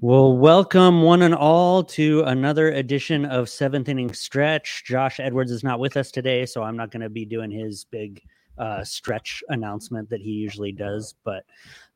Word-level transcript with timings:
Well, 0.00 0.36
welcome 0.36 1.02
one 1.02 1.22
and 1.22 1.34
all 1.34 1.82
to 1.82 2.22
another 2.22 2.70
edition 2.70 3.24
of 3.24 3.48
Seventh 3.48 3.88
Inning 3.88 4.12
Stretch. 4.12 4.84
Josh 4.84 5.18
Edwards 5.18 5.50
is 5.50 5.64
not 5.64 5.80
with 5.80 5.96
us 5.96 6.12
today, 6.12 6.46
so 6.46 6.62
I'm 6.62 6.76
not 6.76 6.92
going 6.92 7.02
to 7.02 7.10
be 7.10 7.24
doing 7.24 7.50
his 7.50 7.84
big 7.84 8.22
uh, 8.58 8.84
stretch 8.84 9.42
announcement 9.48 10.08
that 10.10 10.20
he 10.20 10.30
usually 10.30 10.70
does. 10.70 11.16
But 11.24 11.42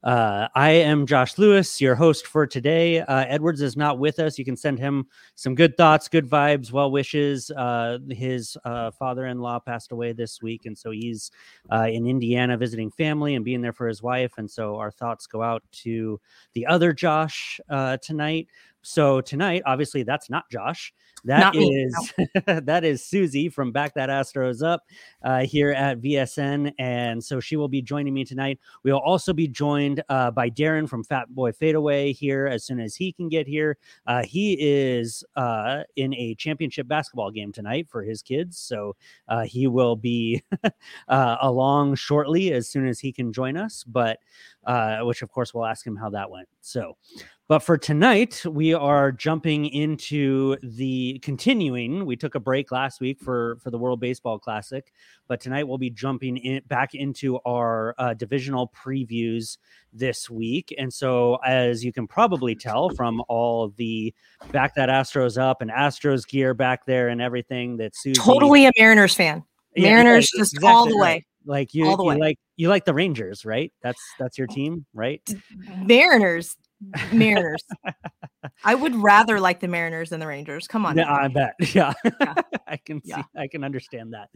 uh, 0.02 0.48
I 0.54 0.70
am 0.70 1.06
Josh 1.06 1.38
Lewis, 1.38 1.80
your 1.80 1.94
host 1.94 2.26
for 2.26 2.46
today. 2.46 3.00
Uh, 3.00 3.24
Edwards 3.28 3.60
is 3.60 3.76
not 3.76 3.98
with 3.98 4.18
us. 4.18 4.38
You 4.38 4.44
can 4.44 4.56
send 4.56 4.78
him 4.78 5.06
some 5.36 5.54
good 5.54 5.76
thoughts, 5.76 6.08
good 6.08 6.28
vibes, 6.28 6.72
well 6.72 6.90
wishes. 6.90 7.50
Uh, 7.52 7.98
his 8.10 8.56
uh, 8.64 8.90
father 8.90 9.26
in 9.26 9.38
law 9.38 9.60
passed 9.60 9.92
away 9.92 10.12
this 10.12 10.42
week, 10.42 10.66
and 10.66 10.76
so 10.76 10.90
he's 10.90 11.30
uh, 11.70 11.86
in 11.88 12.06
Indiana 12.06 12.56
visiting 12.56 12.90
family 12.90 13.36
and 13.36 13.44
being 13.44 13.60
there 13.60 13.72
for 13.72 13.86
his 13.86 14.02
wife. 14.02 14.32
And 14.38 14.50
so 14.50 14.76
our 14.76 14.90
thoughts 14.90 15.26
go 15.26 15.42
out 15.42 15.62
to 15.82 16.20
the 16.54 16.66
other 16.66 16.92
Josh 16.92 17.60
tonight. 18.02 18.48
So 18.82 19.20
tonight, 19.20 19.62
obviously, 19.64 20.02
that's 20.02 20.28
not 20.28 20.50
Josh. 20.50 20.92
That 21.24 21.54
Not 21.54 21.56
is 21.56 22.12
that 22.46 22.84
is 22.84 23.04
Susie 23.04 23.48
from 23.48 23.70
Back 23.70 23.94
That 23.94 24.08
Astros 24.08 24.62
Up 24.62 24.82
uh, 25.22 25.44
here 25.44 25.70
at 25.70 26.00
VSN, 26.00 26.72
and 26.78 27.22
so 27.22 27.38
she 27.38 27.56
will 27.56 27.68
be 27.68 27.80
joining 27.80 28.12
me 28.12 28.24
tonight. 28.24 28.58
We 28.82 28.92
will 28.92 29.00
also 29.00 29.32
be 29.32 29.46
joined 29.46 29.91
uh, 30.08 30.30
by 30.30 30.48
Darren 30.48 30.88
from 30.88 31.04
Fat 31.04 31.28
Boy 31.34 31.52
Fadeaway 31.52 32.12
here 32.12 32.46
as 32.46 32.64
soon 32.64 32.80
as 32.80 32.94
he 32.94 33.12
can 33.12 33.28
get 33.28 33.46
here. 33.46 33.76
Uh, 34.06 34.22
he 34.24 34.56
is 34.60 35.24
uh, 35.36 35.82
in 35.96 36.14
a 36.14 36.34
championship 36.36 36.88
basketball 36.88 37.30
game 37.30 37.52
tonight 37.52 37.88
for 37.90 38.02
his 38.02 38.22
kids, 38.22 38.58
so 38.58 38.96
uh, 39.28 39.42
he 39.42 39.66
will 39.66 39.96
be 39.96 40.42
uh, 41.08 41.36
along 41.40 41.94
shortly 41.94 42.52
as 42.52 42.68
soon 42.68 42.86
as 42.86 42.98
he 43.00 43.12
can 43.12 43.32
join 43.32 43.56
us. 43.56 43.84
But 43.84 44.18
which 45.02 45.22
of 45.22 45.30
course 45.30 45.52
we'll 45.52 45.66
ask 45.66 45.86
him 45.86 45.96
how 45.96 46.10
that 46.10 46.30
went. 46.30 46.48
So. 46.60 46.96
But 47.52 47.62
for 47.62 47.76
tonight, 47.76 48.42
we 48.46 48.72
are 48.72 49.12
jumping 49.12 49.66
into 49.66 50.56
the 50.62 51.18
continuing. 51.18 52.06
We 52.06 52.16
took 52.16 52.34
a 52.34 52.40
break 52.40 52.72
last 52.72 52.98
week 52.98 53.20
for 53.20 53.58
for 53.60 53.70
the 53.70 53.76
World 53.76 54.00
Baseball 54.00 54.38
Classic, 54.38 54.90
but 55.28 55.38
tonight 55.38 55.68
we'll 55.68 55.76
be 55.76 55.90
jumping 55.90 56.38
in 56.38 56.62
back 56.66 56.94
into 56.94 57.38
our 57.44 57.94
uh, 57.98 58.14
divisional 58.14 58.72
previews 58.74 59.58
this 59.92 60.30
week. 60.30 60.74
And 60.78 60.90
so, 60.90 61.36
as 61.44 61.84
you 61.84 61.92
can 61.92 62.06
probably 62.06 62.54
tell 62.54 62.88
from 62.88 63.22
all 63.28 63.68
the 63.76 64.14
back 64.50 64.74
that 64.76 64.88
Astros 64.88 65.36
up 65.36 65.60
and 65.60 65.70
Astros 65.70 66.26
gear 66.26 66.54
back 66.54 66.86
there 66.86 67.08
and 67.10 67.20
everything, 67.20 67.76
that 67.76 67.94
Susie 67.94 68.18
Totally 68.18 68.64
a 68.64 68.70
Mariners 68.78 69.14
fan. 69.14 69.44
Yeah, 69.76 69.90
Mariners 69.90 70.30
yeah, 70.32 70.40
just 70.40 70.54
exactly 70.54 70.74
all 70.74 70.86
the 70.86 70.96
right. 70.96 71.16
way. 71.16 71.26
like 71.44 71.74
you, 71.74 71.84
you 71.84 72.18
like 72.18 72.38
you 72.56 72.70
like 72.70 72.86
the 72.86 72.94
Rangers, 72.94 73.44
right? 73.44 73.70
That's 73.82 74.00
that's 74.18 74.38
your 74.38 74.46
team, 74.46 74.86
right? 74.94 75.20
Mariners. 75.84 76.56
Mariners. 77.12 77.62
I 78.64 78.74
would 78.74 78.94
rather 78.94 79.40
like 79.40 79.60
the 79.60 79.68
Mariners 79.68 80.10
than 80.10 80.20
the 80.20 80.26
Rangers. 80.26 80.66
Come 80.66 80.84
on. 80.86 80.96
Yeah. 80.96 81.12
I 81.12 81.28
bet. 81.28 81.54
Yeah, 81.74 81.92
Yeah. 82.04 82.34
I 82.66 82.76
can 82.76 83.02
see. 83.02 83.10
Yeah. 83.10 83.22
I 83.36 83.46
can 83.46 83.64
understand 83.64 84.14
that. 84.14 84.30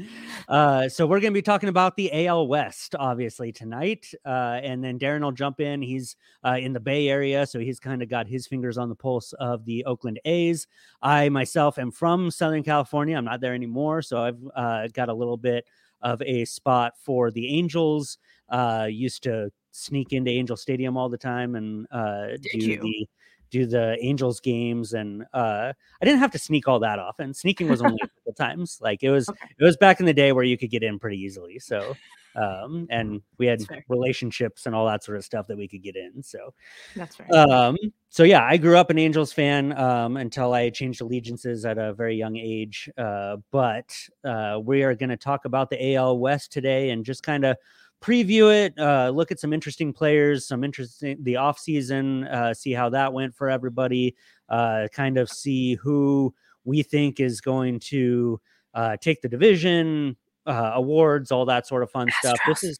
Uh, 0.48 0.88
so 0.88 1.06
we're 1.06 1.20
going 1.20 1.32
to 1.32 1.38
be 1.38 1.42
talking 1.42 1.68
about 1.68 1.96
the 1.96 2.26
AL 2.26 2.48
West, 2.48 2.94
obviously 2.98 3.52
tonight, 3.52 4.12
uh, 4.24 4.60
and 4.62 4.82
then 4.82 4.98
Darren 4.98 5.22
will 5.22 5.32
jump 5.32 5.60
in. 5.60 5.80
He's 5.82 6.16
uh, 6.44 6.58
in 6.60 6.72
the 6.72 6.80
Bay 6.80 7.08
Area, 7.08 7.46
so 7.46 7.58
he's 7.58 7.80
kind 7.80 8.02
of 8.02 8.08
got 8.08 8.26
his 8.26 8.46
fingers 8.46 8.78
on 8.78 8.88
the 8.88 8.94
pulse 8.94 9.32
of 9.34 9.64
the 9.64 9.84
Oakland 9.84 10.20
A's. 10.24 10.66
I 11.02 11.28
myself 11.28 11.78
am 11.78 11.90
from 11.90 12.30
Southern 12.30 12.62
California. 12.62 13.16
I'm 13.16 13.24
not 13.24 13.40
there 13.40 13.54
anymore, 13.54 14.02
so 14.02 14.22
I've 14.22 14.38
uh, 14.54 14.88
got 14.88 15.08
a 15.08 15.14
little 15.14 15.36
bit 15.36 15.66
of 16.02 16.22
a 16.22 16.44
spot 16.44 16.94
for 16.98 17.30
the 17.30 17.48
Angels. 17.48 18.18
Uh, 18.48 18.86
used 18.88 19.22
to 19.24 19.50
sneak 19.76 20.12
into 20.12 20.30
Angel 20.30 20.56
Stadium 20.56 20.96
all 20.96 21.08
the 21.08 21.18
time 21.18 21.54
and 21.54 21.86
uh, 21.90 22.28
do 22.40 22.58
you? 22.58 22.80
the 22.80 23.08
do 23.50 23.64
the 23.64 23.96
Angels 24.00 24.40
games, 24.40 24.92
and 24.92 25.24
uh, 25.32 25.72
I 26.02 26.04
didn't 26.04 26.18
have 26.18 26.32
to 26.32 26.38
sneak 26.38 26.66
all 26.66 26.80
that 26.80 26.98
often. 26.98 27.32
Sneaking 27.32 27.68
was 27.68 27.80
only 27.80 27.98
a 28.02 28.08
couple 28.08 28.32
times. 28.36 28.78
Like 28.82 29.02
it 29.02 29.10
was, 29.10 29.28
Okay. 29.28 29.46
it 29.58 29.64
was 29.64 29.76
back 29.76 30.00
in 30.00 30.06
the 30.06 30.12
day 30.12 30.32
where 30.32 30.44
you 30.44 30.58
could 30.58 30.70
get 30.70 30.82
in 30.82 30.98
pretty 30.98 31.18
easily. 31.18 31.58
So, 31.60 31.94
um, 32.34 32.86
and 32.90 33.22
we 33.38 33.46
had 33.46 33.60
relationships 33.88 34.66
and 34.66 34.74
all 34.74 34.84
that 34.86 35.04
sort 35.04 35.16
of 35.16 35.24
stuff 35.24 35.46
that 35.46 35.56
we 35.56 35.68
could 35.68 35.82
get 35.82 35.94
in. 35.94 36.22
So, 36.22 36.52
That's 36.96 37.20
right. 37.20 37.30
um, 37.30 37.76
so 38.08 38.24
yeah, 38.24 38.44
I 38.44 38.56
grew 38.56 38.76
up 38.76 38.90
an 38.90 38.98
Angels 38.98 39.32
fan 39.32 39.72
um, 39.78 40.16
until 40.16 40.52
I 40.52 40.70
changed 40.70 41.00
allegiances 41.00 41.64
at 41.64 41.78
a 41.78 41.94
very 41.94 42.16
young 42.16 42.36
age. 42.36 42.90
Uh, 42.98 43.36
but 43.52 43.96
uh, 44.24 44.58
we 44.62 44.82
are 44.82 44.94
going 44.94 45.10
to 45.10 45.16
talk 45.16 45.44
about 45.44 45.70
the 45.70 45.94
AL 45.94 46.18
West 46.18 46.52
today 46.52 46.90
and 46.90 47.04
just 47.04 47.22
kind 47.22 47.44
of 47.44 47.56
preview 48.02 48.54
it, 48.54 48.78
uh, 48.78 49.10
look 49.10 49.30
at 49.30 49.40
some 49.40 49.52
interesting 49.52 49.92
players, 49.92 50.46
some 50.46 50.64
interesting 50.64 51.16
the 51.22 51.36
off 51.36 51.58
season, 51.58 52.24
uh, 52.24 52.54
see 52.54 52.72
how 52.72 52.88
that 52.90 53.12
went 53.12 53.34
for 53.34 53.48
everybody, 53.48 54.14
uh, 54.48 54.88
kind 54.92 55.18
of 55.18 55.28
see 55.28 55.74
who 55.74 56.34
we 56.64 56.82
think 56.82 57.20
is 57.20 57.40
going 57.40 57.80
to 57.80 58.40
uh, 58.74 58.96
take 59.00 59.22
the 59.22 59.28
division, 59.28 60.16
uh, 60.46 60.72
awards, 60.74 61.32
all 61.32 61.46
that 61.46 61.66
sort 61.66 61.82
of 61.82 61.90
fun 61.90 62.08
stuff. 62.20 62.38
This 62.46 62.62
is 62.62 62.78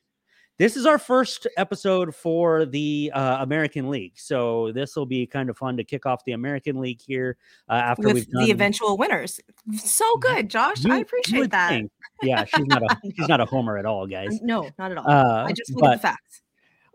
this 0.59 0.77
is 0.77 0.87
our 0.87 0.99
first 0.99 1.47
episode 1.57 2.15
for 2.15 2.65
the 2.65 3.11
uh, 3.15 3.39
American 3.41 3.91
League, 3.91 4.15
so 4.17 4.73
this 4.73 4.97
will 4.97 5.07
be 5.07 5.27
kind 5.27 5.51
of 5.51 5.57
fun 5.59 5.77
to 5.77 5.85
kick 5.85 6.07
off 6.07 6.25
the 6.25 6.33
American 6.33 6.81
League 6.81 7.01
here 7.01 7.37
uh, 7.69 7.75
after 7.75 8.09
we've 8.09 8.29
done 8.29 8.45
the 8.45 8.51
eventual 8.51 8.97
winners. 8.97 9.39
So 9.75 10.17
good, 10.19 10.49
Josh. 10.49 10.83
You- 10.85 10.93
I 10.95 10.99
appreciate 10.99 11.51
that. 11.51 11.69
think. 11.71 11.91
Yeah, 12.23 12.45
she's 12.45 12.67
not 12.67 12.83
a 12.83 12.97
she's 13.17 13.29
not 13.29 13.41
a 13.41 13.45
homer 13.45 13.77
at 13.77 13.85
all, 13.87 14.07
guys. 14.07 14.41
No, 14.43 14.71
not 14.79 14.91
at 14.93 14.99
all. 14.99 15.09
Uh, 15.09 15.45
I 15.45 15.53
just 15.53 15.71
look 15.73 15.81
but 15.83 15.91
at 15.93 15.97
the 15.97 16.03
facts. 16.09 16.43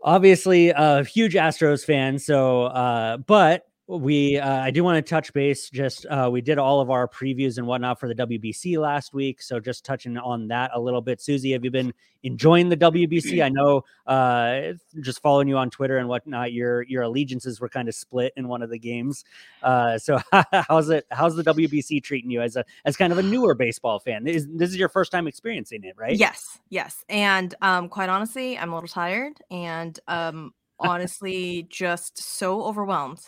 obviously 0.02 0.70
a 0.70 1.04
huge 1.04 1.34
Astros 1.34 1.84
fan. 1.84 2.18
So, 2.18 2.64
uh, 2.64 3.18
but 3.18 3.64
we, 3.88 4.38
uh, 4.38 4.60
I 4.60 4.70
do 4.70 4.84
want 4.84 5.04
to 5.04 5.08
touch 5.08 5.32
base. 5.32 5.68
Just 5.68 6.06
uh, 6.06 6.28
we 6.32 6.40
did 6.40 6.56
all 6.56 6.80
of 6.80 6.90
our 6.90 7.08
previews 7.08 7.58
and 7.58 7.66
whatnot 7.66 7.98
for 7.98 8.08
the 8.08 8.14
WBC 8.14 8.78
last 8.78 9.12
week. 9.12 9.42
So, 9.42 9.58
just 9.58 9.84
touching 9.84 10.16
on 10.16 10.48
that 10.48 10.70
a 10.72 10.80
little 10.80 11.00
bit. 11.00 11.20
Susie, 11.20 11.52
have 11.52 11.64
you 11.64 11.70
been 11.70 11.92
enjoying 12.22 12.68
the 12.68 12.76
WBC? 12.76 13.42
I 13.44 13.48
know, 13.48 13.82
uh, 14.06 14.74
just 15.00 15.20
following 15.20 15.48
you 15.48 15.56
on 15.56 15.68
Twitter 15.68 15.98
and 15.98 16.08
whatnot, 16.08 16.52
your 16.52 16.82
your 16.82 17.02
allegiances 17.02 17.60
were 17.60 17.68
kind 17.68 17.88
of 17.88 17.94
split 17.94 18.32
in 18.36 18.46
one 18.46 18.62
of 18.62 18.70
the 18.70 18.78
games. 18.78 19.24
Uh, 19.62 19.98
so, 19.98 20.20
how's 20.52 20.88
it? 20.88 21.04
How's 21.10 21.34
the 21.34 21.42
WBC 21.42 22.04
treating 22.04 22.30
you 22.30 22.40
as 22.40 22.54
a 22.54 22.64
as 22.84 22.96
kind 22.96 23.12
of 23.12 23.18
a 23.18 23.22
newer 23.22 23.54
baseball 23.54 23.98
fan? 23.98 24.22
This, 24.22 24.46
this 24.48 24.70
is 24.70 24.76
your 24.76 24.88
first 24.88 25.10
time 25.10 25.26
experiencing 25.26 25.82
it, 25.82 25.96
right? 25.98 26.16
Yes, 26.16 26.60
yes. 26.70 27.04
And 27.08 27.52
um, 27.60 27.88
quite 27.88 28.08
honestly, 28.08 28.56
I'm 28.56 28.70
a 28.70 28.74
little 28.76 28.88
tired 28.88 29.40
and 29.50 29.98
um, 30.06 30.54
honestly 30.78 31.66
just 31.68 32.16
so 32.18 32.62
overwhelmed. 32.62 33.20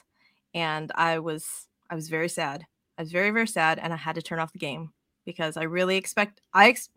And 0.54 0.91
I 0.94 1.19
was 1.19 1.66
I 1.91 1.94
was 1.94 2.09
very 2.09 2.28
sad. 2.28 2.65
I 2.97 3.03
was 3.03 3.12
very, 3.12 3.31
very 3.31 3.48
sad, 3.48 3.78
and 3.78 3.92
I 3.92 3.97
had 3.97 4.15
to 4.15 4.22
turn 4.22 4.38
off 4.38 4.53
the 4.53 4.59
game 4.59 4.91
because 5.25 5.56
I 5.56 5.65
really 5.65 5.97
expect 5.97 6.41
I 6.53 6.69
ex- 6.69 6.91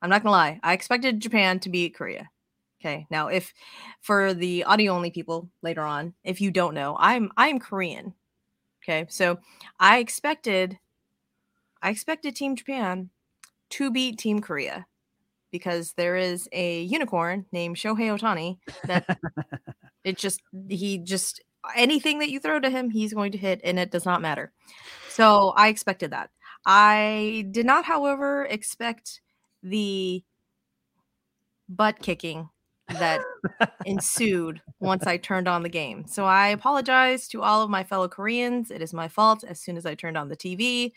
I'm 0.00 0.10
not 0.10 0.22
gonna 0.22 0.32
lie, 0.32 0.60
I 0.62 0.72
expected 0.72 1.20
Japan 1.20 1.60
to 1.60 1.70
beat 1.70 1.94
Korea. 1.94 2.28
Okay. 2.80 3.06
Now 3.10 3.28
if 3.28 3.52
for 4.00 4.34
the 4.34 4.64
audio 4.64 4.92
only 4.92 5.10
people 5.10 5.48
later 5.62 5.82
on, 5.82 6.14
if 6.24 6.40
you 6.40 6.50
don't 6.50 6.74
know, 6.74 6.96
I'm 6.98 7.30
I'm 7.36 7.60
Korean. 7.60 8.14
Okay. 8.82 9.06
So 9.08 9.38
I 9.78 9.98
expected 9.98 10.78
I 11.80 11.90
expected 11.90 12.34
Team 12.34 12.56
Japan 12.56 13.10
to 13.70 13.90
beat 13.90 14.18
Team 14.18 14.40
Korea 14.40 14.86
because 15.52 15.92
there 15.92 16.16
is 16.16 16.48
a 16.52 16.82
unicorn 16.82 17.46
named 17.52 17.76
Shohei 17.76 18.18
Ohtani 18.18 18.58
that 18.86 19.18
it 20.04 20.18
just 20.18 20.42
he 20.68 20.98
just 20.98 21.40
anything 21.76 22.18
that 22.20 22.30
you 22.30 22.40
throw 22.40 22.58
to 22.60 22.70
him 22.70 22.90
he's 22.90 23.14
going 23.14 23.32
to 23.32 23.38
hit 23.38 23.60
and 23.64 23.78
it 23.78 23.90
does 23.90 24.04
not 24.04 24.20
matter. 24.20 24.52
So 25.08 25.52
I 25.56 25.68
expected 25.68 26.10
that. 26.12 26.30
I 26.66 27.46
did 27.50 27.66
not 27.66 27.84
however 27.84 28.44
expect 28.46 29.20
the 29.62 30.22
butt 31.68 31.98
kicking 32.00 32.48
that 32.88 33.20
ensued 33.86 34.60
once 34.80 35.06
I 35.06 35.16
turned 35.16 35.48
on 35.48 35.62
the 35.62 35.68
game. 35.68 36.04
So 36.06 36.24
I 36.24 36.48
apologize 36.48 37.28
to 37.28 37.42
all 37.42 37.62
of 37.62 37.70
my 37.70 37.84
fellow 37.84 38.08
Koreans. 38.08 38.70
It 38.70 38.82
is 38.82 38.92
my 38.92 39.08
fault. 39.08 39.44
As 39.44 39.60
soon 39.60 39.76
as 39.76 39.86
I 39.86 39.94
turned 39.94 40.18
on 40.18 40.28
the 40.28 40.36
TV, 40.36 40.92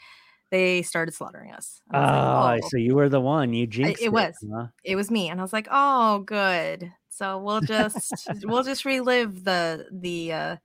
they 0.51 0.81
started 0.81 1.13
slaughtering 1.13 1.51
us. 1.51 1.81
I 1.91 1.99
was 1.99 2.05
like, 2.11 2.61
Oh, 2.61 2.65
"Oh." 2.65 2.69
so 2.69 2.77
you 2.77 2.95
were 2.95 3.09
the 3.09 3.21
one 3.21 3.53
you 3.53 3.65
jinxed 3.67 4.01
it 4.03 4.11
was. 4.11 4.35
huh? 4.53 4.67
it 4.83 4.95
was 4.95 5.09
me 5.09 5.29
and 5.29 5.39
i 5.39 5.43
was 5.43 5.51
like 5.53 5.67
oh 5.71 6.19
good 6.19 6.91
so 7.15 7.37
we'll 7.39 7.61
just 7.61 8.27
we'll 8.43 8.63
just 8.63 8.85
relive 8.85 9.43
the 9.43 9.87
the 9.91 10.33
uh 10.33 10.55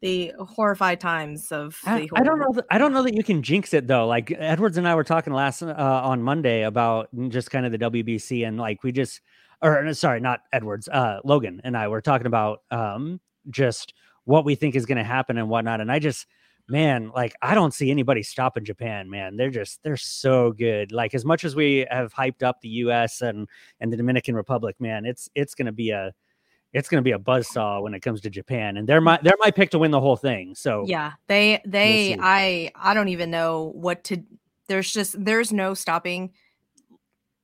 the 0.00 0.32
horrified 0.38 1.00
times 1.00 1.52
of 1.52 1.78
the 1.84 1.90
I, 1.90 2.08
I 2.14 2.22
don't 2.22 2.38
know. 2.38 2.52
That, 2.54 2.64
I 2.70 2.78
don't 2.78 2.92
know 2.92 3.02
that 3.02 3.14
you 3.14 3.22
can 3.22 3.42
jinx 3.42 3.74
it 3.74 3.86
though. 3.86 4.06
Like 4.06 4.32
Edwards 4.36 4.78
and 4.78 4.88
I 4.88 4.94
were 4.94 5.04
talking 5.04 5.32
last 5.32 5.62
uh, 5.62 5.74
on 5.76 6.22
Monday 6.22 6.62
about 6.62 7.08
just 7.28 7.50
kind 7.50 7.66
of 7.66 7.72
the 7.72 7.78
WBC 7.78 8.46
and 8.46 8.58
like 8.58 8.82
we 8.82 8.92
just, 8.92 9.20
or 9.60 9.92
sorry, 9.92 10.20
not 10.20 10.40
Edwards, 10.52 10.88
uh, 10.88 11.20
Logan 11.22 11.60
and 11.64 11.76
I 11.76 11.88
were 11.88 12.00
talking 12.00 12.26
about 12.26 12.62
um 12.70 13.20
just 13.50 13.92
what 14.24 14.44
we 14.44 14.54
think 14.54 14.74
is 14.74 14.86
going 14.86 14.98
to 14.98 15.04
happen 15.04 15.36
and 15.36 15.48
whatnot. 15.48 15.80
And 15.80 15.90
I 15.90 15.98
just, 15.98 16.26
man, 16.70 17.10
like 17.14 17.34
I 17.42 17.54
don't 17.54 17.74
see 17.74 17.90
anybody 17.90 18.22
stopping 18.22 18.64
Japan. 18.64 19.10
Man, 19.10 19.36
they're 19.36 19.50
just 19.50 19.82
they're 19.82 19.96
so 19.96 20.52
good. 20.52 20.92
Like 20.92 21.14
as 21.14 21.24
much 21.24 21.44
as 21.44 21.54
we 21.54 21.86
have 21.90 22.14
hyped 22.14 22.42
up 22.42 22.60
the 22.60 22.68
U.S. 22.68 23.20
and 23.20 23.48
and 23.80 23.92
the 23.92 23.96
Dominican 23.96 24.34
Republic, 24.34 24.76
man, 24.80 25.04
it's 25.04 25.28
it's 25.34 25.54
going 25.54 25.66
to 25.66 25.72
be 25.72 25.90
a 25.90 26.12
it's 26.72 26.88
going 26.88 27.00
to 27.00 27.04
be 27.04 27.12
a 27.12 27.18
buzz 27.18 27.48
saw 27.48 27.80
when 27.80 27.94
it 27.94 28.00
comes 28.00 28.20
to 28.22 28.30
Japan, 28.30 28.76
and 28.76 28.88
they're 28.88 29.00
my 29.00 29.18
they're 29.22 29.36
my 29.40 29.50
pick 29.50 29.70
to 29.70 29.78
win 29.78 29.90
the 29.90 30.00
whole 30.00 30.16
thing. 30.16 30.54
So 30.54 30.84
yeah, 30.86 31.12
they 31.26 31.60
they 31.64 32.14
we'll 32.16 32.24
I 32.24 32.72
I 32.74 32.94
don't 32.94 33.08
even 33.08 33.30
know 33.30 33.72
what 33.74 34.04
to. 34.04 34.22
There's 34.68 34.92
just 34.92 35.22
there's 35.22 35.52
no 35.52 35.74
stopping. 35.74 36.32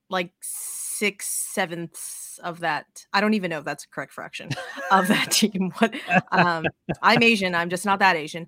Like 0.08 0.32
six 0.40 1.26
sevenths 1.26 2.25
of 2.38 2.60
that. 2.60 3.06
I 3.12 3.20
don't 3.20 3.34
even 3.34 3.50
know 3.50 3.58
if 3.58 3.64
that's 3.64 3.84
a 3.84 3.88
correct 3.88 4.12
fraction 4.12 4.50
of 4.90 5.08
that 5.08 5.30
team. 5.30 5.72
What 5.78 5.94
um, 6.32 6.66
I'm 7.02 7.22
Asian. 7.22 7.54
I'm 7.54 7.70
just 7.70 7.84
not 7.84 7.98
that 8.00 8.16
Asian. 8.16 8.46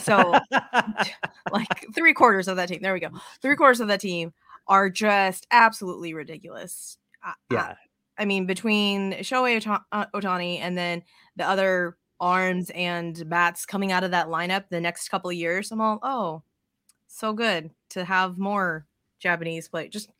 So 0.00 0.34
like 1.52 1.86
three 1.94 2.14
quarters 2.14 2.48
of 2.48 2.56
that 2.56 2.68
team. 2.68 2.80
There 2.82 2.92
we 2.92 3.00
go. 3.00 3.10
Three 3.42 3.56
quarters 3.56 3.80
of 3.80 3.88
that 3.88 4.00
team 4.00 4.32
are 4.68 4.90
just 4.90 5.46
absolutely 5.50 6.14
ridiculous. 6.14 6.98
Yeah. 7.50 7.74
I 8.18 8.24
mean, 8.24 8.46
between 8.46 9.12
Shohei 9.14 9.60
Ohtani 9.92 10.58
uh, 10.58 10.62
and 10.62 10.78
then 10.78 11.02
the 11.36 11.46
other 11.46 11.96
arms 12.18 12.70
and 12.70 13.28
bats 13.28 13.66
coming 13.66 13.92
out 13.92 14.04
of 14.04 14.12
that 14.12 14.28
lineup 14.28 14.64
the 14.70 14.80
next 14.80 15.08
couple 15.08 15.28
of 15.28 15.36
years, 15.36 15.70
I'm 15.70 15.80
all, 15.80 15.98
oh, 16.02 16.42
so 17.08 17.32
good 17.32 17.70
to 17.90 18.04
have 18.04 18.38
more 18.38 18.86
Japanese 19.18 19.68
play. 19.68 19.88
Just 19.88 20.10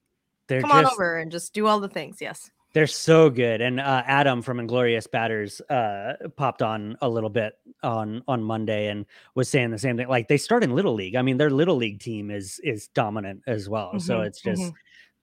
come 0.48 0.60
just, 0.60 0.72
on 0.74 0.86
over 0.86 1.18
and 1.18 1.30
just 1.30 1.52
do 1.52 1.66
all 1.66 1.80
the 1.80 1.88
things. 1.88 2.18
Yes. 2.20 2.50
They're 2.76 2.86
so 2.86 3.30
good. 3.30 3.62
And 3.62 3.80
uh, 3.80 4.02
Adam 4.04 4.42
from 4.42 4.60
Inglorious 4.60 5.06
Batters 5.06 5.62
uh, 5.62 6.12
popped 6.36 6.60
on 6.60 6.98
a 7.00 7.08
little 7.08 7.30
bit 7.30 7.54
on 7.82 8.22
on 8.28 8.42
Monday 8.42 8.88
and 8.88 9.06
was 9.34 9.48
saying 9.48 9.70
the 9.70 9.78
same 9.78 9.96
thing. 9.96 10.08
Like 10.08 10.28
they 10.28 10.36
start 10.36 10.62
in 10.62 10.74
little 10.74 10.92
league. 10.92 11.16
I 11.16 11.22
mean, 11.22 11.38
their 11.38 11.48
little 11.48 11.76
league 11.76 12.00
team 12.00 12.30
is 12.30 12.60
is 12.62 12.88
dominant 12.88 13.40
as 13.46 13.66
well. 13.66 13.88
Mm-hmm, 13.88 14.00
so 14.00 14.20
it's 14.20 14.42
just 14.42 14.60
mm-hmm 14.60 14.76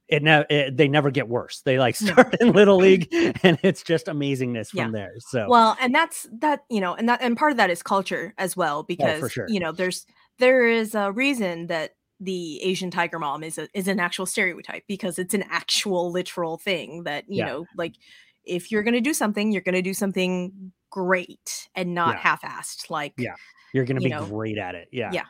it 0.10 0.22
never 0.22 0.46
they 0.72 0.88
never 0.88 1.12
get 1.12 1.28
worse. 1.28 1.62
They 1.62 1.80
like 1.80 1.96
start 1.96 2.36
in 2.42 2.54
little 2.54 2.78
league 2.88 3.08
and 3.44 3.58
it's 3.64 3.84
just 3.84 4.08
amazingness 4.08 4.70
from 4.70 4.78
yeah. 4.80 4.92
there. 4.92 5.14
So 5.20 5.48
well, 5.50 5.78
and 5.80 5.94
that's 5.94 6.28
that 6.40 6.64
you 6.70 6.82
know, 6.82 6.94
and 6.96 7.08
that 7.10 7.22
and 7.22 7.38
part 7.38 7.52
of 7.52 7.58
that 7.58 7.70
is 7.70 7.82
culture 7.84 8.34
as 8.38 8.58
well 8.58 8.80
oh, 8.80 8.84
because 8.84 9.24
oh, 9.24 9.28
sure. 9.28 9.46
you 9.48 9.60
know 9.60 9.72
there's 9.72 10.06
there 10.40 10.68
is 10.68 10.96
a 10.96 11.12
reason 11.12 11.68
that 11.68 11.92
the 12.24 12.62
Asian 12.64 12.92
tiger 12.92 13.20
mom 13.20 13.44
is 13.44 13.58
a, 13.58 13.68
is 13.74 13.88
an 13.88 14.00
actual 14.00 14.26
stereotype 14.26 14.84
because 14.88 15.20
it's 15.20 15.34
an 15.34 15.44
actual 15.50 16.12
literal 16.12 16.58
thing 16.58 17.04
that 17.04 17.26
you 17.28 17.40
yeah. 17.40 17.46
know 17.46 17.66
like 17.76 17.96
if 18.46 18.72
you're 18.72 18.84
going 18.84 18.94
to 18.94 19.02
do 19.02 19.14
something 19.14 19.52
you're 19.52 19.62
going 19.62 19.76
to 19.76 19.82
do 19.82 19.94
something 19.94 20.72
great 20.90 21.68
and 21.76 21.94
not 21.94 22.16
yeah. 22.16 22.20
half-assed 22.22 22.90
like 22.90 23.14
yeah 23.18 23.36
you're 23.74 23.86
going 23.86 23.98
to 23.98 24.04
be 24.04 24.10
know, 24.10 24.26
great 24.26 24.58
at 24.58 24.76
it 24.76 24.88
yeah 24.92 25.10
yeah 25.12 25.26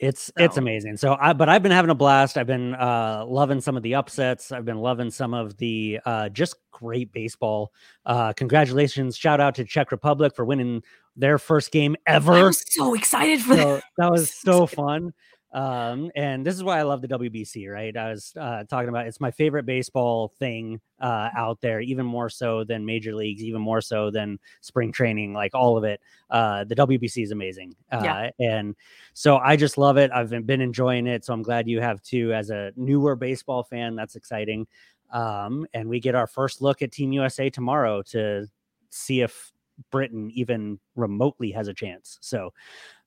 it's 0.00 0.24
so. 0.24 0.32
it's 0.38 0.56
amazing. 0.56 0.96
So 0.96 1.14
I 1.20 1.34
but 1.34 1.50
I've 1.50 1.62
been 1.62 1.72
having 1.72 1.90
a 1.90 1.94
blast. 1.94 2.38
I've 2.38 2.46
been 2.46 2.74
uh 2.74 3.24
loving 3.28 3.60
some 3.60 3.76
of 3.76 3.82
the 3.82 3.96
upsets. 3.96 4.50
I've 4.50 4.64
been 4.64 4.78
loving 4.78 5.10
some 5.10 5.34
of 5.34 5.58
the 5.58 6.00
uh 6.06 6.30
just 6.30 6.56
great 6.72 7.12
baseball. 7.12 7.70
Uh 8.06 8.32
congratulations. 8.32 9.14
Shout 9.14 9.40
out 9.40 9.54
to 9.56 9.64
Czech 9.64 9.92
Republic 9.92 10.34
for 10.34 10.46
winning 10.46 10.82
their 11.16 11.36
first 11.36 11.70
game 11.70 11.96
ever. 12.06 12.32
I 12.32 12.42
was 12.44 12.64
so 12.66 12.94
excited 12.94 13.42
for 13.42 13.56
so, 13.56 13.74
that. 13.74 13.84
That 13.98 14.10
was 14.10 14.32
so 14.32 14.66
fun. 14.66 15.12
Um, 15.52 16.12
and 16.14 16.46
this 16.46 16.54
is 16.54 16.62
why 16.62 16.78
I 16.78 16.82
love 16.82 17.02
the 17.02 17.08
WBC, 17.08 17.68
right? 17.68 17.96
I 17.96 18.10
was 18.10 18.32
uh, 18.38 18.64
talking 18.64 18.88
about 18.88 19.06
it's 19.06 19.20
my 19.20 19.30
favorite 19.32 19.66
baseball 19.66 20.28
thing 20.38 20.80
uh, 21.00 21.30
out 21.36 21.60
there, 21.60 21.80
even 21.80 22.06
more 22.06 22.28
so 22.28 22.62
than 22.62 22.86
major 22.86 23.14
leagues, 23.14 23.42
even 23.42 23.60
more 23.60 23.80
so 23.80 24.10
than 24.10 24.38
spring 24.60 24.92
training, 24.92 25.32
like 25.32 25.54
all 25.54 25.76
of 25.76 25.84
it. 25.84 26.00
Uh, 26.30 26.64
the 26.64 26.76
WBC 26.76 27.24
is 27.24 27.32
amazing. 27.32 27.74
Uh, 27.90 28.00
yeah. 28.04 28.30
And 28.38 28.76
so 29.12 29.38
I 29.38 29.56
just 29.56 29.76
love 29.76 29.96
it. 29.96 30.12
I've 30.12 30.30
been 30.46 30.60
enjoying 30.60 31.06
it. 31.06 31.24
So 31.24 31.32
I'm 31.32 31.42
glad 31.42 31.68
you 31.68 31.80
have 31.80 32.00
too. 32.02 32.32
As 32.32 32.50
a 32.50 32.72
newer 32.76 33.16
baseball 33.16 33.64
fan, 33.64 33.96
that's 33.96 34.14
exciting. 34.14 34.68
Um, 35.12 35.66
and 35.74 35.88
we 35.88 35.98
get 35.98 36.14
our 36.14 36.28
first 36.28 36.62
look 36.62 36.82
at 36.82 36.92
Team 36.92 37.12
USA 37.12 37.50
tomorrow 37.50 38.02
to 38.02 38.46
see 38.90 39.20
if 39.20 39.50
Britain 39.90 40.30
even 40.32 40.78
remotely 40.94 41.50
has 41.52 41.66
a 41.68 41.74
chance. 41.74 42.18
So 42.20 42.52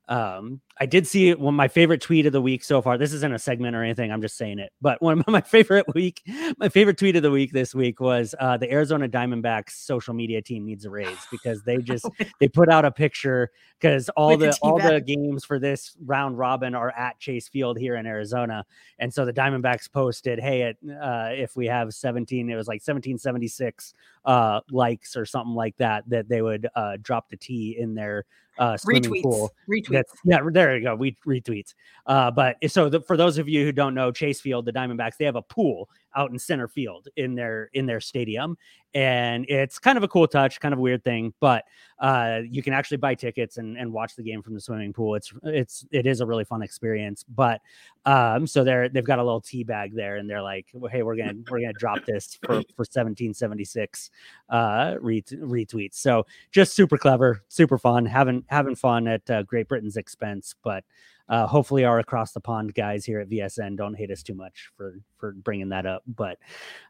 um 0.10 0.60
i 0.80 0.86
did 0.86 1.08
see 1.08 1.34
one 1.34 1.56
my 1.56 1.68
favorite 1.68 2.02
tweet 2.02 2.26
of 2.26 2.34
the 2.34 2.42
week 2.42 2.62
so 2.62 2.82
far. 2.82 2.98
This 2.98 3.14
isn't 3.14 3.34
a 3.34 3.40
segment 3.40 3.74
or 3.76 3.84
anything 3.84 4.12
i'm 4.12 4.22
just 4.22 4.36
saying 4.36 4.60
it 4.60 4.74
but 4.82 5.02
one 5.02 5.20
of 5.20 5.28
my 5.28 5.40
favorite 5.40 5.86
week 5.94 6.22
my 6.58 6.68
favorite 6.68 6.98
tweet 6.98 7.16
of 7.16 7.24
the 7.24 7.32
week 7.32 7.54
this 7.54 7.74
week 7.74 8.02
was 8.02 8.36
uh 8.40 8.58
the 8.58 8.70
arizona 8.72 9.08
diamondbacks 9.08 9.72
social 9.72 10.14
media 10.14 10.42
team 10.42 10.66
needs 10.66 10.84
a 10.84 10.90
raise 10.90 11.26
because 11.32 11.64
they 11.64 11.78
just 11.82 12.06
they 12.40 12.50
put 12.50 12.70
out 12.70 12.84
a 12.84 12.92
picture 12.92 13.50
because 13.80 14.10
all 14.10 14.36
the 14.36 14.58
all 14.62 14.78
the 14.78 15.00
games 15.00 15.46
for 15.46 15.58
this 15.58 15.96
round 16.06 16.38
robin 16.38 16.76
are 16.76 16.92
at 16.92 17.18
chase 17.20 17.48
field 17.48 17.78
here 17.78 17.96
in 17.96 18.06
arizona 18.06 18.66
and 19.00 19.14
so 19.14 19.24
the 19.24 19.34
diamondbacks 19.34 19.90
posted 19.90 20.38
hey 20.38 20.64
it, 20.64 20.78
uh 21.02 21.30
if 21.32 21.56
we 21.56 21.66
have 21.66 21.94
17 21.94 22.50
it 22.50 22.56
was 22.56 22.68
like 22.68 22.82
1776 22.82 23.94
uh 24.26 24.60
likes 24.70 25.16
or 25.16 25.26
something 25.26 25.56
like 25.56 25.78
that 25.78 26.04
that 26.10 26.28
they 26.28 26.42
would 26.42 26.68
uh 26.76 26.98
drop 27.02 27.30
the 27.30 27.38
t 27.38 27.78
in 27.80 27.96
their 27.96 28.26
uh, 28.58 28.78
swimming 28.78 29.04
retweets. 29.04 29.24
pool. 29.24 29.52
Retweets. 29.70 30.04
yeah, 30.26 30.40
there 30.52 30.78
you 30.78 30.84
go. 30.84 30.96
We 30.96 31.18
retweets. 31.26 31.74
Uh, 32.06 32.32
but 32.32 32.58
so 32.68 32.90
the, 32.90 33.02
for 33.02 33.18
those 33.18 33.38
of 33.38 33.48
you 33.48 33.66
who 33.66 33.72
don't 33.72 33.94
know, 33.94 34.12
Chase 34.12 34.42
Field, 34.42 34.66
the 34.66 34.74
Diamondbacks, 34.74 35.18
they 35.18 35.26
have 35.26 35.36
a 35.36 35.42
pool 35.42 35.90
out 36.16 36.32
in 36.32 36.40
center 36.40 36.68
field 36.68 37.08
in 37.16 37.36
their 37.36 37.70
in 37.74 37.86
their 37.86 38.00
stadium, 38.00 38.58
and 38.94 39.46
it's 39.50 39.80
kind 39.80 39.98
of 39.98 40.04
a 40.04 40.08
cool 40.08 40.28
touch, 40.28 40.60
kind 40.60 40.74
of 40.74 40.80
a 40.80 40.82
weird 40.82 41.04
thing, 41.04 41.34
but 41.40 41.64
uh, 42.00 42.42
you 42.48 42.62
can 42.62 42.74
actually 42.74 42.98
buy 42.98 43.16
tickets 43.16 43.58
and, 43.58 43.78
and 43.78 43.92
watch 43.92 44.16
the 44.16 44.22
game 44.24 44.42
from 44.42 44.54
the 44.54 44.62
swimming 44.62 44.94
pool. 44.94 45.16
It's 45.16 45.34
it's 45.44 45.86
it 45.92 46.06
is 46.06 46.22
a 46.22 46.26
really 46.26 46.44
fun 46.44 46.62
experience. 46.62 47.24
But 47.24 47.62
um, 48.06 48.46
so 48.46 48.64
they're 48.64 48.90
they've 48.90 49.06
got 49.06 49.20
a 49.20 49.24
little 49.24 49.42
tea 49.42 49.64
bag 49.64 49.96
there, 49.96 50.18
and 50.18 50.30
they're 50.30 50.42
like, 50.42 50.68
hey, 50.92 51.02
we're 51.02 51.16
gonna 51.16 51.34
we're 51.50 51.62
gonna 51.62 51.74
drop 51.74 52.06
this 52.06 52.38
for 52.44 52.62
for 52.76 52.84
1776 52.84 54.12
uh, 54.50 54.96
retweets. 55.02 55.96
So 55.96 56.26
just 56.52 56.76
super 56.76 56.98
clever, 56.98 57.44
super 57.48 57.78
fun, 57.78 58.06
having 58.06 58.44
having 58.48 58.76
fun 58.76 59.08
at 59.08 59.28
uh, 59.30 59.44
Great 59.44 59.68
Britain's 59.68 59.98
expense, 59.98 60.56
but 60.64 60.84
uh, 61.30 61.48
hopefully, 61.48 61.86
our 61.86 62.00
across 62.00 62.34
the 62.34 62.40
pond 62.40 62.74
guys 62.74 63.06
here 63.06 63.20
at 63.20 63.30
VSN 63.30 63.78
don't 63.78 63.94
hate 63.94 64.12
us 64.12 64.24
too 64.24 64.34
much 64.34 64.70
for 64.76 65.00
for 65.18 65.32
bringing 65.32 65.70
that 65.70 65.86
up. 65.86 66.04
But 66.06 66.38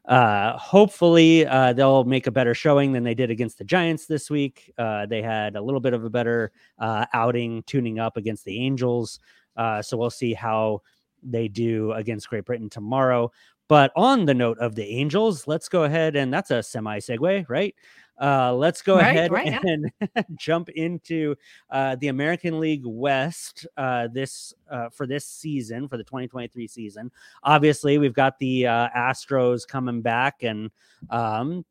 uh, 0.06 0.58
hopefully, 0.58 1.46
uh, 1.46 1.72
they'll 1.72 2.04
make 2.04 2.26
a 2.26 2.32
better 2.32 2.54
showing 2.54 2.92
than 2.92 3.04
they 3.04 3.14
did 3.14 3.30
against 3.30 3.58
the 3.58 3.64
Giants 3.64 4.06
this 4.06 4.30
week. 4.30 4.72
Uh, 4.76 5.06
they 5.06 5.22
had 5.22 5.54
a 5.56 5.62
little 5.62 5.80
bit 5.80 5.94
of 5.94 6.04
a 6.04 6.10
better 6.10 6.50
uh, 6.78 7.06
outing, 7.12 7.62
tuning 7.64 7.98
up 7.98 8.16
against 8.16 8.44
the 8.44 8.58
Angels. 8.58 9.20
Uh, 9.56 9.80
so 9.80 9.96
we'll 9.96 10.10
see 10.10 10.34
how 10.34 10.82
they 11.22 11.46
do 11.46 11.92
against 11.92 12.28
Great 12.28 12.44
Britain 12.44 12.68
tomorrow. 12.68 13.30
But 13.68 13.92
on 13.96 14.26
the 14.26 14.34
note 14.34 14.58
of 14.58 14.74
the 14.74 14.84
Angels, 14.84 15.46
let's 15.46 15.68
go 15.68 15.84
ahead 15.84 16.16
and 16.16 16.32
that's 16.32 16.50
a 16.50 16.62
semi 16.62 16.98
segue, 16.98 17.46
right? 17.48 17.74
Uh, 18.20 18.54
let's 18.54 18.80
go 18.80 18.96
right, 18.96 19.16
ahead 19.16 19.30
right, 19.32 19.60
and 19.64 19.90
jump 20.36 20.68
into 20.70 21.34
uh, 21.70 21.96
the 21.96 22.08
American 22.08 22.60
League 22.60 22.84
West 22.84 23.66
uh, 23.76 24.08
this 24.12 24.54
uh, 24.70 24.88
for 24.90 25.06
this 25.06 25.26
season 25.26 25.88
for 25.88 25.96
the 25.96 26.04
2023 26.04 26.68
season. 26.68 27.10
Obviously, 27.42 27.98
we've 27.98 28.14
got 28.14 28.38
the 28.38 28.66
uh, 28.66 28.88
Astros 28.96 29.66
coming 29.66 30.00
back 30.00 30.42
and 30.42 30.70
um, 31.10 31.64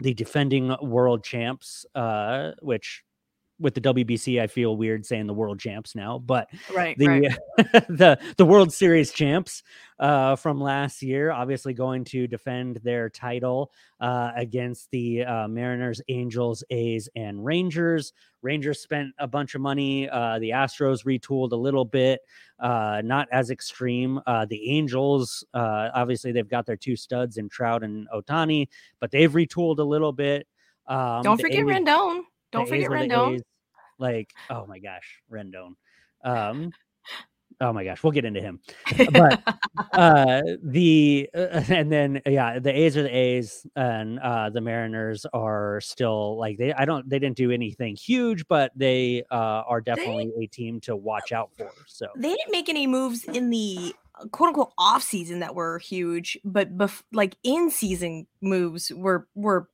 the 0.00 0.14
defending 0.14 0.74
world 0.80 1.22
champs, 1.22 1.84
uh, 1.94 2.52
which 2.62 3.04
with 3.60 3.74
the 3.74 3.80
WBC, 3.80 4.40
I 4.40 4.46
feel 4.46 4.76
weird 4.76 5.06
saying 5.06 5.26
the 5.26 5.34
world 5.34 5.60
champs 5.60 5.94
now, 5.94 6.18
but 6.18 6.48
right, 6.74 6.98
the 6.98 7.06
right. 7.06 7.38
the 7.88 8.18
the 8.36 8.44
World 8.44 8.72
Series 8.72 9.12
champs 9.12 9.62
uh, 9.98 10.34
from 10.36 10.60
last 10.60 11.02
year, 11.02 11.30
obviously 11.30 11.72
going 11.72 12.04
to 12.04 12.26
defend 12.26 12.80
their 12.82 13.08
title 13.08 13.70
uh, 14.00 14.32
against 14.36 14.90
the 14.90 15.24
uh, 15.24 15.46
Mariners, 15.46 16.00
Angels, 16.08 16.64
A's, 16.70 17.08
and 17.14 17.44
Rangers. 17.44 18.12
Rangers 18.42 18.80
spent 18.80 19.14
a 19.18 19.26
bunch 19.26 19.54
of 19.54 19.60
money. 19.60 20.08
Uh, 20.08 20.38
the 20.40 20.50
Astros 20.50 21.04
retooled 21.04 21.52
a 21.52 21.56
little 21.56 21.84
bit, 21.84 22.20
uh, 22.58 23.02
not 23.04 23.28
as 23.30 23.50
extreme. 23.50 24.20
Uh, 24.26 24.44
the 24.46 24.68
Angels, 24.70 25.44
obviously, 25.54 26.32
they've 26.32 26.48
got 26.48 26.66
their 26.66 26.76
two 26.76 26.96
studs 26.96 27.36
in 27.36 27.48
Trout 27.48 27.84
and 27.84 28.08
Ohtani, 28.12 28.68
but 28.98 29.10
they've 29.12 29.32
retooled 29.32 29.78
a 29.78 29.84
little 29.84 30.12
bit. 30.12 30.48
Um, 30.86 31.22
Don't 31.22 31.40
forget 31.40 31.60
A's, 31.60 31.66
Rendon. 31.66 32.22
Don't 32.54 32.68
forget 32.68 32.88
Rendon. 32.88 33.40
Like, 33.98 34.32
oh 34.48 34.64
my 34.66 34.78
gosh, 34.78 35.20
Rendon. 35.30 35.74
Um, 36.24 36.72
oh 37.60 37.72
my 37.72 37.84
gosh, 37.84 38.02
we'll 38.02 38.12
get 38.12 38.24
into 38.24 38.40
him. 38.40 38.60
But 39.12 39.42
uh, 39.92 40.42
the 40.62 41.28
uh, 41.34 41.38
and 41.68 41.90
then 41.90 42.22
yeah, 42.26 42.60
the 42.60 42.70
A's 42.70 42.96
are 42.96 43.02
the 43.02 43.16
A's, 43.16 43.66
and 43.74 44.20
uh, 44.20 44.50
the 44.50 44.60
Mariners 44.60 45.26
are 45.32 45.80
still 45.80 46.38
like 46.38 46.58
they. 46.58 46.72
I 46.72 46.84
don't. 46.84 47.08
They 47.08 47.18
didn't 47.18 47.36
do 47.36 47.50
anything 47.50 47.96
huge, 47.96 48.46
but 48.46 48.70
they 48.76 49.24
uh, 49.32 49.62
are 49.66 49.80
definitely 49.80 50.32
they, 50.36 50.44
a 50.44 50.46
team 50.48 50.80
to 50.82 50.94
watch 50.94 51.32
out 51.32 51.50
for. 51.56 51.70
So 51.86 52.06
they 52.16 52.30
didn't 52.30 52.52
make 52.52 52.68
any 52.68 52.86
moves 52.86 53.24
in 53.24 53.50
the 53.50 53.94
uh, 54.20 54.26
quote 54.28 54.48
unquote 54.48 54.72
off 54.78 55.02
season 55.02 55.40
that 55.40 55.56
were 55.56 55.78
huge, 55.80 56.38
but 56.44 56.76
bef- 56.76 57.02
like 57.12 57.36
in 57.42 57.70
season 57.70 58.28
moves 58.40 58.92
were 58.94 59.26
were 59.34 59.68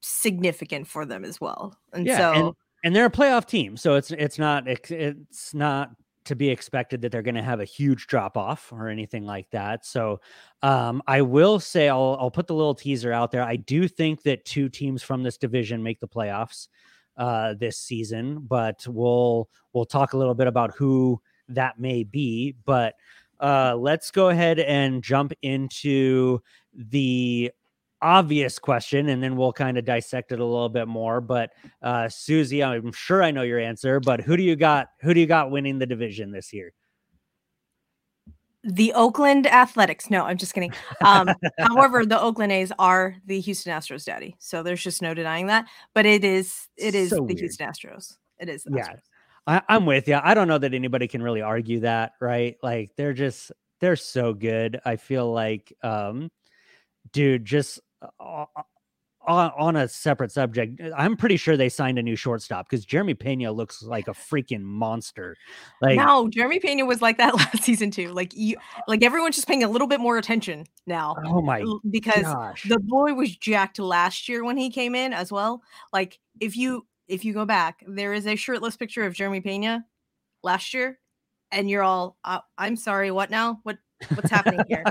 significant 0.00 0.86
for 0.86 1.04
them 1.04 1.24
as 1.24 1.40
well. 1.40 1.76
And 1.92 2.06
yeah, 2.06 2.18
so 2.18 2.32
and, 2.32 2.54
and 2.84 2.96
they're 2.96 3.06
a 3.06 3.10
playoff 3.10 3.46
team, 3.46 3.76
so 3.76 3.94
it's 3.94 4.10
it's 4.10 4.38
not 4.38 4.64
it's 4.66 5.54
not 5.54 5.90
to 6.24 6.36
be 6.36 6.50
expected 6.50 7.00
that 7.00 7.10
they're 7.10 7.22
going 7.22 7.34
to 7.34 7.42
have 7.42 7.60
a 7.60 7.64
huge 7.64 8.06
drop 8.06 8.36
off 8.36 8.72
or 8.72 8.88
anything 8.88 9.24
like 9.24 9.48
that. 9.50 9.86
So 9.86 10.20
um, 10.62 11.02
I 11.06 11.22
will 11.22 11.58
say 11.58 11.88
I'll 11.88 12.16
I'll 12.20 12.30
put 12.30 12.46
the 12.46 12.54
little 12.54 12.74
teaser 12.74 13.12
out 13.12 13.30
there. 13.30 13.42
I 13.42 13.56
do 13.56 13.88
think 13.88 14.22
that 14.24 14.44
two 14.44 14.68
teams 14.68 15.02
from 15.02 15.22
this 15.22 15.38
division 15.38 15.82
make 15.82 16.00
the 16.00 16.08
playoffs 16.08 16.68
uh, 17.16 17.54
this 17.54 17.78
season, 17.78 18.40
but 18.40 18.86
we'll 18.86 19.48
we'll 19.72 19.84
talk 19.84 20.12
a 20.12 20.16
little 20.18 20.34
bit 20.34 20.46
about 20.46 20.74
who 20.74 21.20
that 21.48 21.78
may 21.78 22.04
be. 22.04 22.54
But 22.64 22.94
uh, 23.40 23.74
let's 23.76 24.10
go 24.10 24.28
ahead 24.28 24.58
and 24.60 25.02
jump 25.02 25.32
into 25.42 26.40
the 26.74 27.50
obvious 28.02 28.58
question 28.58 29.08
and 29.08 29.22
then 29.22 29.36
we'll 29.36 29.52
kind 29.52 29.76
of 29.78 29.84
dissect 29.84 30.32
it 30.32 30.40
a 30.40 30.44
little 30.44 30.68
bit 30.68 30.88
more 30.88 31.20
but 31.20 31.50
uh 31.82 32.08
susie 32.08 32.62
i'm 32.62 32.92
sure 32.92 33.22
i 33.22 33.30
know 33.30 33.42
your 33.42 33.58
answer 33.58 34.00
but 34.00 34.20
who 34.20 34.36
do 34.36 34.42
you 34.42 34.56
got 34.56 34.88
who 35.00 35.12
do 35.14 35.20
you 35.20 35.26
got 35.26 35.50
winning 35.50 35.78
the 35.78 35.86
division 35.86 36.30
this 36.30 36.52
year 36.52 36.72
the 38.62 38.92
Oakland 38.92 39.46
Athletics. 39.46 40.10
No, 40.10 40.24
I'm 40.24 40.36
just 40.36 40.52
kidding. 40.52 40.72
Um, 41.02 41.30
however, 41.58 42.04
the 42.04 42.20
Oakland 42.20 42.52
A's 42.52 42.70
are 42.78 43.16
the 43.24 43.40
Houston 43.40 43.72
Astros 43.72 44.04
daddy, 44.04 44.36
so 44.38 44.62
there's 44.62 44.82
just 44.82 45.00
no 45.00 45.14
denying 45.14 45.46
that. 45.46 45.66
But 45.94 46.04
it 46.04 46.24
is 46.24 46.68
it 46.76 46.94
is 46.94 47.10
so 47.10 47.16
the 47.16 47.22
weird. 47.22 47.38
Houston 47.38 47.66
Astros. 47.66 48.16
It 48.38 48.48
is. 48.48 48.66
yeah, 48.70 48.96
I, 49.46 49.62
I'm 49.68 49.86
with 49.86 50.08
you. 50.08 50.18
I 50.22 50.34
don't 50.34 50.48
know 50.48 50.58
that 50.58 50.74
anybody 50.74 51.08
can 51.08 51.22
really 51.22 51.42
argue 51.42 51.80
that, 51.80 52.12
right? 52.20 52.56
Like 52.62 52.90
they're 52.96 53.14
just 53.14 53.52
they're 53.80 53.96
so 53.96 54.34
good. 54.34 54.80
I 54.84 54.96
feel 54.96 55.32
like, 55.32 55.72
um, 55.82 56.30
dude, 57.12 57.44
just 57.44 57.80
on, 59.26 59.52
on 59.56 59.76
a 59.76 59.86
separate 59.86 60.32
subject, 60.32 60.80
I'm 60.96 61.16
pretty 61.16 61.36
sure 61.36 61.56
they 61.56 61.68
signed 61.68 61.98
a 61.98 62.02
new 62.02 62.16
shortstop 62.16 62.68
because 62.68 62.84
Jeremy 62.84 63.14
Pena 63.14 63.52
looks 63.52 63.82
like 63.82 64.08
a 64.08 64.12
freaking 64.12 64.62
monster. 64.62 65.36
Like 65.82 65.96
no, 65.96 66.28
Jeremy 66.28 66.58
Pena 66.58 66.86
was 66.86 67.02
like 67.02 67.18
that 67.18 67.34
last 67.36 67.62
season 67.62 67.90
too. 67.90 68.12
Like 68.12 68.32
you, 68.34 68.56
like 68.88 69.02
everyone's 69.02 69.36
just 69.36 69.46
paying 69.46 69.62
a 69.62 69.68
little 69.68 69.86
bit 69.86 70.00
more 70.00 70.16
attention 70.18 70.64
now. 70.86 71.16
Oh 71.26 71.42
my, 71.42 71.62
because 71.90 72.22
gosh. 72.22 72.64
the 72.68 72.78
boy 72.78 73.14
was 73.14 73.36
jacked 73.36 73.78
last 73.78 74.28
year 74.28 74.44
when 74.44 74.56
he 74.56 74.70
came 74.70 74.94
in 74.94 75.12
as 75.12 75.30
well. 75.30 75.62
Like 75.92 76.18
if 76.40 76.56
you 76.56 76.86
if 77.08 77.24
you 77.24 77.34
go 77.34 77.44
back, 77.44 77.84
there 77.86 78.14
is 78.14 78.26
a 78.26 78.36
shirtless 78.36 78.76
picture 78.76 79.04
of 79.04 79.14
Jeremy 79.14 79.40
Pena 79.40 79.84
last 80.42 80.72
year, 80.72 80.98
and 81.50 81.68
you're 81.68 81.82
all, 81.82 82.16
uh, 82.24 82.38
I'm 82.56 82.76
sorry, 82.76 83.10
what 83.10 83.30
now? 83.30 83.60
What 83.64 83.78
what's 84.08 84.30
happening 84.30 84.60
here? 84.68 84.84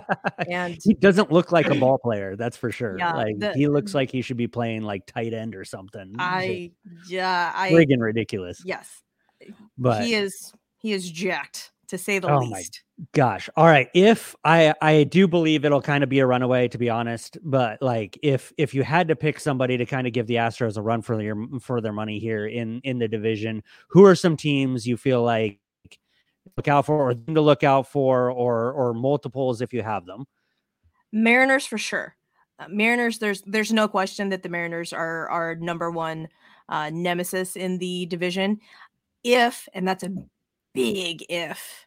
And 0.49 0.77
he 0.83 0.93
doesn't 0.93 1.31
look 1.31 1.51
like 1.51 1.67
a 1.67 1.75
ball 1.79 1.97
player, 1.97 2.35
that's 2.35 2.57
for 2.57 2.71
sure. 2.71 2.97
Yeah, 2.97 3.13
like 3.13 3.39
the, 3.39 3.53
he 3.53 3.67
looks 3.67 3.93
like 3.93 4.11
he 4.11 4.21
should 4.21 4.37
be 4.37 4.47
playing 4.47 4.83
like 4.83 5.05
tight 5.05 5.33
end 5.33 5.55
or 5.55 5.65
something. 5.65 6.15
I 6.19 6.71
yeah, 7.07 7.51
I 7.55 7.71
friggin' 7.71 7.99
ridiculous. 7.99 8.61
Yes. 8.65 9.01
Eh, 9.41 9.51
but 9.77 10.03
he 10.03 10.13
is 10.13 10.53
he 10.77 10.93
is 10.93 11.09
jacked 11.09 11.71
to 11.89 11.97
say 11.97 12.19
the 12.19 12.31
oh 12.31 12.39
least. 12.39 12.83
Gosh. 13.13 13.49
All 13.55 13.65
right. 13.65 13.89
If 13.93 14.35
I 14.43 14.73
I 14.81 15.03
do 15.03 15.27
believe 15.27 15.65
it'll 15.65 15.81
kind 15.81 16.03
of 16.03 16.09
be 16.09 16.19
a 16.19 16.25
runaway 16.25 16.67
to 16.67 16.77
be 16.77 16.89
honest, 16.89 17.37
but 17.43 17.81
like 17.81 18.17
if 18.21 18.53
if 18.57 18.73
you 18.73 18.83
had 18.83 19.07
to 19.07 19.15
pick 19.15 19.39
somebody 19.39 19.77
to 19.77 19.85
kind 19.85 20.05
of 20.05 20.13
give 20.13 20.27
the 20.27 20.35
Astros 20.35 20.77
a 20.77 20.81
run 20.81 21.01
for 21.01 21.17
their 21.17 21.35
for 21.61 21.81
their 21.81 21.93
money 21.93 22.19
here 22.19 22.45
in 22.45 22.81
in 22.83 22.99
the 22.99 23.07
division, 23.07 23.63
who 23.89 24.05
are 24.05 24.15
some 24.15 24.37
teams 24.37 24.85
you 24.85 24.97
feel 24.97 25.23
like 25.23 25.59
look 26.57 26.67
out 26.67 26.85
for 26.85 26.95
or 26.95 27.13
them 27.13 27.35
to 27.35 27.41
look 27.41 27.63
out 27.63 27.87
for 27.87 28.31
or 28.31 28.71
or 28.71 28.93
multiples 28.93 29.61
if 29.61 29.73
you 29.73 29.81
have 29.81 30.05
them? 30.05 30.25
Mariners 31.11 31.65
for 31.65 31.77
sure. 31.77 32.15
Uh, 32.59 32.67
Mariners 32.69 33.19
there's 33.19 33.41
there's 33.45 33.71
no 33.71 33.87
question 33.87 34.29
that 34.29 34.43
the 34.43 34.49
Mariners 34.49 34.93
are 34.93 35.29
our 35.29 35.55
number 35.55 35.91
one 35.91 36.27
uh, 36.67 36.89
nemesis 36.91 37.55
in 37.55 37.77
the 37.77 38.05
division. 38.07 38.59
If 39.23 39.67
and 39.73 39.87
that's 39.87 40.03
a 40.03 40.13
big 40.73 41.25
if 41.29 41.85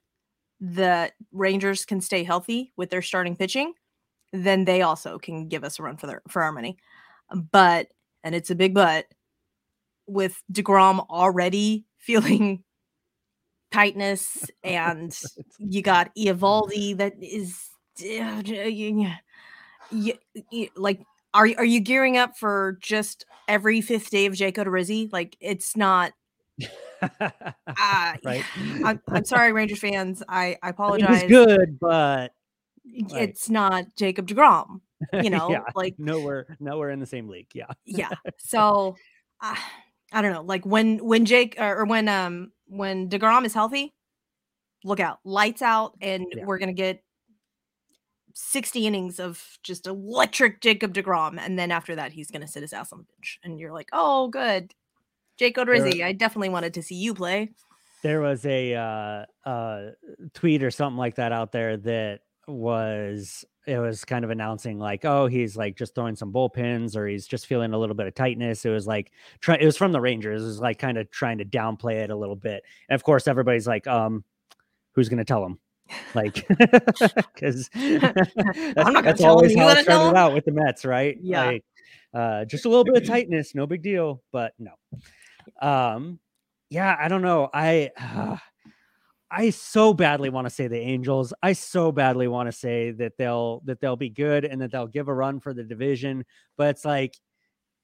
the 0.61 1.13
Rangers 1.33 1.85
can 1.85 2.01
stay 2.01 2.25
healthy 2.25 2.73
with 2.77 2.91
their 2.91 3.03
starting 3.03 3.37
pitching, 3.37 3.75
then 4.33 4.65
they 4.65 4.83
also 4.83 5.19
can 5.19 5.49
give 5.49 5.65
us 5.65 5.79
a 5.79 5.83
run 5.83 5.97
for 5.97 6.07
their 6.07 6.23
for 6.29 6.43
our 6.43 6.53
money. 6.53 6.77
But 7.51 7.89
and 8.25 8.35
it's 8.35 8.51
a 8.51 8.55
big 8.55 8.75
but 8.75 9.07
with 10.07 10.43
DeGrom 10.53 11.07
already 11.09 11.85
feeling 11.99 12.65
tightness, 13.73 14.51
and 14.63 15.19
you 15.59 15.83
got 15.83 16.15
Eovaldi 16.17 16.97
that 16.99 17.15
is 17.21 17.69
like 20.77 21.01
are 21.35 21.49
are 21.59 21.65
you 21.65 21.81
gearing 21.81 22.17
up 22.17 22.37
for 22.37 22.79
just 22.81 23.27
every 23.49 23.81
fifth 23.81 24.11
day 24.11 24.27
of 24.27 24.35
Jake 24.35 24.59
Rizzi? 24.59 25.09
Like 25.13 25.37
it's 25.41 25.77
not. 25.77 26.13
uh, 27.01 27.19
right. 28.25 28.45
I'm, 28.85 29.01
I'm 29.09 29.25
sorry, 29.25 29.53
Ranger 29.53 29.77
fans. 29.77 30.23
I, 30.29 30.57
I 30.63 30.71
apologize. 30.71 31.23
It's 31.23 31.33
good, 31.33 31.79
but 31.81 32.33
it's 32.85 33.49
not 33.49 33.85
Jacob 33.97 34.27
Degrom. 34.27 34.81
You 35.13 35.31
know, 35.31 35.51
yeah, 35.51 35.65
like 35.75 35.95
nowhere, 35.99 36.57
nowhere 36.61 36.91
in 36.91 37.01
the 37.01 37.07
same 37.07 37.29
league. 37.29 37.49
Yeah, 37.55 37.67
yeah. 37.85 38.11
So 38.39 38.97
uh, 39.41 39.57
I 40.13 40.23
don't 40.23 40.33
know. 40.33 40.43
Like 40.43 40.65
when 40.67 40.99
when 40.99 41.25
Jake 41.25 41.57
or, 41.59 41.79
or 41.79 41.85
when 41.87 42.09
um 42.09 42.53
when 42.73 43.09
DeGrom 43.09 43.45
is 43.45 43.55
healthy, 43.55 43.93
look 44.85 45.01
out, 45.01 45.19
lights 45.25 45.63
out, 45.63 45.95
and 46.01 46.27
yeah. 46.35 46.45
we're 46.45 46.59
gonna 46.59 46.73
get 46.73 47.03
60 48.35 48.87
innings 48.87 49.21
of 49.21 49.43
just 49.63 49.87
electric 49.87 50.61
Jacob 50.61 50.95
DeGrom. 50.95 51.39
And 51.39 51.59
then 51.59 51.71
after 51.71 51.95
that, 51.97 52.13
he's 52.13 52.31
gonna 52.31 52.49
sit 52.49 52.63
his 52.63 52.73
ass 52.73 52.93
on 52.93 52.99
the 53.01 53.05
bench. 53.05 53.39
And 53.45 53.61
you're 53.61 53.73
like, 53.73 53.89
oh 53.93 54.29
good. 54.29 54.73
Jake 55.39 55.57
Odorizzi, 55.57 56.05
I 56.05 56.13
definitely 56.13 56.51
wanted 56.51 56.75
to 56.75 56.83
see 56.83 56.95
you 56.95 57.15
play. 57.15 57.51
There 58.03 58.21
was 58.21 58.45
a 58.47 58.75
uh, 58.75 59.49
uh, 59.49 59.91
tweet 60.35 60.63
or 60.63 60.71
something 60.71 60.99
like 60.99 61.17
that 61.17 61.33
out 61.33 61.53
there 61.53 61.77
that 61.79 62.21
was 62.49 63.45
it 63.67 63.79
was 63.79 64.05
kind 64.05 64.25
of 64.25 64.31
announcing 64.31 64.79
like 64.79 65.05
oh 65.05 65.27
he's 65.27 65.57
like 65.57 65.77
just 65.77 65.95
throwing 65.95 66.17
some 66.17 66.33
bullpens 66.33 66.97
or 66.97 67.07
he's 67.07 67.27
just 67.27 67.47
feeling 67.47 67.73
a 67.73 67.79
little 67.79 67.95
bit 67.95 68.07
of 68.07 68.15
tightness. 68.15 68.65
It 68.65 68.71
was 68.71 68.87
like 68.87 69.13
try 69.41 69.57
it 69.57 69.65
was 69.65 69.77
from 69.77 69.93
the 69.93 70.01
rangers. 70.01 70.43
It 70.43 70.47
was 70.47 70.61
like 70.61 70.79
kind 70.79 70.99
of 70.99 71.11
trying 71.11 71.39
to 71.39 71.45
downplay 71.45 72.03
it 72.03 72.11
a 72.11 72.17
little 72.17 72.37
bit. 72.37 72.65
And 72.89 72.95
of 72.95 73.05
course 73.05 73.29
everybody's 73.29 73.67
like 73.67 73.87
um 73.87 74.25
who's 74.95 75.09
going 75.09 75.19
to 75.19 75.25
tell 75.25 75.45
him? 75.45 75.59
Like 76.15 76.47
because 77.35 77.69
that's, 77.75 78.35
that's 78.75 79.23
always 79.23 79.57
how 79.57 79.69
it 79.69 79.85
started 79.85 80.17
out 80.17 80.35
with 80.35 80.45
the 80.45 80.53
mets 80.53 80.85
right? 80.85 81.17
Yeah. 81.21 81.45
Like, 81.45 81.65
uh 82.15 82.45
just 82.45 82.65
a 82.65 82.69
little 82.69 82.85
bit 82.85 82.97
of 82.97 83.05
tightness 83.07 83.55
no 83.55 83.67
big 83.67 83.83
deal 83.83 84.23
but 84.33 84.53
no. 84.59 84.73
Um 85.61 86.19
yeah 86.71 86.97
i 86.99 87.09
don't 87.09 87.23
know. 87.23 87.49
I 87.53 87.91
uh, 87.97 88.37
I 89.35 89.49
so 89.51 89.95
badly 89.95 90.29
want 90.29 90.47
to 90.47 90.51
say 90.51 90.69
the 90.69 90.79
Angels. 90.79 91.33
I 91.43 91.55
so 91.55 91.91
badly 91.91 92.29
want 92.29 92.49
to 92.49 92.53
say 92.53 92.91
that 92.93 93.17
they'll 93.17 93.63
that 93.65 93.81
they'll 93.81 93.97
be 93.97 94.11
good 94.11 94.45
and 94.45 94.61
that 94.61 94.71
they'll 94.71 94.87
give 94.87 95.09
a 95.09 95.15
run 95.15 95.41
for 95.41 95.55
the 95.55 95.65
division, 95.65 96.25
but 96.59 96.69
it's 96.69 96.85
like 96.85 97.17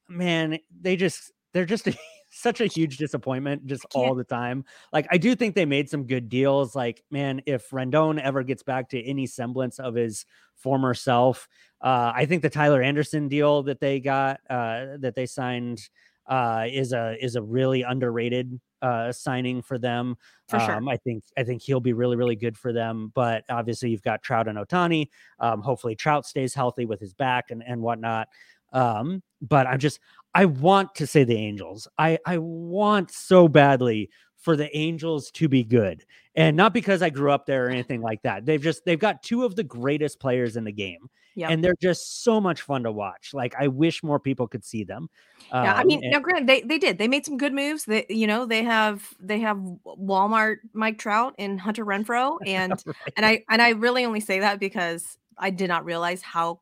man, 0.09 0.59
they 0.81 0.97
just 0.97 1.33
they're 1.55 1.64
just 1.64 1.87
a, 1.87 1.97
such 2.31 2.61
a 2.61 2.67
huge 2.67 2.99
disappointment 2.99 3.64
just 3.67 3.87
all 3.95 4.14
the 4.14 4.25
time. 4.25 4.64
Like 4.93 5.07
I 5.11 5.17
do 5.17 5.35
think 5.35 5.55
they 5.55 5.64
made 5.64 5.88
some 5.88 6.05
good 6.05 6.28
deals. 6.28 6.76
Like 6.76 7.02
man, 7.11 7.40
if 7.47 7.71
Rendon 7.71 8.21
ever 8.21 8.43
gets 8.43 8.62
back 8.62 8.90
to 8.90 9.02
any 9.02 9.26
semblance 9.26 9.78
of 9.78 9.95
his 9.95 10.26
former 10.55 10.93
self, 10.93 11.49
uh, 11.81 12.12
I 12.14 12.26
think 12.26 12.43
the 12.43 12.50
Tyler 12.50 12.83
Anderson 12.83 13.28
deal 13.28 13.62
that 13.64 13.81
they 13.81 14.00
got 14.00 14.40
uh, 14.50 14.99
that 14.99 15.14
they 15.14 15.25
signed 15.25 15.88
uh, 16.28 16.66
is 16.70 16.92
a 16.92 17.16
is 17.20 17.37
a 17.37 17.42
really 17.42 17.82
underrated 17.82 18.61
uh, 18.82 19.11
signing 19.11 19.62
for 19.62 19.78
them. 19.78 20.16
For 20.49 20.61
sure. 20.61 20.76
Um, 20.76 20.88
I 20.88 20.97
think 20.97 21.25
I 21.37 21.42
think 21.42 21.62
he'll 21.62 21.80
be 21.80 21.92
really 21.92 22.16
really 22.16 22.37
good 22.37 22.56
for 22.56 22.73
them. 22.73 23.12
But 23.14 23.44
obviously 23.49 23.90
you've 23.90 24.02
got 24.02 24.23
Trout 24.23 24.49
and 24.49 24.58
Ohtani. 24.58 25.08
Um, 25.40 25.62
hopefully 25.62 25.97
Trout 25.97 26.26
stays 26.26 26.54
healthy 26.54 26.85
with 26.85 27.00
his 27.00 27.14
back 27.14 27.50
and 27.50 27.62
and 27.66 27.80
whatnot. 27.80 28.28
Um, 28.73 29.23
but 29.40 29.66
I'm 29.66 29.78
just 29.78 30.00
I 30.35 30.44
want 30.44 30.94
to 30.97 31.06
say 31.06 31.25
the 31.25 31.37
Angels. 31.37 31.88
I 31.99 32.18
I 32.26 32.38
want 32.38 33.11
so 33.11 33.49
badly 33.49 34.11
for 34.37 34.56
the 34.56 34.75
Angels 34.76 35.30
to 35.32 35.49
be 35.49 35.64
good. 35.64 36.04
And 36.38 36.57
not 36.57 36.73
because 36.73 37.02
I 37.02 37.11
grew 37.11 37.33
up 37.33 37.47
there 37.47 37.66
or 37.66 37.71
anything 37.71 38.00
like 38.00 38.23
that. 38.23 38.47
They've 38.47 38.62
just 38.62 38.85
they've 38.85 38.99
got 38.99 39.23
two 39.23 39.45
of 39.45 39.57
the 39.57 39.64
greatest 39.64 40.21
players 40.21 40.57
in 40.57 40.64
the 40.64 40.73
game. 40.73 41.11
Yep. 41.35 41.50
And 41.50 41.64
they're 41.64 41.76
just 41.80 42.25
so 42.25 42.40
much 42.40 42.62
fun 42.62 42.83
to 42.85 42.92
watch. 42.92 43.30
Like 43.33 43.54
I 43.59 43.68
wish 43.68 44.02
more 44.02 44.18
people 44.18 44.49
could 44.49 44.64
see 44.64 44.85
them. 44.85 45.09
Yeah, 45.52 45.75
um, 45.75 45.80
I 45.80 45.85
mean, 45.85 46.02
and- 46.02 46.12
now 46.12 46.21
granted, 46.21 46.47
they 46.49 46.62
they 46.62 46.78
did. 46.78 46.99
They 46.99 47.09
made 47.09 47.26
some 47.26 47.38
good 47.38 47.52
moves. 47.52 47.85
They 47.85 48.07
you 48.09 48.26
know, 48.26 48.47
they 48.47 48.62
have 48.62 49.02
they 49.21 49.40
have 49.40 49.57
Walmart 49.85 50.59
Mike 50.73 50.99
Trout 50.99 51.35
and 51.38 51.61
Hunter 51.61 51.85
Renfroe, 51.85 52.38
And 52.47 52.73
right. 52.87 52.97
and 53.16 53.26
I 53.26 53.45
and 53.49 53.61
I 53.61 53.71
really 53.71 54.04
only 54.04 54.21
say 54.21 54.40
that 54.40 54.61
because 54.61 55.18
I 55.37 55.50
did 55.50 55.68
not 55.68 55.85
realize 55.85 56.23
how 56.23 56.61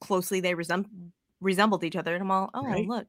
closely 0.00 0.40
they 0.40 0.54
resemble 0.54 0.90
resembled 1.40 1.84
each 1.84 1.96
other. 1.96 2.14
And 2.14 2.22
I'm 2.22 2.30
all, 2.30 2.50
oh 2.54 2.64
right. 2.64 2.86
look. 2.86 3.06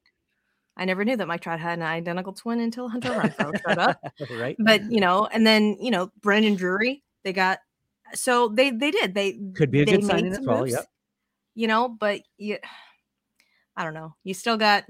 I 0.77 0.85
never 0.85 1.05
knew 1.05 1.15
that 1.15 1.27
Mike 1.27 1.41
Trout 1.41 1.59
had 1.59 1.79
an 1.79 1.85
identical 1.85 2.33
twin 2.33 2.59
until 2.59 2.89
Hunter 2.89 3.09
Renfroe 3.09 3.61
showed 3.61 3.77
up. 3.77 3.99
right. 4.31 4.55
But 4.59 4.91
you 4.91 4.99
know, 4.99 5.27
and 5.27 5.47
then 5.47 5.77
you 5.79 5.91
know, 5.91 6.11
Brandon 6.21 6.55
Drury, 6.55 7.03
they 7.23 7.33
got 7.33 7.59
so 8.13 8.49
they 8.49 8.71
they 8.71 8.91
did 8.91 9.13
they 9.13 9.39
could 9.55 9.71
be 9.71 9.81
a 9.81 9.85
good 9.85 10.03
signing 10.03 10.33
as 10.33 10.41
well. 10.41 10.67
Yep. 10.67 10.85
You 11.55 11.67
know, 11.67 11.87
but 11.87 12.21
you, 12.37 12.57
I 13.77 13.83
don't 13.83 13.93
know. 13.93 14.15
You 14.23 14.33
still 14.33 14.57
got 14.57 14.83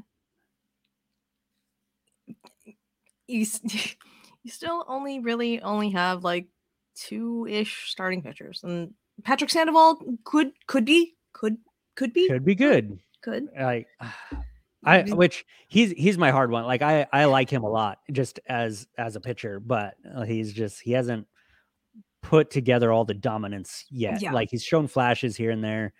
you. 3.28 3.46
you 4.44 4.52
still 4.52 4.86
only 4.88 5.20
really 5.20 5.62
only 5.62 5.92
have 5.92 6.24
like 6.24 6.48
two 6.96 7.46
ish 7.50 7.92
starting 7.92 8.24
pitchers, 8.24 8.62
and 8.64 8.94
Patrick 9.24 9.52
Sandoval 9.52 10.00
could 10.24 10.52
could 10.68 10.86
be 10.86 11.16
could 11.34 11.58
could 11.96 12.14
be 12.14 12.28
could 12.28 12.46
be 12.46 12.56
good. 12.56 12.98
could. 13.22 13.50
Like 13.60 13.88
I 14.86 15.02
which 15.04 15.46
he's 15.68 15.92
he's 15.92 16.18
my 16.18 16.32
hard 16.32 16.52
one. 16.52 16.66
Like 16.66 16.82
I 16.82 17.08
I 17.12 17.26
like 17.26 17.50
him 17.50 17.64
a 17.64 17.70
lot 17.70 18.00
just 18.12 18.40
as 18.48 18.88
as 18.98 19.16
a 19.16 19.20
pitcher, 19.20 19.60
but 19.60 19.96
uh, 20.16 20.24
he's 20.24 20.54
just 20.54 20.82
he 20.82 20.92
hasn't 20.92 21.28
put 22.22 22.50
together 22.50 22.92
all 22.92 23.06
the 23.06 23.14
dominance 23.14 23.86
yet. 23.90 24.22
Yeah. 24.22 24.32
Like 24.32 24.50
he's 24.50 24.64
shown 24.64 24.88
flashes 24.88 25.36
here 25.36 25.52
and 25.52 25.64
there, 25.64 25.94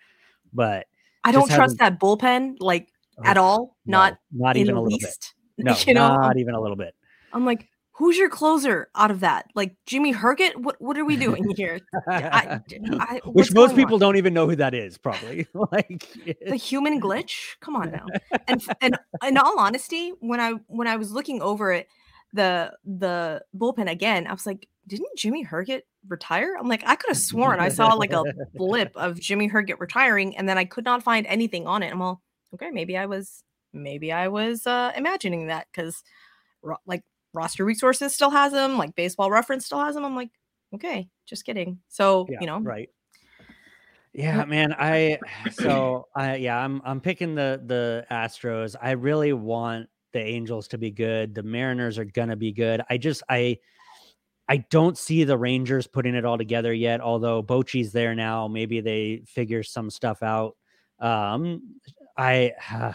but 0.52 0.86
I 1.24 1.32
don't 1.32 1.50
trust 1.50 1.78
that 1.78 1.98
bullpen 2.00 2.56
like 2.60 2.88
at 3.24 3.36
all. 3.36 3.76
no, 3.86 3.98
Not 3.98 4.18
not 4.32 4.56
even 4.56 4.76
a 4.76 4.82
little 4.82 4.98
bit. 4.98 5.06
least. 5.06 5.32
No, 5.58 5.74
you 5.86 5.94
know, 5.94 6.14
not 6.14 6.36
even 6.36 6.54
a 6.54 6.60
little 6.60 6.76
bit. 6.76 6.94
I'm 7.32 7.46
like, 7.46 7.66
who's 7.96 8.18
your 8.18 8.28
closer 8.28 8.88
out 8.94 9.10
of 9.10 9.20
that? 9.20 9.46
Like 9.54 9.74
Jimmy 9.86 10.12
Herget? 10.12 10.56
What 10.56 10.76
what 10.80 10.98
are 10.98 11.04
we 11.04 11.16
doing 11.16 11.50
here? 11.56 11.80
I, 12.06 12.60
I, 12.92 13.20
Which 13.24 13.52
most 13.52 13.74
people 13.74 13.94
on? 13.94 14.00
don't 14.00 14.16
even 14.16 14.34
know 14.34 14.48
who 14.48 14.56
that 14.56 14.74
is, 14.74 14.98
probably. 14.98 15.46
like 15.72 16.06
the 16.46 16.56
human 16.56 17.00
glitch. 17.00 17.56
Come 17.60 17.76
on 17.76 17.90
now. 17.90 18.06
And 18.46 18.62
and 18.80 18.98
in 19.26 19.38
all 19.38 19.58
honesty, 19.58 20.12
when 20.20 20.40
I 20.40 20.52
when 20.66 20.86
I 20.86 20.96
was 20.96 21.10
looking 21.10 21.40
over 21.40 21.72
it, 21.72 21.88
the 22.32 22.72
the 22.84 23.42
bullpen 23.56 23.90
again, 23.90 24.26
I 24.26 24.32
was 24.32 24.46
like, 24.46 24.68
didn't 24.86 25.16
Jimmy 25.16 25.44
Herget 25.44 25.82
retire? 26.06 26.56
I'm 26.58 26.68
like, 26.68 26.82
I 26.86 26.96
could 26.96 27.08
have 27.08 27.16
sworn 27.16 27.60
I 27.60 27.70
saw 27.70 27.94
like 27.94 28.12
a 28.12 28.22
blip 28.54 28.92
of 28.94 29.18
Jimmy 29.18 29.48
Herget 29.48 29.80
retiring, 29.80 30.36
and 30.36 30.48
then 30.48 30.58
I 30.58 30.64
could 30.64 30.84
not 30.84 31.02
find 31.02 31.26
anything 31.26 31.66
on 31.66 31.82
it. 31.82 31.92
I'm 31.92 32.02
all 32.02 32.22
okay. 32.54 32.70
Maybe 32.70 32.96
I 32.96 33.06
was 33.06 33.42
maybe 33.72 34.12
I 34.12 34.28
was 34.28 34.66
uh, 34.66 34.92
imagining 34.94 35.46
that 35.46 35.66
because 35.72 36.02
like 36.86 37.02
roster 37.36 37.64
resources 37.64 38.14
still 38.14 38.30
has 38.30 38.52
them, 38.52 38.78
like 38.78 38.96
baseball 38.96 39.30
reference 39.30 39.66
still 39.66 39.80
has 39.80 39.94
them. 39.94 40.04
I'm 40.04 40.16
like, 40.16 40.30
okay, 40.74 41.08
just 41.26 41.44
kidding. 41.44 41.78
So 41.88 42.26
yeah, 42.28 42.38
you 42.40 42.46
know, 42.46 42.60
right. 42.60 42.88
Yeah 44.12 44.46
man 44.46 44.74
i 44.78 45.18
so 45.52 46.08
i 46.16 46.36
yeah 46.36 46.56
i'm 46.56 46.80
i'm 46.86 47.00
picking 47.00 47.34
the 47.34 47.62
the 47.66 48.06
astros. 48.10 48.74
I 48.80 48.92
really 48.92 49.34
want 49.34 49.88
the 50.12 50.20
angels 50.20 50.68
to 50.68 50.78
be 50.78 50.90
good. 50.90 51.34
The 51.34 51.42
mariners 51.42 51.98
are 51.98 52.06
gonna 52.06 52.36
be 52.36 52.50
good. 52.50 52.80
I 52.88 52.96
just 52.96 53.22
i 53.28 53.58
i 54.48 54.56
don't 54.70 54.96
see 54.96 55.24
the 55.24 55.36
rangers 55.36 55.86
putting 55.86 56.14
it 56.14 56.24
all 56.24 56.38
together 56.38 56.72
yet 56.72 57.02
although 57.02 57.42
Bochy's 57.42 57.92
there 57.92 58.14
now. 58.14 58.48
Maybe 58.48 58.80
they 58.80 59.22
figure 59.26 59.62
some 59.62 59.90
stuff 59.90 60.22
out. 60.22 60.56
Um 60.98 61.74
i 62.16 62.52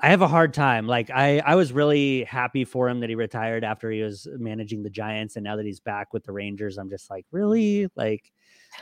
I 0.00 0.10
have 0.10 0.22
a 0.22 0.28
hard 0.28 0.54
time. 0.54 0.86
Like 0.86 1.10
I, 1.10 1.40
I 1.44 1.56
was 1.56 1.72
really 1.72 2.24
happy 2.24 2.64
for 2.64 2.88
him 2.88 3.00
that 3.00 3.08
he 3.08 3.16
retired 3.16 3.64
after 3.64 3.90
he 3.90 4.02
was 4.02 4.28
managing 4.38 4.82
the 4.82 4.90
Giants, 4.90 5.36
and 5.36 5.44
now 5.44 5.56
that 5.56 5.66
he's 5.66 5.80
back 5.80 6.12
with 6.12 6.24
the 6.24 6.32
Rangers, 6.32 6.78
I'm 6.78 6.88
just 6.88 7.10
like, 7.10 7.26
really? 7.32 7.88
Like, 7.96 8.30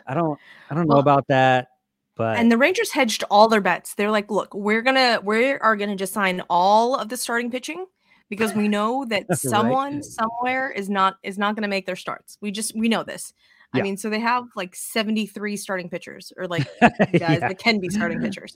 I 0.06 0.14
don't, 0.14 0.38
I 0.70 0.74
don't 0.74 0.88
know 0.88 0.98
about 0.98 1.26
that. 1.28 1.68
But 2.16 2.38
And 2.38 2.50
the 2.50 2.58
Rangers 2.58 2.92
hedged 2.92 3.24
all 3.30 3.48
their 3.48 3.60
bets. 3.60 3.94
They're 3.94 4.10
like, 4.10 4.30
look, 4.30 4.54
we're 4.54 4.82
gonna 4.82 5.20
we 5.22 5.52
are 5.52 5.76
gonna 5.76 5.96
just 5.96 6.12
sign 6.12 6.42
all 6.48 6.96
of 6.96 7.08
the 7.08 7.16
starting 7.16 7.50
pitching 7.50 7.86
because 8.28 8.54
we 8.54 8.68
know 8.68 9.04
that 9.06 9.26
Right. 9.28 9.38
someone 9.38 10.02
somewhere 10.02 10.70
is 10.70 10.88
not 10.88 11.16
is 11.22 11.38
not 11.38 11.54
gonna 11.54 11.68
make 11.68 11.86
their 11.86 11.96
starts. 11.96 12.38
We 12.40 12.50
just 12.50 12.74
we 12.74 12.88
know 12.88 13.04
this. 13.04 13.32
I 13.78 13.82
mean, 13.82 13.96
so 13.96 14.10
they 14.10 14.20
have 14.20 14.44
like 14.56 14.74
73 14.74 15.56
starting 15.56 15.88
pitchers 15.88 16.32
or 16.36 16.46
like 16.46 16.66
guys 16.80 17.08
yeah. 17.12 17.38
that 17.38 17.58
can 17.58 17.78
be 17.80 17.88
starting 17.88 18.20
pitchers. 18.22 18.54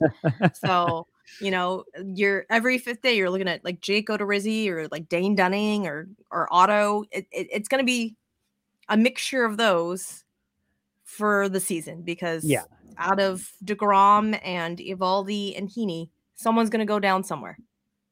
So, 0.53 1.07
you 1.39 1.51
know, 1.51 1.83
you're 2.03 2.45
every 2.49 2.77
fifth 2.77 3.01
day 3.01 3.15
you're 3.15 3.29
looking 3.29 3.47
at 3.47 3.63
like 3.63 3.81
Jake 3.81 4.07
Odorizzi 4.09 4.67
or 4.69 4.87
like 4.89 5.07
Dane 5.09 5.35
Dunning 5.35 5.87
or 5.87 6.07
or 6.31 6.47
Otto. 6.51 7.03
It, 7.11 7.27
it, 7.31 7.47
it's 7.51 7.67
gonna 7.67 7.83
be 7.83 8.15
a 8.89 8.97
mixture 8.97 9.45
of 9.45 9.57
those 9.57 10.23
for 11.03 11.47
the 11.49 11.59
season 11.59 12.01
because 12.01 12.43
Yeah. 12.43 12.63
out 12.97 13.19
of 13.19 13.51
DeGrom 13.65 14.39
and 14.43 14.77
Eovaldi 14.79 15.57
and 15.57 15.69
Heaney, 15.69 16.09
someone's 16.35 16.69
gonna 16.69 16.85
go 16.85 16.99
down 16.99 17.23
somewhere. 17.23 17.57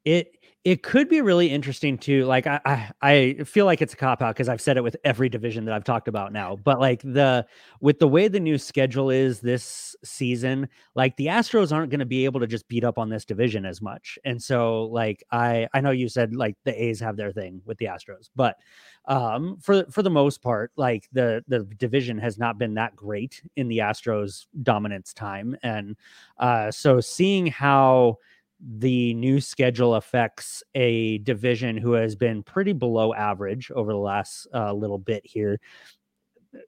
it 0.06 0.36
it 0.66 0.84
could 0.84 1.08
be 1.08 1.22
really 1.22 1.50
interesting 1.50 1.98
too. 1.98 2.26
Like 2.26 2.46
I 2.46 2.60
I, 2.66 2.92
I 3.02 3.44
feel 3.46 3.66
like 3.66 3.82
it's 3.82 3.94
a 3.94 3.98
cop 3.98 4.22
out 4.22 4.36
because 4.36 4.50
I've 4.50 4.60
said 4.60 4.76
it 4.76 4.84
with 4.84 4.98
every 5.06 5.30
division 5.30 5.64
that 5.66 5.74
I've 5.74 5.86
talked 5.86 6.10
about 6.10 6.34
now. 6.34 6.58
But 6.58 6.82
like 6.82 7.02
the 7.02 7.46
with 7.80 8.00
the 8.00 8.10
way 8.10 8.28
the 8.28 8.42
new 8.42 8.58
schedule 8.58 9.10
is 9.10 9.40
this 9.40 9.96
season, 10.04 10.68
like 10.96 11.16
the 11.16 11.28
Astros 11.28 11.72
aren't 11.72 11.92
going 11.92 12.02
to 12.02 12.06
be 12.06 12.26
able 12.26 12.42
to 12.42 12.48
just 12.48 12.68
beat 12.68 12.84
up 12.84 12.98
on 12.98 13.08
this 13.08 13.24
division 13.24 13.66
as 13.66 13.82
much. 13.82 14.20
And 14.26 14.42
so 14.42 14.84
like 14.84 15.24
I 15.32 15.68
I 15.74 15.80
know 15.80 15.92
you 15.92 16.10
said 16.10 16.36
like 16.36 16.58
the 16.66 16.84
A's 16.84 17.00
have 17.00 17.16
their 17.16 17.32
thing 17.32 17.62
with 17.66 17.78
the 17.78 17.86
Astros, 17.86 18.30
but 18.36 18.58
um 19.06 19.58
for 19.62 19.86
for 19.90 20.04
the 20.04 20.10
most 20.10 20.42
part, 20.42 20.72
like 20.76 21.08
the 21.14 21.42
the 21.48 21.64
division 21.78 22.18
has 22.18 22.38
not 22.38 22.58
been 22.58 22.74
that 22.74 22.98
great 22.98 23.42
in 23.56 23.70
the 23.70 23.78
Astros 23.78 24.48
dominance 24.62 25.14
time. 25.14 25.56
And 25.64 25.96
uh 26.38 26.70
so 26.70 27.00
seeing 27.00 27.48
how 27.48 28.18
the 28.60 29.14
new 29.14 29.40
schedule 29.40 29.96
affects 29.96 30.64
a 30.76 31.20
division 31.20 31.78
who 31.78 31.94
has 31.94 32.16
been 32.16 32.44
pretty 32.44 32.74
below 32.74 33.14
average 33.14 33.72
over 33.72 33.92
the 33.92 33.98
last 33.98 34.48
uh, 34.54 34.74
little 34.74 34.98
bit 34.98 35.26
here 35.26 35.60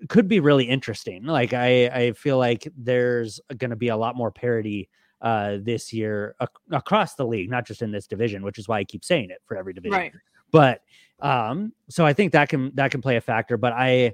could 0.10 0.28
be 0.28 0.40
really 0.40 0.66
interesting. 0.66 1.26
Like 1.26 1.54
i 1.54 1.88
i 1.88 2.12
feel 2.14 2.38
like 2.38 2.68
there's 2.78 3.40
going 3.58 3.72
to 3.72 3.76
be 3.76 3.90
a 3.90 3.98
lot 3.98 4.16
more 4.16 4.32
parity 4.32 4.90
uh 5.22 5.58
this 5.62 5.94
year 5.94 6.36
ac- 6.42 6.50
across 6.72 7.16
the 7.16 7.26
league 7.26 7.50
not 7.50 7.66
just 7.66 7.84
in 7.84 7.92
this 7.92 8.08
division 8.08 8.42
which 8.42 8.58
is 8.58 8.68
why 8.68 8.80
i 8.80 8.84
keep 8.84 9.06
saying 9.06 9.30
it 9.30 9.40
for 9.46 9.56
every 9.56 9.72
division. 9.72 10.00
But 10.52 10.82
um 11.20 11.74
so 11.90 12.06
i 12.06 12.14
think 12.14 12.32
that 12.32 12.50
can 12.50 12.72
that 12.74 12.90
can 12.90 13.02
play 13.02 13.18
a 13.18 13.22
factor 13.22 13.56
but 13.56 13.72
i 13.74 14.14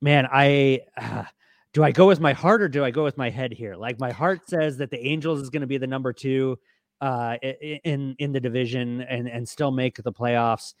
man 0.00 0.26
i 0.32 0.80
uh, 0.96 1.24
do 1.74 1.84
i 1.84 1.92
go 1.92 2.06
with 2.06 2.20
my 2.20 2.32
heart 2.32 2.62
or 2.62 2.68
do 2.68 2.82
i 2.82 2.90
go 2.90 3.04
with 3.04 3.18
my 3.18 3.28
head 3.28 3.52
here? 3.52 3.76
Like 3.76 4.00
my 4.00 4.12
heart 4.12 4.48
says 4.48 4.78
that 4.78 4.90
the 4.90 4.98
angels 5.06 5.40
is 5.40 5.50
going 5.50 5.60
to 5.60 5.66
be 5.66 5.78
the 5.78 5.86
number 5.86 6.12
two 6.12 6.58
uh 7.00 7.36
in 7.42 8.14
in 8.18 8.32
the 8.32 8.40
division 8.40 9.00
and 9.02 9.28
and 9.28 9.48
still 9.48 9.70
make 9.70 9.96
the 10.02 10.12
playoffs 10.12 10.74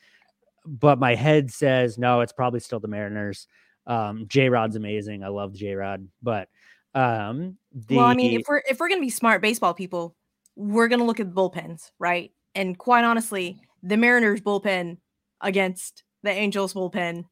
but 0.66 0.98
my 0.98 1.14
head 1.14 1.50
says 1.50 1.96
no 1.98 2.20
it's 2.20 2.32
probably 2.32 2.60
still 2.60 2.80
the 2.80 2.88
mariners. 2.88 3.46
Um 3.86 4.26
j 4.28 4.48
rod's 4.50 4.76
amazing. 4.76 5.24
I 5.24 5.28
love 5.28 5.54
j 5.54 5.74
rod 5.74 6.06
but 6.22 6.48
um 6.94 7.56
the 7.72 7.96
well, 7.96 8.06
I 8.06 8.14
mean, 8.14 8.38
if 8.38 8.46
we're 8.48 8.62
if 8.68 8.78
we're 8.80 8.88
gonna 8.88 9.00
be 9.00 9.10
smart 9.10 9.40
baseball 9.40 9.72
people, 9.74 10.14
we're 10.56 10.88
gonna 10.88 11.04
look 11.04 11.20
at 11.20 11.32
the 11.32 11.34
bullpens, 11.34 11.90
right? 11.98 12.32
And 12.54 12.76
quite 12.76 13.04
honestly, 13.04 13.60
the 13.82 13.96
Mariners 13.96 14.40
bullpen 14.40 14.98
against 15.40 16.02
the 16.22 16.30
Angels 16.30 16.74
bullpen, 16.74 17.24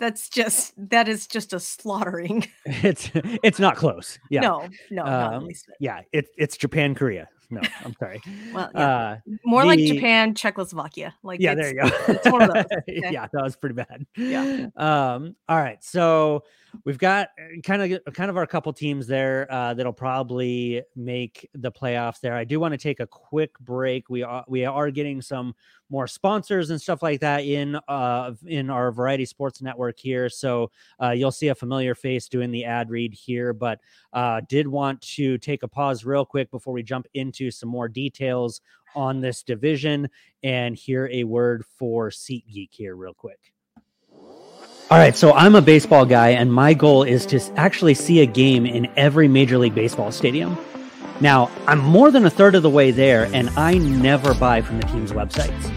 that's 0.00 0.28
just 0.30 0.72
that 0.90 1.08
is 1.08 1.26
just 1.26 1.52
a 1.52 1.60
slaughtering. 1.60 2.46
it's 2.64 3.10
it's 3.14 3.60
not 3.60 3.76
close. 3.76 4.18
Yeah. 4.30 4.40
No, 4.40 4.68
no, 4.90 5.04
Um, 5.04 5.44
least. 5.44 5.66
yeah 5.78 6.00
it, 6.12 6.26
it's 6.36 6.56
japan 6.56 6.94
korea 6.94 7.28
no 7.50 7.60
i'm 7.84 7.94
sorry 7.98 8.20
Well, 8.52 8.70
yeah. 8.74 8.80
uh 8.80 9.16
more 9.44 9.64
like 9.64 9.78
Japan, 9.78 10.34
Czechoslovakia. 10.34 11.14
Like 11.22 11.40
yeah, 11.40 11.54
there 11.54 11.68
you 11.68 11.82
go. 11.82 11.90
it's 12.08 12.30
one 12.30 12.42
of 12.42 12.52
those, 12.52 12.64
okay? 12.88 13.10
yeah, 13.10 13.26
that 13.32 13.42
was 13.42 13.56
pretty 13.56 13.74
bad. 13.74 14.06
Yeah. 14.16 14.66
Um. 14.76 15.36
All 15.48 15.58
right. 15.58 15.82
So 15.82 16.44
we've 16.84 16.98
got 16.98 17.28
kind 17.64 17.94
of 17.94 18.14
kind 18.14 18.30
of 18.30 18.36
our 18.36 18.46
couple 18.46 18.72
teams 18.72 19.06
there 19.06 19.46
uh, 19.50 19.74
that'll 19.74 19.92
probably 19.92 20.82
make 20.96 21.48
the 21.54 21.72
playoffs. 21.72 22.20
There. 22.20 22.34
I 22.34 22.44
do 22.44 22.60
want 22.60 22.72
to 22.72 22.78
take 22.78 23.00
a 23.00 23.06
quick 23.06 23.58
break. 23.60 24.08
We 24.08 24.22
are 24.22 24.44
we 24.48 24.64
are 24.64 24.90
getting 24.90 25.22
some 25.22 25.54
more 25.88 26.06
sponsors 26.06 26.70
and 26.70 26.80
stuff 26.80 27.02
like 27.02 27.18
that 27.20 27.44
in 27.44 27.76
uh 27.88 28.32
in 28.46 28.70
our 28.70 28.92
Variety 28.92 29.24
Sports 29.24 29.60
Network 29.60 29.98
here. 29.98 30.28
So 30.28 30.70
uh, 31.02 31.10
you'll 31.10 31.32
see 31.32 31.48
a 31.48 31.54
familiar 31.54 31.94
face 31.94 32.28
doing 32.28 32.50
the 32.50 32.64
ad 32.64 32.90
read 32.90 33.12
here, 33.12 33.52
but 33.52 33.80
uh, 34.12 34.40
did 34.48 34.66
want 34.68 35.00
to 35.02 35.38
take 35.38 35.62
a 35.62 35.68
pause 35.68 36.04
real 36.04 36.24
quick 36.24 36.50
before 36.50 36.72
we 36.72 36.82
jump 36.82 37.06
into 37.14 37.39
some 37.48 37.68
more 37.68 37.86
details 37.86 38.60
on 38.96 39.20
this 39.20 39.44
division 39.44 40.08
and 40.42 40.74
hear 40.74 41.08
a 41.12 41.22
word 41.22 41.64
for 41.78 42.10
SeatGeek 42.10 42.70
here, 42.72 42.96
real 42.96 43.14
quick. 43.14 43.38
All 44.90 44.98
right, 44.98 45.14
so 45.14 45.32
I'm 45.32 45.54
a 45.54 45.62
baseball 45.62 46.04
guy, 46.04 46.30
and 46.30 46.52
my 46.52 46.74
goal 46.74 47.04
is 47.04 47.24
to 47.26 47.40
actually 47.56 47.94
see 47.94 48.22
a 48.22 48.26
game 48.26 48.66
in 48.66 48.88
every 48.96 49.28
Major 49.28 49.56
League 49.56 49.74
Baseball 49.74 50.10
stadium. 50.10 50.58
Now, 51.20 51.48
I'm 51.68 51.78
more 51.78 52.10
than 52.10 52.26
a 52.26 52.30
third 52.30 52.56
of 52.56 52.64
the 52.64 52.70
way 52.70 52.90
there, 52.90 53.30
and 53.32 53.50
I 53.50 53.74
never 53.74 54.34
buy 54.34 54.62
from 54.62 54.80
the 54.80 54.86
team's 54.88 55.12
websites. 55.12 55.70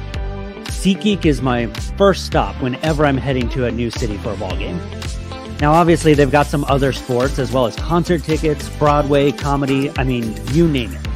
SeatGeek 0.66 1.26
is 1.26 1.44
my 1.44 1.68
first 1.98 2.26
stop 2.26 2.56
whenever 2.62 3.06
I'm 3.06 3.18
heading 3.18 3.50
to 3.50 3.66
a 3.66 3.72
new 3.72 3.92
city 3.92 4.18
for 4.18 4.34
a 4.34 4.38
ball 4.38 4.58
game. 4.58 4.82
Now, 5.62 5.74
obviously, 5.74 6.16
they've 6.16 6.32
got 6.32 6.48
some 6.48 6.66
other 6.66 6.92
sports 6.92 7.38
as 7.38 7.52
well 7.52 7.68
as 7.68 7.76
concert 7.76 8.24
tickets, 8.24 8.68
Broadway, 8.80 9.32
comedy, 9.32 9.92
I 9.96 10.04
mean, 10.04 10.36
you 10.54 10.68
name 10.68 10.92
it. 10.92 11.13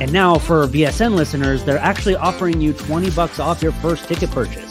And 0.00 0.12
now 0.12 0.38
for 0.38 0.66
VSN 0.66 1.14
listeners, 1.14 1.64
they're 1.64 1.78
actually 1.78 2.16
offering 2.16 2.60
you 2.60 2.72
20 2.72 3.10
bucks 3.10 3.38
off 3.38 3.62
your 3.62 3.72
first 3.72 4.08
ticket 4.08 4.30
purchase. 4.30 4.70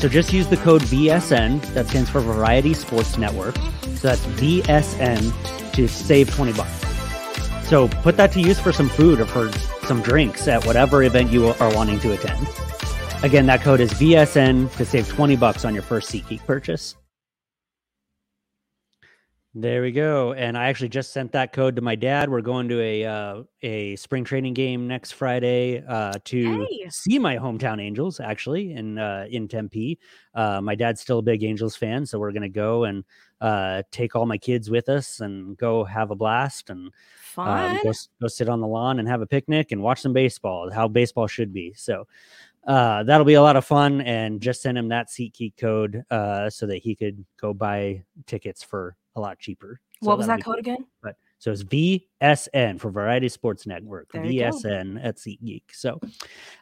So 0.00 0.08
just 0.08 0.32
use 0.32 0.48
the 0.48 0.56
code 0.56 0.82
VSN, 0.82 1.62
that 1.74 1.86
stands 1.86 2.10
for 2.10 2.20
Variety 2.20 2.74
Sports 2.74 3.16
Network. 3.18 3.54
So 3.94 4.08
that's 4.08 4.24
VSN 4.26 5.72
to 5.74 5.88
save 5.88 6.34
20 6.34 6.52
bucks. 6.54 7.68
So 7.68 7.88
put 7.88 8.16
that 8.16 8.32
to 8.32 8.40
use 8.40 8.58
for 8.58 8.72
some 8.72 8.88
food 8.88 9.20
or 9.20 9.26
for 9.26 9.52
some 9.86 10.02
drinks 10.02 10.48
at 10.48 10.66
whatever 10.66 11.02
event 11.04 11.30
you 11.30 11.46
are 11.46 11.74
wanting 11.74 12.00
to 12.00 12.12
attend. 12.12 12.46
Again, 13.22 13.46
that 13.46 13.60
code 13.60 13.78
is 13.80 13.92
VSN 13.92 14.74
to 14.76 14.84
save 14.84 15.08
20 15.08 15.36
bucks 15.36 15.64
on 15.64 15.72
your 15.72 15.84
first 15.84 16.10
SeatGeek 16.10 16.44
purchase. 16.44 16.96
There 19.54 19.82
we 19.82 19.92
go. 19.92 20.32
And 20.32 20.56
I 20.56 20.68
actually 20.68 20.88
just 20.88 21.12
sent 21.12 21.32
that 21.32 21.52
code 21.52 21.76
to 21.76 21.82
my 21.82 21.94
dad. 21.94 22.30
We're 22.30 22.40
going 22.40 22.70
to 22.70 22.80
a 22.80 23.04
uh, 23.04 23.42
a 23.60 23.96
spring 23.96 24.24
training 24.24 24.54
game 24.54 24.88
next 24.88 25.12
Friday 25.12 25.84
uh, 25.86 26.14
to 26.24 26.64
Hey. 26.64 26.86
see 26.88 27.18
my 27.18 27.36
hometown 27.36 27.78
Angels. 27.78 28.18
Actually, 28.18 28.72
in 28.72 28.96
uh, 28.96 29.26
in 29.28 29.48
Tempe. 29.48 29.98
Uh, 30.34 30.62
my 30.62 30.74
dad's 30.74 31.02
still 31.02 31.18
a 31.18 31.22
big 31.22 31.44
Angels 31.44 31.76
fan, 31.76 32.06
so 32.06 32.18
we're 32.18 32.32
gonna 32.32 32.48
go 32.48 32.84
and 32.84 33.04
uh, 33.42 33.82
take 33.90 34.16
all 34.16 34.24
my 34.24 34.38
kids 34.38 34.70
with 34.70 34.88
us 34.88 35.20
and 35.20 35.54
go 35.58 35.84
have 35.84 36.10
a 36.10 36.16
blast 36.16 36.70
and 36.70 36.90
um, 37.36 37.78
go, 37.82 37.92
go 38.22 38.28
sit 38.28 38.48
on 38.48 38.60
the 38.62 38.66
lawn 38.66 39.00
and 39.00 39.06
have 39.08 39.20
a 39.20 39.26
picnic 39.26 39.70
and 39.70 39.82
watch 39.82 40.00
some 40.00 40.14
baseball. 40.14 40.70
How 40.70 40.88
baseball 40.88 41.26
should 41.26 41.52
be. 41.52 41.74
So 41.76 42.06
uh, 42.66 43.02
that'll 43.02 43.26
be 43.26 43.34
a 43.34 43.42
lot 43.42 43.56
of 43.56 43.66
fun. 43.66 44.00
And 44.00 44.40
just 44.40 44.62
send 44.62 44.78
him 44.78 44.88
that 44.88 45.08
SeatGeek 45.08 45.58
code 45.58 46.04
uh, 46.10 46.48
so 46.48 46.64
that 46.68 46.78
he 46.78 46.94
could 46.94 47.22
go 47.38 47.52
buy 47.52 48.04
tickets 48.26 48.62
for 48.62 48.96
a 49.16 49.20
lot 49.20 49.38
cheaper. 49.38 49.80
So 50.02 50.08
what 50.08 50.18
was 50.18 50.26
that 50.26 50.42
code 50.42 50.54
cool. 50.54 50.60
again? 50.60 50.86
But 51.02 51.16
so 51.42 51.50
it's 51.50 51.64
VSN 51.64 52.78
for 52.78 52.92
Variety 52.92 53.28
Sports 53.28 53.66
Network. 53.66 54.12
There. 54.12 54.22
VSN 54.22 55.04
at 55.04 55.16
SeatGeek. 55.16 55.64
So, 55.72 55.98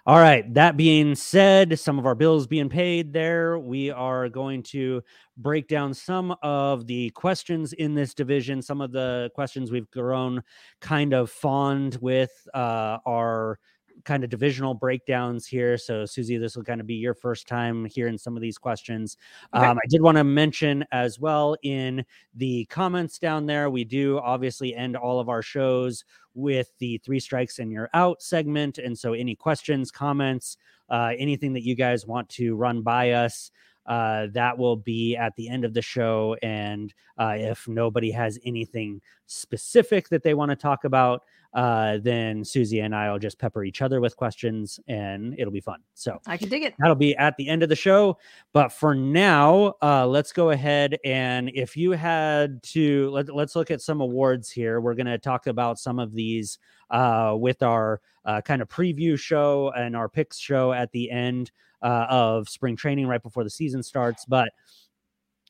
all 0.06 0.18
right. 0.18 0.52
That 0.54 0.78
being 0.78 1.14
said, 1.14 1.78
some 1.78 1.98
of 1.98 2.06
our 2.06 2.14
bills 2.14 2.46
being 2.46 2.70
paid 2.70 3.12
there, 3.12 3.58
we 3.58 3.90
are 3.90 4.30
going 4.30 4.62
to 4.64 5.02
break 5.36 5.68
down 5.68 5.92
some 5.92 6.34
of 6.42 6.86
the 6.86 7.10
questions 7.10 7.74
in 7.74 7.94
this 7.94 8.14
division. 8.14 8.62
Some 8.62 8.80
of 8.80 8.90
the 8.90 9.30
questions 9.34 9.70
we've 9.70 9.90
grown 9.90 10.42
kind 10.80 11.12
of 11.12 11.30
fond 11.30 11.98
with 12.00 12.32
uh, 12.54 12.98
our 13.04 13.58
kind 14.04 14.24
of 14.24 14.30
divisional 14.30 14.74
breakdowns 14.74 15.46
here. 15.46 15.76
So, 15.76 16.04
Susie, 16.06 16.38
this 16.38 16.56
will 16.56 16.64
kind 16.64 16.80
of 16.80 16.86
be 16.86 16.94
your 16.94 17.14
first 17.14 17.46
time 17.46 17.84
hearing 17.84 18.18
some 18.18 18.36
of 18.36 18.42
these 18.42 18.58
questions. 18.58 19.16
Okay. 19.54 19.64
Um, 19.64 19.78
I 19.78 19.86
did 19.88 20.02
want 20.02 20.16
to 20.16 20.24
mention 20.24 20.84
as 20.92 21.18
well 21.18 21.56
in 21.62 22.04
the 22.34 22.64
comments 22.66 23.18
down 23.18 23.46
there, 23.46 23.70
we 23.70 23.84
do 23.84 24.18
obviously 24.18 24.74
end 24.74 24.96
all 24.96 25.20
of 25.20 25.28
our 25.28 25.42
shows 25.42 26.04
with 26.34 26.72
the 26.78 26.98
three 27.04 27.20
strikes 27.20 27.58
and 27.58 27.72
you're 27.72 27.90
out 27.94 28.22
segment. 28.22 28.78
And 28.78 28.98
so, 28.98 29.12
any 29.12 29.34
questions, 29.34 29.90
comments, 29.90 30.56
uh, 30.88 31.12
anything 31.18 31.52
that 31.52 31.62
you 31.62 31.74
guys 31.74 32.06
want 32.06 32.28
to 32.30 32.54
run 32.56 32.82
by 32.82 33.12
us, 33.12 33.50
uh, 33.90 34.28
that 34.32 34.56
will 34.56 34.76
be 34.76 35.16
at 35.16 35.34
the 35.34 35.48
end 35.48 35.64
of 35.64 35.74
the 35.74 35.82
show. 35.82 36.36
And 36.44 36.94
uh, 37.18 37.34
if 37.36 37.66
nobody 37.66 38.12
has 38.12 38.38
anything 38.44 39.00
specific 39.26 40.08
that 40.10 40.22
they 40.22 40.32
want 40.32 40.50
to 40.50 40.56
talk 40.56 40.84
about, 40.84 41.24
uh, 41.54 41.98
then 42.00 42.44
Susie 42.44 42.78
and 42.78 42.94
I 42.94 43.10
will 43.10 43.18
just 43.18 43.36
pepper 43.36 43.64
each 43.64 43.82
other 43.82 44.00
with 44.00 44.16
questions 44.16 44.78
and 44.86 45.34
it'll 45.36 45.52
be 45.52 45.60
fun. 45.60 45.80
So, 45.94 46.20
I 46.28 46.36
can 46.36 46.48
dig 46.48 46.62
it. 46.62 46.74
that'll 46.78 46.94
be 46.94 47.16
at 47.16 47.36
the 47.36 47.48
end 47.48 47.64
of 47.64 47.68
the 47.68 47.74
show. 47.74 48.16
But 48.52 48.70
for 48.70 48.94
now, 48.94 49.74
uh, 49.82 50.06
let's 50.06 50.30
go 50.30 50.50
ahead 50.50 50.96
and 51.04 51.50
if 51.52 51.76
you 51.76 51.90
had 51.90 52.62
to, 52.62 53.10
let, 53.10 53.34
let's 53.34 53.56
look 53.56 53.72
at 53.72 53.80
some 53.80 54.00
awards 54.00 54.52
here. 54.52 54.80
We're 54.80 54.94
going 54.94 55.06
to 55.06 55.18
talk 55.18 55.48
about 55.48 55.80
some 55.80 55.98
of 55.98 56.14
these 56.14 56.60
uh, 56.90 57.34
with 57.36 57.64
our 57.64 58.00
uh, 58.24 58.40
kind 58.40 58.62
of 58.62 58.68
preview 58.68 59.18
show 59.18 59.72
and 59.76 59.96
our 59.96 60.08
picks 60.08 60.38
show 60.38 60.72
at 60.72 60.92
the 60.92 61.10
end 61.10 61.50
uh, 61.82 62.06
of 62.08 62.48
spring 62.48 62.76
training 62.76 63.06
right 63.06 63.22
before 63.22 63.44
the 63.44 63.50
season 63.50 63.82
starts. 63.82 64.24
But 64.24 64.50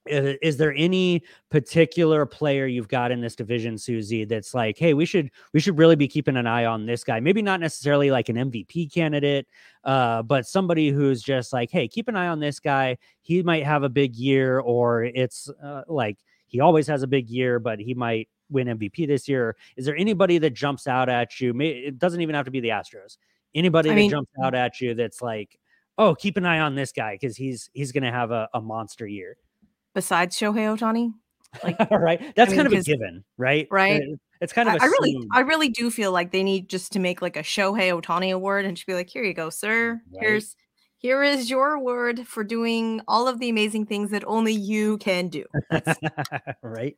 i- 0.09 0.39
is 0.41 0.57
there 0.57 0.73
any 0.77 1.23
particular 1.51 2.25
player 2.25 2.67
you've 2.67 2.89
got 2.89 3.11
in 3.11 3.21
this 3.21 3.37
division 3.37 3.77
susie 3.77 4.25
that's 4.25 4.55
like 4.55 4.79
hey 4.79 4.95
we 4.95 5.05
should 5.05 5.31
we 5.53 5.61
should 5.61 5.77
really 5.77 5.95
be 5.97 6.09
keeping 6.09 6.37
an 6.39 6.47
eye 6.47 6.65
on 6.65 6.87
this 6.87 7.05
guy. 7.05 7.21
Maybe 7.21 7.43
not 7.43 7.61
necessarily 7.61 8.11
like 8.11 8.31
an 8.31 8.37
mvp 8.37 8.93
candidate 8.93 9.47
uh, 9.85 10.23
but 10.23 10.47
somebody 10.47 10.89
who's 10.89 11.23
just 11.23 11.53
like 11.53 11.71
hey 11.71 11.87
keep 11.87 12.09
an 12.09 12.17
eye 12.17 12.29
on 12.29 12.41
this 12.41 12.61
guy. 12.61 12.97
He 13.21 13.43
might 13.43 13.65
have 13.65 13.83
a 13.83 13.89
big 13.91 14.17
year 14.17 14.61
or 14.61 15.05
it's 15.05 15.51
uh, 15.63 15.83
like 15.87 16.19
he 16.47 16.61
always 16.61 16.87
has 16.87 17.03
a 17.03 17.07
big 17.07 17.29
year 17.29 17.59
but 17.59 17.79
he 17.79 17.93
might 17.93 18.29
win 18.49 18.69
mvp 18.69 19.07
this 19.07 19.29
year. 19.29 19.55
Is 19.77 19.85
there 19.85 19.97
anybody 19.97 20.39
that 20.39 20.55
jumps 20.55 20.87
out 20.87 21.11
at 21.11 21.41
you? 21.41 21.55
It 21.61 21.99
doesn't 21.99 22.23
even 22.23 22.35
have 22.35 22.47
to 22.47 22.51
be 22.51 22.61
the 22.61 22.71
astros. 22.71 23.19
Anybody 23.55 23.91
I 23.91 23.95
that 23.97 24.11
jumps 24.11 24.33
out 24.43 24.55
at 24.55 24.81
you 24.81 24.95
that's 24.95 25.21
like 25.21 25.59
oh 26.01 26.15
keep 26.15 26.37
an 26.37 26.45
eye 26.45 26.59
on 26.59 26.75
this 26.75 26.93
guy 26.93 27.15
because 27.15 27.37
he's 27.37 27.71
he's 27.73 27.93
gonna 27.93 28.11
have 28.11 28.31
a, 28.31 28.49
a 28.55 28.61
monster 28.61 29.07
year 29.07 29.37
Besides 29.93 30.39
Shohei 30.39 30.79
Ohtani, 30.79 31.13
Like, 31.65 31.77
all 31.91 31.99
right 31.99 32.21
that's 32.37 32.51
mean, 32.51 32.59
kind 32.59 32.73
of 32.73 32.79
a 32.79 32.83
given 32.83 33.25
right 33.37 33.69
right? 33.71 34.03
It's 34.41 34.55
kind 34.55 34.69
of 34.69 34.77
I, 34.77 34.87
I 34.87 34.89
really, 34.89 35.29
I 35.35 35.41
really 35.41 35.69
do 35.69 35.91
feel 35.91 36.13
like 36.13 36.33
they 36.33 36.43
need 36.43 36.71
just 36.71 36.93
to 36.93 36.99
make 36.99 37.21
like 37.21 37.37
a 37.37 37.43
Shohei 37.43 37.93
Ohtani 37.93 38.33
award 38.33 38.65
and 38.65 38.75
just 38.75 38.87
be 38.87 38.95
like, 38.95 39.11
here 39.11 39.23
you 39.23 39.35
go, 39.35 39.51
sir. 39.51 40.01
Right. 40.15 40.23
Here's 40.23 40.57
here 40.97 41.23
is 41.23 41.51
your 41.51 41.75
award 41.75 42.27
for 42.27 42.43
doing 42.43 43.03
all 43.07 43.29
of 43.29 43.39
the 43.39 43.51
amazing 43.51 43.85
things 43.85 44.11
that 44.13 44.25
only 44.27 44.55
you 44.55 44.97
can 44.99 45.29
do. 45.29 45.45
Right 46.63 46.97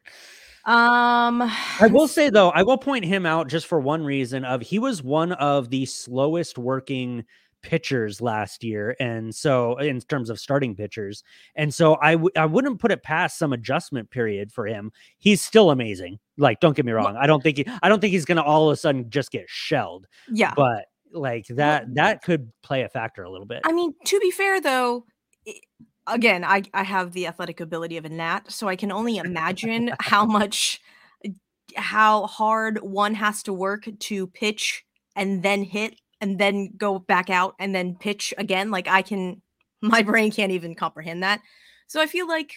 um, 0.65 1.43
I 1.43 1.89
will 1.91 2.09
say 2.09 2.31
though, 2.31 2.51
I 2.51 2.63
will 2.63 2.79
point 2.79 3.05
him 3.05 3.27
out 3.27 3.49
just 3.49 3.67
for 3.67 3.81
one 3.81 4.05
reason 4.05 4.45
of 4.45 4.63
he 4.63 4.79
was 4.79 5.03
one 5.03 5.33
of 5.33 5.71
the 5.71 5.87
slowest 5.87 6.59
working 6.59 7.25
pitchers 7.63 8.21
last 8.21 8.65
year 8.65 8.97
and 9.01 9.35
so 9.35 9.77
in 9.79 10.01
terms 10.01 10.31
of 10.31 10.39
starting 10.39 10.75
pitchers 10.75 11.23
and 11.55 11.73
so 11.73 11.97
I 12.03 12.13
w- 12.13 12.31
I 12.37 12.47
wouldn't 12.47 12.81
put 12.81 12.91
it 12.91 13.03
past 13.03 13.39
some 13.39 13.53
adjustment 13.53 14.11
period 14.11 14.53
for 14.53 14.67
him 14.67 14.93
he's 15.19 15.41
still 15.41 15.71
amazing 15.71 16.19
like 16.37 16.61
don't 16.61 16.75
get 16.75 16.85
me 16.85 16.93
wrong 16.93 17.17
i 17.17 17.27
don't 17.27 17.43
think 17.43 17.59
he, 17.59 17.67
i 17.83 17.89
don't 17.89 18.01
think 18.01 18.13
he's 18.13 18.25
gonna 18.25 18.43
all 18.43 18.69
of 18.69 18.73
a 18.73 18.77
sudden 18.77 19.09
just 19.11 19.31
get 19.31 19.45
shelled 19.49 20.07
yeah. 20.31 20.53
but 20.57 20.87
like 21.13 21.47
that 21.49 21.95
that 21.95 22.23
could 22.23 22.51
play 22.63 22.83
a 22.83 22.89
factor 22.89 23.23
a 23.23 23.31
little 23.31 23.47
bit 23.47 23.61
I 23.65 23.73
mean, 23.73 23.95
to 24.07 24.21
be 24.21 24.31
fair 24.31 24.61
though, 24.61 25.05
again, 26.07 26.45
I 26.45 26.63
I 26.75 26.83
have 26.83 27.13
the 27.13 27.27
athletic 27.27 27.61
ability 27.61 27.97
of 27.97 28.05
a 28.05 28.09
gnat, 28.09 28.51
so 28.51 28.69
I 28.69 28.77
can 28.77 28.93
only 28.93 29.19
imagine 29.19 29.93
how 30.01 30.25
much 30.25 30.81
how 31.77 32.27
hard 32.27 32.79
one 32.83 33.15
has 33.15 33.43
to 33.45 33.53
work 33.53 33.89
to 33.99 34.27
pitch 34.29 34.85
and 35.17 35.43
then 35.43 35.63
hit 35.63 35.95
and 36.23 36.39
then 36.39 36.71
go 36.79 36.99
back 37.01 37.29
out 37.29 37.55
and 37.59 37.75
then 37.75 37.97
pitch 37.97 38.33
again. 38.39 38.71
Like 38.71 38.89
I 38.89 39.03
can 39.03 39.43
my 39.83 40.03
brain 40.03 40.31
can't 40.33 40.53
even 40.53 40.75
comprehend 40.75 41.23
that. 41.23 41.41
So 41.89 42.01
I 42.01 42.07
feel 42.07 42.27
like 42.27 42.53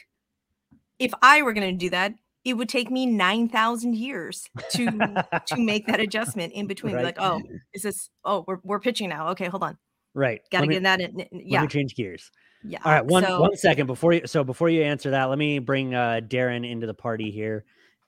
if 0.99 1.11
I 1.21 1.41
were 1.41 1.51
going 1.51 1.71
to 1.73 1.77
do 1.77 1.89
that, 1.89 2.13
it 2.45 2.53
would 2.53 2.69
take 2.69 2.89
me 2.91 3.05
9,000 3.07 3.95
years 3.95 4.47
to 4.73 5.23
to 5.47 5.57
make 5.57 5.87
that 5.87 5.99
adjustment 5.99 6.53
in 6.53 6.67
between. 6.73 6.95
Right. 6.95 7.03
Like, 7.03 7.17
oh, 7.19 7.41
is 7.73 7.81
this 7.81 8.09
oh, 8.23 8.45
we're 8.47 8.59
we're 8.63 8.79
pitching 8.79 9.09
now. 9.09 9.29
Okay, 9.29 9.47
hold 9.47 9.63
on. 9.63 9.77
right 10.13 10.41
Got 10.51 10.61
to 10.61 10.67
get 10.67 10.83
that 10.83 11.01
in. 11.01 11.19
n- 11.19 11.27
let 11.33 11.43
Yeah. 11.43 11.61
me 11.63 11.67
change 11.67 11.95
gears 11.95 12.29
Yeah. 12.63 12.79
All 12.85 12.91
right, 12.91 13.05
one 13.05 13.23
so, 13.23 13.41
one 13.41 13.55
second 13.57 13.87
before 13.87 14.13
you. 14.13 14.21
So 14.27 14.43
before 14.43 14.69
you 14.69 14.83
answer 14.83 15.09
that, 15.09 15.25
let 15.25 15.39
me 15.39 15.57
bring 15.59 15.95
uh, 15.95 16.21
Darren 16.23 16.69
into 16.69 16.85
the 16.85 16.93
party 16.93 17.31
here. 17.31 17.65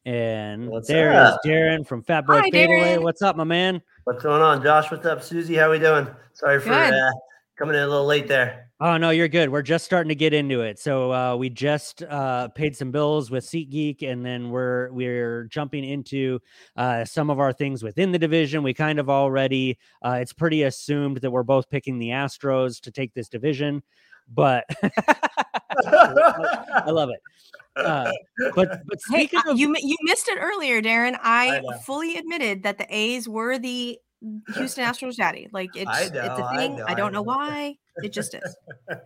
And 0.08 0.70
What's 0.70 0.88
there 0.88 1.12
is 1.12 1.34
up? 1.34 1.42
Darren 1.46 1.86
from 1.86 2.02
Fat 2.02 2.26
Boy 2.26 2.40
Hi, 2.40 2.50
Fadeaway. 2.50 2.96
Darren. 2.96 3.04
What's 3.04 3.22
up, 3.22 3.36
my 3.36 3.44
man? 3.44 3.82
What's 4.06 4.24
going 4.24 4.42
on, 4.42 4.64
Josh? 4.64 4.90
What's 4.90 5.06
up, 5.06 5.22
Susie? 5.22 5.56
How 5.56 5.70
we 5.70 5.80
doing? 5.80 6.08
Sorry 6.32 6.62
for 6.62 6.72
uh, 6.72 7.12
coming 7.58 7.76
in 7.76 7.82
a 7.82 7.88
little 7.88 8.06
late 8.06 8.30
there. 8.30 8.70
Oh 8.80 8.96
no, 8.96 9.10
you're 9.10 9.28
good. 9.28 9.50
We're 9.50 9.64
just 9.64 9.84
starting 9.84 10.08
to 10.08 10.16
get 10.16 10.34
into 10.34 10.62
it. 10.62 10.80
So 10.80 11.12
uh, 11.12 11.36
we 11.36 11.50
just 11.50 12.04
uh, 12.04 12.48
paid 12.48 12.74
some 12.78 12.90
bills 12.90 13.30
with 13.30 13.44
SeatGeek, 13.44 14.10
and 14.10 14.26
then 14.26 14.50
we're 14.50 14.90
we're 14.94 15.44
jumping 15.46 15.84
into 15.84 16.40
uh, 16.78 17.04
some 17.04 17.30
of 17.30 17.42
our 17.42 17.52
things 17.52 17.84
within 17.84 18.14
the 18.14 18.20
division. 18.20 18.64
We 18.64 18.74
kind 18.74 19.00
of 19.00 19.10
already. 19.10 19.78
Uh, 20.02 20.20
it's 20.22 20.32
pretty 20.32 20.64
assumed 20.64 21.18
that 21.18 21.32
we're 21.32 21.44
both 21.44 21.70
picking 21.70 22.00
the 22.00 22.12
Astros 22.12 22.80
to 22.80 22.92
take 22.92 23.14
this 23.14 23.28
division, 23.28 23.84
but 24.34 24.66
I 25.86 26.90
love 26.90 27.10
it. 27.10 27.20
Uh, 27.76 28.12
but 28.56 28.82
but 28.86 29.00
Hey, 29.10 29.28
speaking 29.28 29.42
of 29.48 29.58
you 29.60 29.74
you 29.80 29.96
missed 30.04 30.28
it 30.28 30.38
earlier, 30.42 30.82
Darren. 30.82 31.18
I, 31.22 31.60
I 31.60 31.78
fully 31.86 32.18
admitted 32.18 32.64
that 32.64 32.78
the 32.78 32.88
A's 32.90 33.28
were 33.30 33.60
the 33.60 34.00
Houston 34.56 34.84
Astros 34.84 35.16
daddy. 35.16 35.48
Like 35.52 35.76
it's 35.76 35.90
I 35.94 36.02
it's 36.04 36.12
know, 36.12 36.20
a 36.22 36.44
I 36.44 36.58
thing. 36.58 36.76
know, 36.78 36.86
I, 36.88 36.92
I 36.92 36.96
don't 36.96 37.12
know 37.12 37.20
know. 37.20 37.24
why. 37.24 37.76
It 38.04 38.14
just 38.14 38.36
is. 38.36 38.56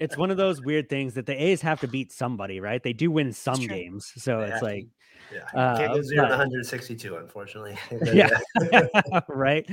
it's 0.01 0.17
one 0.17 0.31
of 0.31 0.38
those 0.38 0.62
weird 0.62 0.89
things 0.89 1.13
that 1.13 1.25
the 1.25 1.41
A's 1.41 1.62
have 1.62 1.79
to 1.81 1.88
beat 1.88 2.12
somebody, 2.12 2.60
right? 2.60 2.81
They 2.84 2.93
do 2.93 3.10
win 3.12 3.31
some 3.31 3.55
games, 3.67 4.12
so 4.17 4.39
Yeah. 4.39 4.47
it's 4.53 4.62
like, 4.62 4.88
Yeah, 5.34 5.44
Uh, 5.54 5.78
can't 5.78 5.94
go 5.94 6.02
zero 6.02 6.24
but- 6.24 6.28
to 6.30 6.32
162, 6.38 7.15
unfortunately. 7.15 7.78
yeah, 8.13 8.30
right. 9.30 9.65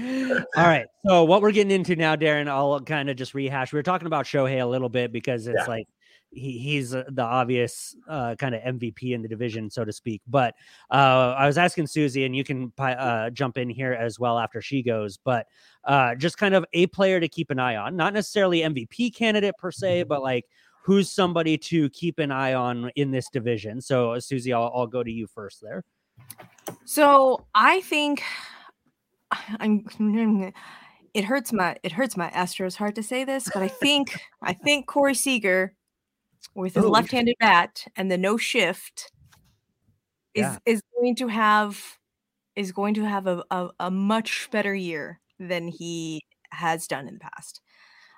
All 0.57 0.65
right. 0.65 0.87
So 1.07 1.25
what 1.25 1.43
we're 1.43 1.53
getting 1.53 1.71
into 1.73 1.97
now, 1.97 2.17
Darren, 2.17 2.49
I'll 2.49 2.81
kind 2.81 3.11
of 3.11 3.17
just 3.17 3.35
rehash. 3.35 3.73
We 3.73 3.79
were 3.79 3.83
talking 3.83 4.07
about 4.07 4.25
Shohei 4.27 4.61
a 4.63 4.67
little 4.67 4.89
bit 4.89 5.13
because 5.13 5.47
it's 5.47 5.57
Yeah. 5.59 5.67
like 5.67 5.87
he, 6.31 6.59
he's 6.59 6.95
uh, 6.95 7.05
the 7.09 7.23
obvious 7.23 7.97
uh, 8.07 8.35
kind 8.37 8.55
of 8.55 8.61
MVP 8.63 9.13
in 9.15 9.23
the 9.23 9.29
division, 9.29 9.71
so 9.71 9.85
to 9.85 9.93
speak. 9.93 10.21
But 10.27 10.55
uh, 10.91 11.35
I 11.39 11.47
was 11.47 11.57
asking 11.59 11.87
Susie, 11.87 12.25
and 12.25 12.37
you 12.37 12.45
can 12.45 12.71
uh, 12.79 13.31
jump 13.31 13.57
in 13.59 13.71
here 13.71 13.95
as 13.95 14.19
well 14.19 14.39
after 14.39 14.61
she 14.61 14.83
goes. 14.83 15.17
But 15.17 15.47
uh, 15.85 16.15
just 16.17 16.37
kind 16.37 16.55
of 16.55 16.67
a 16.75 16.87
player 16.89 17.19
to 17.19 17.29
keep 17.29 17.51
an 17.51 17.59
eye 17.59 17.77
on, 17.77 17.97
not 17.97 18.13
necessarily 18.13 18.61
MVP 18.61 19.15
candidate 19.15 19.55
per 19.59 19.71
se, 19.71 20.03
but 20.03 20.23
like 20.23 20.45
who's 20.89 21.13
somebody 21.13 21.59
to 21.59 21.91
keep 21.91 22.19
an 22.19 22.33
eye 22.33 22.55
on 22.55 22.91
in 22.97 23.11
this 23.11 23.29
division. 23.29 23.79
So 23.79 24.19
Susie, 24.21 24.55
I'll, 24.55 24.73
I'll 24.75 24.87
go 24.87 25.03
to 25.03 25.11
you 25.11 25.27
first 25.27 25.61
there. 25.61 25.85
So 26.87 27.47
I 27.55 27.83
think 27.83 28.23
I'm 29.61 29.85
it 31.13 31.25
hurts 31.25 31.53
my 31.53 31.77
it 31.83 31.93
hurts 31.93 32.17
my 32.17 32.31
Astros 32.31 32.75
heart 32.75 32.95
to 32.95 33.03
say 33.03 33.25
this, 33.25 33.51
but 33.53 33.63
I 33.63 33.69
think 33.69 34.19
I 34.41 34.55
think 34.55 34.87
Corey 34.87 35.15
Seager 35.15 35.75
with 36.55 36.75
his 36.75 36.87
Ooh. 36.87 36.89
left-handed 36.89 37.37
bat 37.39 37.85
and 37.95 38.11
the 38.11 38.17
no 38.17 38.39
shift 38.39 39.13
is 40.33 40.47
Yeah. 40.47 40.57
is 40.65 40.81
going 40.99 41.17
to 41.17 41.29
have 41.29 41.99
is 42.57 42.73
going 42.73 42.95
to 42.95 43.05
have 43.05 43.27
a, 43.27 43.45
a, 43.51 43.69
a 43.79 43.91
much 43.91 44.49
better 44.51 44.75
year 44.75 45.21
than 45.39 45.69
he 45.69 46.23
has 46.51 46.87
done 46.87 47.09
in 47.09 47.13
the 47.13 47.21
past. 47.21 47.61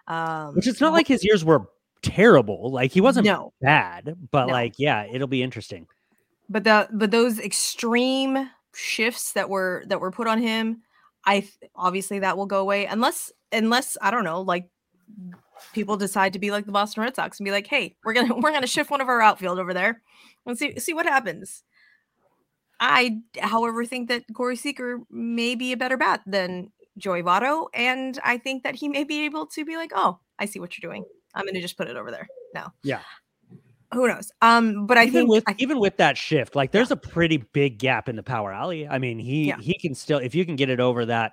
Um, 0.07 0.55
Which 0.55 0.69
it's 0.69 0.81
not 0.81 0.93
like 0.93 1.09
his 1.09 1.25
years 1.25 1.45
were 1.45 1.67
terrible. 2.03 2.71
Like 2.71 2.93
he 2.93 3.01
wasn't 3.01 3.27
no, 3.27 3.53
bad, 3.61 4.17
but 4.31 4.47
No. 4.47 4.53
like 4.53 4.75
yeah, 4.79 5.07
it'll 5.13 5.27
be 5.29 5.43
interesting. 5.43 5.87
but 6.49 6.65
the 6.65 6.89
but 6.93 7.11
those 7.11 7.39
extreme 7.39 8.51
shifts 8.75 9.33
that 9.33 9.49
were 9.49 9.85
that 9.87 10.01
were 10.01 10.11
put 10.11 10.27
on 10.27 10.41
him, 10.41 10.83
I 11.27 11.49
obviously 11.77 12.19
that 12.21 12.37
will 12.37 12.47
go 12.47 12.61
away 12.61 12.87
unless 12.87 13.33
unless 13.53 13.97
I 14.01 14.11
don't 14.11 14.25
know 14.25 14.41
like 14.43 14.69
people 15.75 15.97
decide 15.97 16.33
to 16.33 16.39
be 16.39 16.51
like 16.51 16.67
the 16.67 16.73
Boston 16.73 17.03
Red 17.03 17.15
Sox 17.17 17.39
and 17.39 17.45
be 17.45 17.51
like, 17.51 17.67
hey, 17.67 17.97
we're 18.05 18.15
gonna 18.15 18.35
we're 18.39 18.53
gonna 18.53 18.67
shift 18.67 18.91
one 18.91 19.01
of 19.01 19.09
our 19.09 19.21
outfield 19.21 19.59
over 19.59 19.75
there 19.75 20.03
and 20.47 20.59
see 20.59 20.79
see 20.79 20.95
what 20.95 21.07
happens. 21.07 21.63
I, 22.83 23.19
however, 23.39 23.85
think 23.85 24.09
that 24.09 24.25
Corey 24.35 24.57
Seager 24.57 25.01
may 25.11 25.55
be 25.55 25.73
a 25.73 25.77
better 25.77 25.99
bat 25.99 26.23
than 26.25 26.73
Joey 26.97 27.23
Votto, 27.23 27.67
and 27.75 28.19
I 28.25 28.39
think 28.39 28.63
that 28.63 28.75
he 28.75 28.89
may 28.89 29.05
be 29.05 29.27
able 29.27 29.47
to 29.49 29.67
be 29.67 29.77
like, 29.77 29.91
oh, 29.95 30.19
I 30.39 30.47
see 30.47 30.61
what 30.61 30.79
you're 30.79 30.91
doing. 30.91 31.05
I'm 31.35 31.47
gonna 31.47 31.61
just 31.61 31.77
put 31.77 31.89
it 31.89 31.97
over 31.97 32.11
there. 32.11 32.27
No. 32.55 32.67
Yeah. 32.83 33.01
Who 33.93 34.07
knows? 34.07 34.31
Um, 34.41 34.87
but 34.87 34.99
I 34.99 35.03
even 35.03 35.13
think 35.13 35.29
with 35.31 35.45
I, 35.49 35.55
even 35.59 35.79
with 35.81 35.97
that 35.97 36.17
shift, 36.17 36.55
like 36.55 36.71
there's 36.71 36.91
a 36.91 36.97
pretty 36.97 37.39
big 37.39 37.79
gap 37.79 38.09
in 38.09 38.17
the 38.17 38.23
power 38.23 38.53
alley. 38.53 38.87
I 38.87 38.99
mean, 38.99 39.19
he 39.19 39.49
Yeah. 39.49 39.59
he 39.59 39.79
can 39.79 39.95
still 39.95 40.19
if 40.19 40.35
you 40.35 40.45
can 40.45 40.57
get 40.57 40.71
it 40.71 40.81
over 40.81 41.07
that 41.07 41.33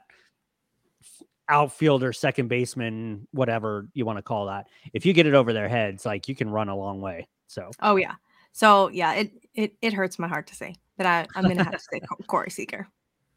outfielder, 1.49 2.11
second 2.13 2.47
baseman, 2.49 3.27
whatever 3.31 3.87
you 3.93 4.05
want 4.05 4.17
to 4.17 4.23
call 4.23 4.47
that. 4.47 4.67
If 4.93 5.05
you 5.05 5.13
get 5.13 5.27
it 5.27 5.33
over 5.33 5.53
their 5.53 5.69
heads, 5.69 6.05
like 6.05 6.27
you 6.27 6.35
can 6.35 6.49
run 6.49 6.69
a 6.69 6.75
long 6.75 6.99
way. 7.01 7.27
So 7.47 7.71
Oh 7.81 7.95
yeah. 7.95 8.15
So 8.53 8.89
yeah, 8.89 9.13
it 9.13 9.31
it 9.53 9.73
it 9.81 9.93
hurts 9.93 10.17
my 10.19 10.27
heart 10.27 10.47
to 10.47 10.55
say 10.55 10.75
that 10.97 11.05
I 11.05 11.27
I'm 11.35 11.43
gonna 11.47 11.63
have 11.63 11.73
to 11.73 11.79
say 11.79 12.01
Corey 12.27 12.49
Seager. 12.49 12.87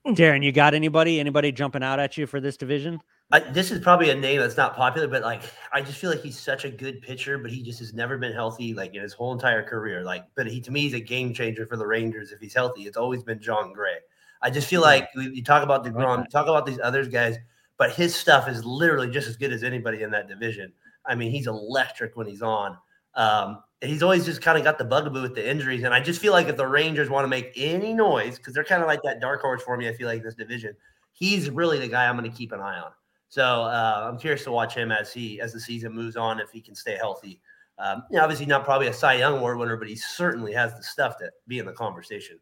Darren, 0.07 0.43
you 0.43 0.51
got 0.51 0.73
anybody? 0.73 1.21
Anybody 1.21 1.53
jumping 1.53 1.83
out 1.83 2.01
at 2.01 2.17
you 2.17 2.27
for 2.27 2.41
this 2.41 2.57
division? 2.57 3.01
I, 3.33 3.41
this 3.41 3.71
is 3.71 3.81
probably 3.81 4.11
a 4.11 4.15
name 4.15 4.41
that's 4.41 4.57
not 4.57 4.75
popular, 4.75 5.07
but 5.07 5.23
like 5.23 5.43
I 5.73 5.83
just 5.83 5.99
feel 5.99 6.11
like 6.11 6.23
he's 6.23 6.39
such 6.39 6.65
a 6.65 6.71
good 6.71 7.01
pitcher, 7.01 7.39
but 7.39 7.51
he 7.51 7.63
just 7.63 7.79
has 7.79 7.95
never 7.95 8.19
been 8.19 8.33
healthy 8.33 8.75
like 8.75 8.95
in 8.95 9.03
his 9.03 9.13
whole 9.13 9.33
entire 9.33 9.63
career. 9.63 10.03
Like, 10.03 10.25
but 10.35 10.47
he 10.49 10.61
to 10.63 10.71
me 10.73 10.81
he's 10.81 10.95
a 10.95 11.01
game 11.01 11.33
changer 11.33 11.67
for 11.67 11.77
the 11.77 11.87
Rangers 11.87 12.33
if 12.33 12.41
he's 12.41 12.55
healthy. 12.55 12.83
It's 12.83 12.97
always 12.97 13.23
been 13.23 13.41
Jon 13.41 13.73
Gray. 13.73 13.99
I 14.43 14.51
just 14.51 14.67
feel 14.69 14.81
like 14.81 15.09
we- 15.15 15.31
you 15.31 15.45
talk 15.45 15.63
about 15.63 15.85
Degrom, 15.85 16.25
you 16.25 16.31
talk 16.31 16.49
about 16.49 16.67
these 16.67 16.81
others 16.83 17.09
guys, 17.09 17.37
but 17.77 17.93
his 17.93 18.15
stuff 18.15 18.49
is 18.49 18.65
literally 18.65 19.11
just 19.11 19.29
as 19.29 19.37
good 19.37 19.53
as 19.53 19.63
anybody 19.63 20.03
in 20.03 20.11
that 20.11 20.29
division. 20.29 20.73
I 21.05 21.15
mean, 21.15 21.31
he's 21.31 21.47
electric 21.47 22.17
when 22.17 22.27
he's 22.27 22.43
on. 22.43 22.77
Um, 23.15 23.63
and 23.83 23.91
he's 23.91 24.03
always 24.03 24.25
just 24.25 24.43
kind 24.43 24.59
of 24.59 24.65
got 24.65 24.79
the 24.79 24.85
bugaboo 24.85 25.23
with 25.23 25.35
the 25.35 25.49
injuries. 25.49 25.85
And 25.85 25.95
I 25.95 26.01
just 26.01 26.21
feel 26.21 26.33
like 26.33 26.49
if 26.49 26.57
the 26.57 26.67
Rangers 26.67 27.09
want 27.09 27.25
to 27.25 27.29
make 27.29 27.53
any 27.57 27.95
noise, 27.95 28.37
because 28.37 28.55
they're 28.55 28.65
kind 28.65 28.83
of 28.83 28.89
like 28.89 29.03
that 29.03 29.21
dark 29.21 29.41
horse 29.41 29.63
for 29.63 29.77
me, 29.77 29.89
I 29.89 29.95
feel 29.95 30.07
like 30.07 30.23
this 30.23 30.35
division, 30.35 30.77
he's 31.13 31.49
really 31.49 31.79
the 31.79 31.89
guy 31.89 32.09
I'm 32.09 32.19
going 32.19 32.31
to 32.31 32.37
keep 32.37 32.53
an 32.53 32.61
eye 32.61 32.79
on. 32.79 32.93
So 33.31 33.43
uh, 33.43 34.09
I'm 34.11 34.19
curious 34.19 34.45
to 34.45 34.53
watch 34.53 34.75
him 34.75 34.91
as 34.91 35.13
he 35.13 35.41
as 35.41 35.53
the 35.53 35.61
season 35.61 35.93
moves 35.93 36.17
on 36.17 36.41
if 36.41 36.51
he 36.51 36.61
can 36.61 36.75
stay 36.75 36.97
healthy. 36.97 37.41
Um, 37.79 38.03
obviously 38.21 38.45
not 38.45 38.65
probably 38.65 38.89
a 38.89 38.93
Cy 38.93 39.15
Young 39.15 39.39
Award 39.39 39.59
winner, 39.59 39.77
but 39.77 39.89
he 39.89 39.97
certainly 39.97 40.53
has 40.53 40.75
the 40.75 40.83
stuff 40.83 41.17
to 41.19 41.31
be 41.47 41.59
in 41.59 41.65
the 41.65 41.73
conversation. 41.73 42.39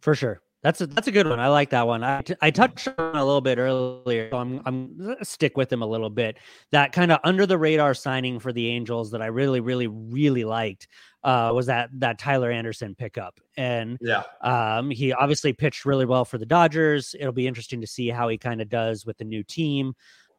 For 0.00 0.14
sure. 0.14 0.42
That's 0.62 0.80
a 0.80 0.86
that's 0.88 1.06
a 1.06 1.12
good 1.12 1.28
one. 1.28 1.38
I 1.38 1.46
like 1.46 1.70
that 1.70 1.86
one. 1.86 2.02
I, 2.02 2.22
t- 2.22 2.34
I 2.40 2.50
touched 2.50 2.88
on 2.98 3.14
a 3.14 3.24
little 3.24 3.40
bit 3.40 3.58
earlier, 3.58 4.28
so 4.30 4.38
I'm 4.38 4.60
I'm 4.66 5.16
stick 5.22 5.56
with 5.56 5.72
him 5.72 5.80
a 5.80 5.86
little 5.86 6.10
bit. 6.10 6.38
That 6.72 6.92
kind 6.92 7.12
of 7.12 7.20
under 7.22 7.46
the 7.46 7.56
radar 7.56 7.94
signing 7.94 8.40
for 8.40 8.52
the 8.52 8.66
Angels 8.68 9.12
that 9.12 9.22
I 9.22 9.26
really 9.26 9.60
really 9.60 9.86
really 9.86 10.44
liked 10.44 10.88
uh, 11.26 11.50
was 11.52 11.66
that 11.66 11.90
that 11.94 12.20
Tyler 12.20 12.52
Anderson 12.52 12.94
pickup, 12.94 13.40
and 13.56 13.98
Yeah, 14.00 14.22
um, 14.42 14.90
he 14.90 15.12
obviously 15.12 15.52
pitched 15.52 15.84
really 15.84 16.06
well 16.06 16.24
for 16.24 16.38
the 16.38 16.46
Dodgers. 16.46 17.16
It'll 17.18 17.32
be 17.32 17.48
interesting 17.48 17.80
to 17.80 17.86
see 17.86 18.08
how 18.08 18.28
he 18.28 18.38
kind 18.38 18.60
of 18.62 18.68
does 18.68 19.04
with 19.04 19.18
the 19.18 19.24
new 19.24 19.42
team. 19.42 19.94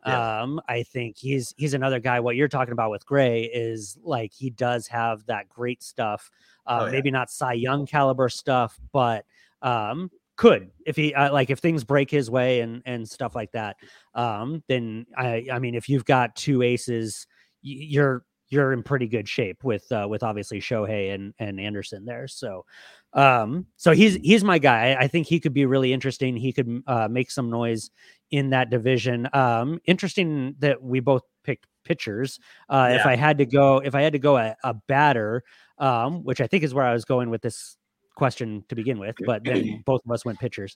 Yeah. 0.06 0.42
Um, 0.42 0.62
I 0.70 0.84
think 0.84 1.18
he's 1.18 1.54
he's 1.58 1.74
another 1.74 2.00
guy. 2.00 2.22
What 2.22 2.38
you're 2.38 2.48
talking 2.48 2.72
about 2.72 2.90
with 2.90 3.06
Gray 3.06 3.44
is 3.44 3.98
like 4.02 4.32
he 4.34 4.50
does 4.50 4.88
have 4.88 5.26
that 5.26 5.50
great 5.50 5.84
stuff. 5.84 6.32
Uh, 6.66 6.80
Oh, 6.82 6.86
yeah. 6.86 6.92
Maybe 6.94 7.12
not 7.12 7.30
Cy 7.30 7.54
Young 7.54 7.86
caliber 7.86 8.30
stuff, 8.30 8.80
but 8.94 9.26
um, 9.62 10.10
could 10.38 10.72
if 10.86 10.96
he 10.96 11.14
uh, 11.14 11.34
like 11.34 11.50
if 11.50 11.60
things 11.60 11.84
break 11.84 12.10
his 12.10 12.32
way 12.32 12.62
and 12.62 12.82
and 12.86 13.10
stuff 13.10 13.36
like 13.36 13.52
that. 13.52 13.76
Um, 14.14 14.64
then 14.70 15.06
I 15.18 15.48
I 15.52 15.60
mean 15.60 15.76
if 15.76 15.90
you've 15.90 16.06
got 16.06 16.34
two 16.38 16.62
aces, 16.62 17.28
you're 17.62 18.24
you're 18.50 18.74
in 18.74 18.84
pretty 18.84 19.08
good 19.08 19.28
shape 19.28 19.64
with 19.64 19.92
uh, 19.92 20.08
with 20.10 20.24
obviously 20.24 20.60
Shohei 20.60 21.14
and 21.14 21.34
and 21.40 21.60
Anderson 21.60 22.06
there. 22.06 22.28
So 22.28 22.66
um 23.14 23.66
so 23.78 23.92
he's 23.92 24.16
he's 24.16 24.44
my 24.44 24.60
guy. 24.60 24.92
I, 24.92 25.04
I 25.04 25.08
think 25.08 25.28
he 25.28 25.40
could 25.40 25.54
be 25.54 25.66
really 25.66 25.94
interesting. 25.94 26.36
He 26.36 26.52
could 26.54 26.84
uh, 26.88 27.08
make 27.10 27.32
some 27.32 27.50
noise 27.50 27.90
in 28.32 28.50
that 28.52 28.70
division. 28.70 29.28
Um 29.34 29.80
interesting 29.86 30.56
that 30.60 30.82
we 30.82 31.00
both 31.00 31.24
picked 31.44 31.68
pitchers. 31.84 32.40
Uh 32.70 32.90
if 32.92 33.06
I 33.06 33.16
had 33.16 33.38
to 33.40 33.46
go 33.46 33.78
if 33.80 33.96
I 33.96 34.02
had 34.02 34.14
to 34.14 34.20
go 34.20 34.38
a, 34.38 34.56
a 34.64 34.74
batter, 34.74 35.44
um 35.78 36.24
which 36.24 36.42
I 36.42 36.48
think 36.48 36.64
is 36.64 36.74
where 36.74 36.86
I 36.86 36.94
was 36.94 37.06
going 37.06 37.30
with 37.30 37.42
this 37.42 37.78
question 38.16 38.64
to 38.68 38.76
begin 38.76 38.98
with, 39.00 39.16
but 39.26 39.44
then 39.44 39.84
both 39.86 40.02
of 40.06 40.12
us 40.12 40.26
went 40.26 40.40
pitchers. 40.40 40.76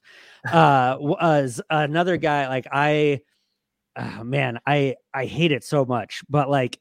Uh 0.52 0.98
was 1.00 1.62
another 1.70 2.18
guy 2.18 2.48
like 2.48 2.68
I 2.72 3.22
uh, 3.96 4.24
man, 4.24 4.60
I 4.66 4.96
I 5.14 5.26
hate 5.26 5.52
it 5.52 5.64
so 5.64 5.86
much, 5.86 6.22
but 6.30 6.50
like 6.50 6.80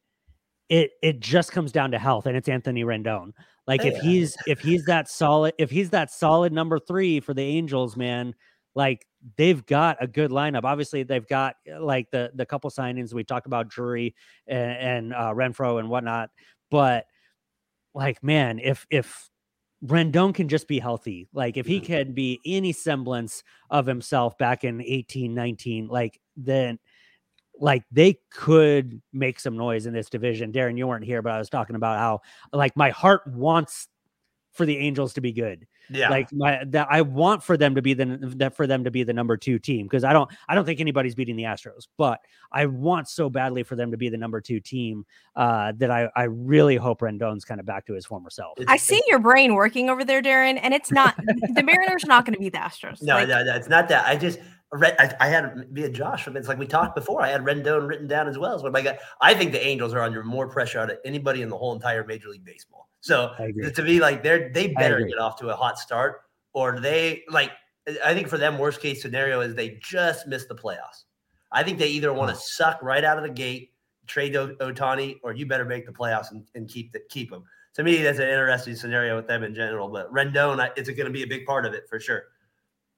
it 0.70 0.92
it 1.02 1.20
just 1.20 1.52
comes 1.52 1.72
down 1.72 1.90
to 1.90 1.98
health 1.98 2.26
and 2.26 2.37
it's 2.37 2.48
Anthony 2.48 2.85
Rendon. 2.85 3.33
Like 3.66 3.85
if 3.85 3.96
Yeah. 3.96 4.00
he's 4.00 4.37
if 4.46 4.61
he's 4.61 4.85
that 4.87 5.09
solid 5.09 5.52
if 5.59 5.70
he's 5.70 5.90
that 5.90 6.11
solid 6.11 6.52
number 6.52 6.78
3 6.78 7.20
for 7.20 7.35
the 7.35 7.42
Angels, 7.42 7.96
man, 7.96 8.35
like 8.74 9.04
they've 9.37 9.64
got 9.66 9.98
a 10.02 10.06
good 10.06 10.30
lineup. 10.30 10.64
Obviously, 10.64 11.02
they've 11.02 11.26
got 11.26 11.56
uh, 11.70 11.83
like 11.83 12.11
the 12.12 12.30
the 12.35 12.46
couple 12.46 12.70
signings 12.70 13.12
we 13.12 13.24
talked 13.24 13.46
about, 13.46 13.68
Drury 13.68 14.14
and, 14.46 14.72
and 14.72 15.14
uh, 15.14 15.35
Renfroe 15.35 15.80
and 15.80 15.90
whatnot. 15.90 16.30
But 16.70 17.06
like, 17.94 18.22
man, 18.22 18.61
if 18.61 18.87
if 18.90 19.28
Rendon 19.85 20.35
can 20.35 20.48
just 20.48 20.68
be 20.68 20.78
healthy, 20.78 21.28
like 21.33 21.56
if 21.56 21.66
he 21.66 21.80
Mhm. 21.80 21.85
can 21.85 22.12
be 22.12 22.40
any 22.46 22.72
semblance 22.72 23.42
of 23.70 23.87
himself 23.87 24.38
back 24.38 24.62
in 24.64 24.80
18, 24.83 25.35
19, 25.35 25.88
like 25.88 26.20
then 26.37 26.78
like 27.61 27.85
they 27.92 28.18
could 28.31 29.01
make 29.12 29.38
some 29.38 29.57
noise 29.57 29.87
in 29.87 29.92
this 29.92 30.09
division. 30.09 30.53
Darren, 30.53 30.79
you 30.79 30.87
weren't 30.87 31.05
here, 31.05 31.23
but 31.23 31.33
I 31.33 31.38
was 31.38 31.51
talking 31.51 31.77
about 31.77 31.99
how 31.99 32.20
like 32.53 32.77
my 32.77 32.90
heart 32.90 33.27
wants 33.27 33.88
for 34.53 34.66
the 34.66 34.77
Angels 34.79 35.12
to 35.14 35.20
be 35.20 35.33
good. 35.33 35.66
yeah. 35.90 36.09
Like 36.09 36.33
my 36.33 36.62
that 36.68 36.88
I 36.90 37.03
want 37.03 37.42
for 37.42 37.57
them 37.57 37.75
to 37.75 37.83
be 37.83 37.94
the 37.94 38.18
that 38.37 38.57
for 38.57 38.66
them 38.66 38.85
to 38.85 38.90
be 38.90 39.03
the 39.05 39.12
number 39.12 39.37
two 39.37 39.59
team 39.59 39.87
because 39.87 40.05
I 40.05 40.12
don't 40.12 40.31
I 40.49 40.55
don't 40.55 40.64
think 40.64 40.81
anybody's 40.81 41.14
beating 41.14 41.37
the 41.37 41.44
Astros, 41.44 41.87
but 41.96 42.20
I 42.53 42.66
want 42.66 43.09
so 43.09 43.31
badly 43.31 43.62
for 43.62 43.77
them 43.77 43.90
to 43.90 43.96
be 43.96 44.09
the 44.09 44.16
number 44.16 44.40
two 44.40 44.61
team 44.61 45.05
uh, 45.37 45.73
that 45.77 45.90
I 45.90 46.09
I 46.16 46.25
really 46.25 46.77
hope 46.77 47.01
Rendon's 47.01 47.44
kind 47.44 47.61
of 47.61 47.66
back 47.66 47.87
to 47.87 47.94
his 47.94 48.07
former 48.07 48.31
self. 48.31 48.59
I 48.66 48.77
see 48.77 49.03
your 49.07 49.18
brain 49.18 49.55
working 49.55 49.88
over 49.88 50.05
there, 50.05 50.23
Darren, 50.23 50.59
and 50.62 50.75
it's 50.75 50.90
not 50.90 51.16
the 51.16 51.62
Mariners 51.62 52.05
are 52.05 52.09
not 52.09 52.25
going 52.25 52.35
to 52.35 52.40
beat 52.40 52.53
the 52.53 52.59
Astros. 52.59 53.03
No, 53.03 53.14
Like, 53.14 53.29
no, 53.29 53.44
no, 53.44 53.55
it's 53.55 53.68
not 53.68 53.88
that. 53.88 54.07
I 54.07 54.16
just 54.16 54.38
read. 54.38 54.46
I, 54.72 55.12
I 55.20 55.28
had 55.28 55.66
via 55.72 55.88
Josh. 55.90 56.22
From 56.22 56.37
it's 56.37 56.48
like 56.48 56.59
we 56.59 56.66
talked 56.66 56.94
before. 56.94 57.22
I 57.22 57.28
had 57.28 57.42
Rendon 57.42 57.88
written 57.88 58.06
down 58.06 58.28
as 58.28 58.38
well. 58.38 58.59
So 58.59 58.70
my 58.70 58.80
guy, 58.83 58.98
I 59.20 59.35
think 59.35 59.52
the 59.52 59.64
Angels 59.66 59.92
are 59.94 60.00
under 60.00 60.22
more 60.22 60.48
pressure 60.48 60.78
out 60.78 60.90
of 60.90 60.98
anybody 61.04 61.42
in 61.42 61.48
the 61.48 61.56
whole 61.56 61.74
entire 61.74 62.04
Major 62.06 62.28
League 62.28 62.44
Baseball. 62.44 62.88
So 63.00 63.33
to 63.74 63.83
me, 63.83 63.98
like 64.00 64.22
they're 64.22 64.50
they 64.52 64.68
better 64.68 64.98
get 65.09 65.18
off 65.18 65.37
to 65.40 65.48
a 65.48 65.56
hot 65.56 65.78
start, 65.78 66.22
or 66.52 66.78
they 66.80 67.24
like. 67.28 67.50
I 68.04 68.14
think 68.14 68.28
for 68.28 68.38
them, 68.38 68.59
worst 68.59 68.80
case 68.80 69.02
scenario 69.02 69.40
is 69.40 69.54
they 69.54 69.78
just 69.83 70.28
miss 70.28 70.44
the 70.46 70.54
playoffs. 70.54 71.04
I 71.50 71.62
think 71.64 71.78
they 71.78 71.88
either 71.88 72.12
want 72.12 72.30
to 72.30 72.37
suck 72.40 72.80
right 72.83 73.02
out 73.02 73.16
of 73.16 73.24
the 73.24 73.30
gate, 73.30 73.72
trade 74.06 74.35
Ohtani, 74.35 75.18
or 75.24 75.33
you 75.33 75.46
better 75.46 75.64
make 75.64 75.87
the 75.87 75.92
playoffs 75.92 76.30
and, 76.30 76.44
and 76.54 76.68
keep 76.68 76.92
the, 76.92 77.00
keep 77.09 77.30
them. 77.30 77.42
To 77.74 77.83
me, 77.83 78.02
that's 78.02 78.18
an 78.18 78.28
interesting 78.28 78.76
scenario 78.76 79.16
with 79.16 79.26
them 79.26 79.42
in 79.42 79.54
general. 79.54 79.88
But 79.88 80.12
Rendon, 80.12 80.61
I- 80.61 80.70
it's 80.76 80.88
going 80.90 81.06
to 81.06 81.11
be 81.11 81.22
a 81.22 81.26
big 81.26 81.46
part 81.46 81.64
of 81.66 81.72
it 81.72 81.88
for 81.88 81.98
sure. 81.98 82.24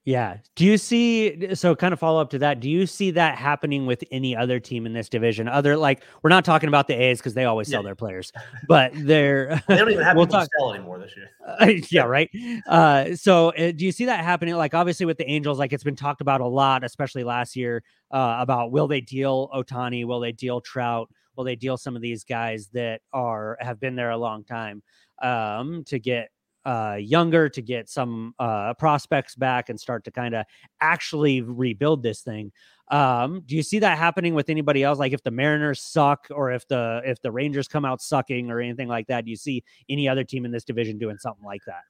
Yeah. 0.05 0.39
Do 0.57 0.65
you 0.65 0.79
see 0.79 1.55
so 1.55 1.77
kind 1.77 1.93
of 1.93 2.01
follow 2.01 2.21
up 2.21 2.31
to 2.31 2.39
that? 2.41 2.59
Do 2.59 2.69
you 2.69 2.87
see 2.87 3.13
that 3.13 3.39
happening 3.39 3.87
with 3.87 4.03
any 4.11 4.35
other 4.35 4.59
team 4.59 4.85
in 4.85 4.93
this 4.93 5.09
division? 5.09 5.47
Other 5.47 5.77
like 5.77 6.03
we're 6.23 6.31
not 6.31 6.45
talking 6.45 6.67
about 6.67 6.89
the 6.89 6.95
A's 6.95 7.19
because 7.19 7.35
they 7.35 7.45
always 7.45 7.69
sell 7.69 7.83
Yeah. 7.83 7.87
their 7.87 7.95
players, 7.95 8.33
but 8.67 8.91
they're 8.97 9.63
They 9.69 9.77
don't 9.77 9.93
even 9.93 10.03
have 10.03 10.17
We'll 10.17 10.27
talk- 10.27 10.49
to 10.49 10.51
sell 10.59 10.75
anymore 10.75 10.99
this 10.99 11.13
year. 11.17 11.31
Uh, 11.47 11.67
yeah, 11.93 12.03
right. 12.03 12.29
Uh, 12.67 13.15
so 13.15 13.51
uh, 13.51 13.71
do 13.71 13.85
you 13.85 13.93
see 13.93 14.07
that 14.07 14.25
happening? 14.25 14.57
Like 14.57 14.75
obviously 14.75 15.07
with 15.07 15.19
the 15.19 15.31
Angels, 15.31 15.61
like 15.61 15.73
it's 15.73 15.85
been 15.85 15.95
talked 15.95 16.21
about 16.21 16.41
a 16.41 16.49
lot, 16.49 16.83
especially 16.83 17.23
last 17.23 17.55
year, 17.55 17.85
uh, 18.11 18.39
about 18.41 18.73
will 18.73 18.89
they 18.89 19.01
deal 19.01 19.51
Ohtani? 19.55 20.05
Will 20.05 20.19
they 20.19 20.33
deal 20.33 20.61
Trout? 20.61 21.09
Will 21.37 21.45
they 21.45 21.55
deal 21.57 21.77
some 21.77 21.95
of 21.95 22.03
these 22.03 22.25
guys 22.25 22.69
that 22.73 23.03
are 23.13 23.57
have 23.61 23.79
been 23.79 23.95
there 23.95 24.11
a 24.11 24.19
long 24.19 24.43
time 24.43 24.83
um, 25.23 25.85
to 25.87 26.01
get 26.01 26.29
uh, 26.65 26.97
younger, 26.99 27.49
to 27.49 27.63
get 27.63 27.89
some 27.89 28.35
uh, 28.39 28.75
prospects 28.75 29.35
back, 29.35 29.69
and 29.69 29.79
start 29.79 30.05
to 30.05 30.11
kind 30.11 30.35
of 30.35 30.45
actually 30.81 31.41
rebuild 31.41 32.03
this 32.03 32.21
thing. 32.23 32.53
Um, 32.89 33.43
do 33.47 33.57
you 33.57 33.63
see 33.63 33.79
that 33.79 33.97
happening 33.97 34.35
with 34.35 34.51
anybody 34.51 34.83
else? 34.83 34.99
Like 34.99 35.13
if 35.13 35.23
the 35.23 35.31
Mariners 35.31 35.81
suck, 35.81 36.29
or 36.31 36.51
if 36.51 36.67
the 36.69 37.01
if 37.05 37.21
the 37.23 37.33
Rangers 37.33 37.69
come 37.69 37.85
out 37.85 38.03
sucking, 38.03 38.51
or 38.51 38.61
anything 38.61 38.89
like 38.89 39.07
that? 39.07 39.25
Do 39.25 39.31
you 39.31 39.37
see 39.37 39.65
any 39.89 40.09
other 40.09 40.25
team 40.25 40.45
in 40.45 40.51
this 40.51 40.65
division 40.65 40.99
doing 40.99 41.19
something 41.19 41.45
like 41.45 41.63
that? 41.67 41.83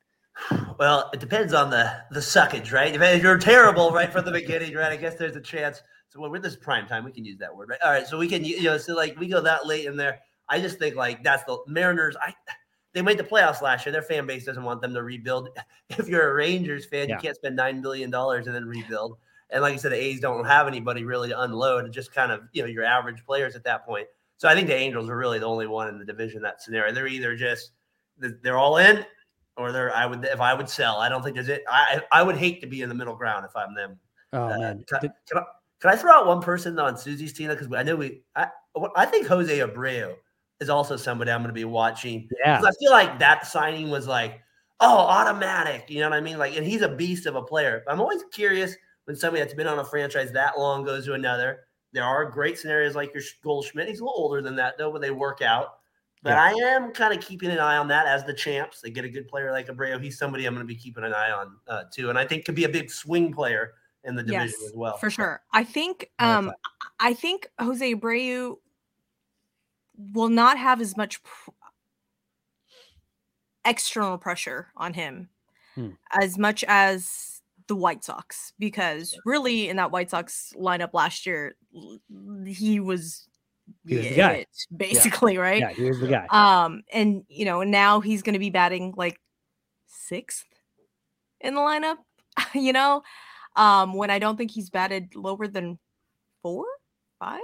Well, 0.78 1.10
it 1.12 1.20
depends 1.20 1.52
on 1.52 1.70
the 1.70 1.92
the 2.10 2.20
suckage, 2.20 2.72
right? 2.72 2.94
If 2.94 3.22
you're 3.22 3.38
terrible 3.38 3.92
right 3.92 4.10
from 4.10 4.24
the 4.24 4.32
beginning, 4.32 4.74
right? 4.74 4.90
I 4.90 4.96
guess 4.96 5.14
there's 5.14 5.36
a 5.36 5.40
chance. 5.40 5.82
So 6.08 6.20
when 6.20 6.30
we're 6.30 6.40
this 6.40 6.56
prime 6.56 6.86
time, 6.86 7.04
we 7.04 7.12
can 7.12 7.24
use 7.24 7.38
that 7.38 7.54
word, 7.54 7.68
right? 7.68 7.78
All 7.84 7.90
right, 7.90 8.06
so 8.06 8.18
we 8.18 8.28
can, 8.28 8.44
you 8.44 8.62
know, 8.64 8.78
so 8.78 8.94
like 8.94 9.18
we 9.18 9.28
go 9.28 9.40
that 9.40 9.66
late 9.66 9.86
in 9.86 9.96
there. 9.96 10.18
I 10.48 10.60
just 10.60 10.78
think 10.78 10.96
like 10.96 11.22
that's 11.22 11.44
the 11.44 11.58
Mariners. 11.66 12.16
I 12.20 12.34
they 12.94 13.02
made 13.02 13.18
the 13.18 13.24
playoffs 13.24 13.62
last 13.62 13.86
year. 13.86 13.92
Their 13.92 14.02
fan 14.02 14.26
base 14.26 14.44
doesn't 14.44 14.62
want 14.62 14.80
them 14.80 14.94
to 14.94 15.02
rebuild. 15.02 15.48
If 15.98 16.08
you're 16.08 16.30
a 16.30 16.34
Rangers 16.34 16.86
fan, 16.86 17.08
yeah. 17.08 17.16
you 17.16 17.20
can't 17.20 17.36
spend 17.36 17.54
nine 17.54 17.82
billion 17.82 18.10
dollars 18.10 18.46
and 18.46 18.54
then 18.54 18.64
rebuild. 18.64 19.18
And 19.50 19.60
like 19.60 19.74
I 19.74 19.76
said, 19.76 19.92
the 19.92 19.96
A's 19.96 20.20
don't 20.20 20.46
have 20.46 20.66
anybody 20.66 21.04
really 21.04 21.28
to 21.28 21.42
unload. 21.42 21.92
Just 21.92 22.14
kind 22.14 22.32
of 22.32 22.40
you 22.52 22.62
know 22.62 22.68
your 22.68 22.84
average 22.84 23.24
players 23.26 23.54
at 23.56 23.64
that 23.64 23.84
point. 23.84 24.06
So 24.38 24.48
I 24.48 24.54
think 24.54 24.68
the 24.68 24.74
Angels 24.74 25.10
are 25.10 25.16
really 25.16 25.38
the 25.38 25.46
only 25.46 25.66
one 25.66 25.88
in 25.88 25.98
the 25.98 26.04
division 26.04 26.40
that 26.42 26.62
scenario. 26.62 26.94
They're 26.94 27.06
either 27.06 27.36
just 27.36 27.72
they're 28.18 28.56
all 28.56 28.78
in 28.78 29.04
or 29.56 29.72
there 29.72 29.94
I 29.94 30.06
would 30.06 30.24
if 30.24 30.40
I 30.40 30.54
would 30.54 30.68
sell. 30.68 30.96
I 30.96 31.08
don't 31.08 31.22
think 31.22 31.34
there's 31.34 31.48
it. 31.48 31.62
I 31.68 32.02
I 32.10 32.22
would 32.22 32.36
hate 32.36 32.60
to 32.62 32.66
be 32.66 32.82
in 32.82 32.88
the 32.88 32.94
middle 32.94 33.14
ground 33.14 33.44
if 33.44 33.54
I'm 33.54 33.74
them. 33.74 33.98
Oh 34.32 34.44
uh, 34.44 34.58
man, 34.58 34.84
can 34.88 34.96
I, 34.96 35.00
can, 35.00 35.38
I, 35.38 35.42
can 35.80 35.90
I, 35.90 35.96
throw 35.96 36.12
out 36.12 36.26
one 36.26 36.40
person 36.40 36.78
on 36.78 36.96
Susie's 36.96 37.34
team 37.34 37.48
because 37.48 37.68
I 37.72 37.82
know 37.82 37.96
we 37.96 38.22
I 38.34 38.48
I 38.96 39.04
think 39.04 39.26
Jose 39.26 39.58
Abreu 39.58 40.14
is 40.62 40.70
also 40.70 40.96
somebody 40.96 41.30
I'm 41.30 41.40
going 41.40 41.48
to 41.48 41.54
be 41.54 41.64
watching. 41.64 42.28
Yeah, 42.44 42.62
I 42.64 42.70
feel 42.80 42.92
like 42.92 43.18
that 43.18 43.46
signing 43.46 43.90
was 43.90 44.06
like 44.06 44.40
oh 44.82 44.98
automatic. 44.98 45.88
You 45.88 46.00
know 46.00 46.10
what 46.10 46.16
I 46.16 46.20
mean? 46.20 46.38
Like, 46.38 46.56
and 46.56 46.66
he's 46.66 46.82
a 46.82 46.88
beast 46.88 47.26
of 47.26 47.36
a 47.36 47.42
player. 47.42 47.84
I'm 47.88 48.00
always 48.00 48.22
curious 48.32 48.74
when 49.04 49.16
somebody 49.16 49.42
that's 49.42 49.54
been 49.54 49.66
on 49.66 49.78
a 49.78 49.84
franchise 49.84 50.32
that 50.32 50.58
long 50.58 50.84
goes 50.84 51.06
to 51.06 51.14
another. 51.14 51.60
There 51.92 52.04
are 52.04 52.24
great 52.24 52.58
scenarios 52.58 52.94
like 52.94 53.14
your 53.14 53.22
Goldschmidt. 53.42 53.88
He's 53.88 54.00
a 54.00 54.04
little 54.04 54.20
older 54.20 54.42
than 54.42 54.56
that 54.56 54.78
though, 54.78 54.92
but 54.92 55.00
they 55.00 55.10
work 55.10 55.42
out. 55.42 55.78
But 56.22 56.30
yeah. 56.30 56.42
I 56.42 56.50
am 56.74 56.92
kind 56.92 57.16
of 57.16 57.24
keeping 57.24 57.50
an 57.50 57.58
eye 57.58 57.76
on 57.76 57.88
that 57.88 58.06
as 58.06 58.24
the 58.24 58.32
champs. 58.32 58.80
They 58.80 58.90
get 58.90 59.04
a 59.04 59.08
good 59.08 59.26
player 59.26 59.50
like 59.50 59.66
Abreu. 59.66 60.00
He's 60.00 60.18
somebody 60.18 60.46
I'm 60.46 60.54
going 60.54 60.66
to 60.66 60.72
be 60.72 60.78
keeping 60.78 61.04
an 61.04 61.12
eye 61.12 61.32
on 61.32 61.56
uh, 61.66 61.82
too, 61.92 62.10
and 62.10 62.18
I 62.18 62.24
think 62.24 62.44
could 62.44 62.54
be 62.54 62.64
a 62.64 62.68
big 62.68 62.90
swing 62.90 63.32
player 63.32 63.72
in 64.04 64.14
the 64.14 64.22
division 64.22 64.54
yes, 64.60 64.70
as 64.70 64.72
well. 64.74 64.96
For 64.98 65.10
sure, 65.10 65.42
I 65.52 65.64
think. 65.64 66.10
Um, 66.18 66.52
I 67.00 67.14
think 67.14 67.48
Jose 67.58 67.94
Abreu 67.94 68.56
will 69.96 70.28
not 70.28 70.58
have 70.58 70.80
as 70.80 70.96
much 70.96 71.22
pr- 71.22 71.50
external 73.64 74.18
pressure 74.18 74.68
on 74.76 74.94
him 74.94 75.28
hmm. 75.74 75.90
as 76.20 76.38
much 76.38 76.64
as 76.66 77.42
the 77.68 77.76
White 77.76 78.04
Sox, 78.04 78.52
because 78.58 79.18
really 79.24 79.68
in 79.68 79.76
that 79.76 79.90
White 79.90 80.10
Sox 80.10 80.52
lineup 80.58 80.92
last 80.92 81.26
year, 81.26 81.56
he 82.46 82.80
was 82.80 83.28
he 83.86 83.96
was 83.96 84.08
the 84.08 84.16
guy. 84.16 84.46
basically, 84.76 85.34
yeah. 85.34 85.40
right? 85.40 85.60
Yeah, 85.60 85.70
he 85.70 85.84
was 85.84 86.00
the 86.00 86.08
guy. 86.08 86.26
Um, 86.30 86.82
and 86.92 87.24
you 87.28 87.44
know, 87.44 87.62
now 87.62 88.00
he's 88.00 88.22
going 88.22 88.34
to 88.34 88.38
be 88.38 88.50
batting 88.50 88.94
like 88.96 89.20
sixth 89.86 90.46
in 91.40 91.54
the 91.54 91.60
lineup. 91.60 91.96
you 92.54 92.72
know, 92.72 93.02
um, 93.56 93.94
when 93.94 94.10
I 94.10 94.18
don't 94.18 94.36
think 94.36 94.50
he's 94.50 94.70
batted 94.70 95.14
lower 95.14 95.46
than 95.46 95.78
four, 96.42 96.64
five. 97.18 97.40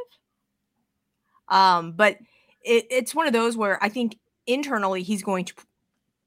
Um, 1.49 1.93
but 1.93 2.19
it, 2.69 2.87
it's 2.91 3.15
one 3.15 3.27
of 3.27 3.33
those 3.33 3.57
where 3.57 3.83
I 3.83 3.89
think 3.89 4.19
internally 4.47 5.03
he's 5.03 5.23
going 5.23 5.45
to 5.47 5.55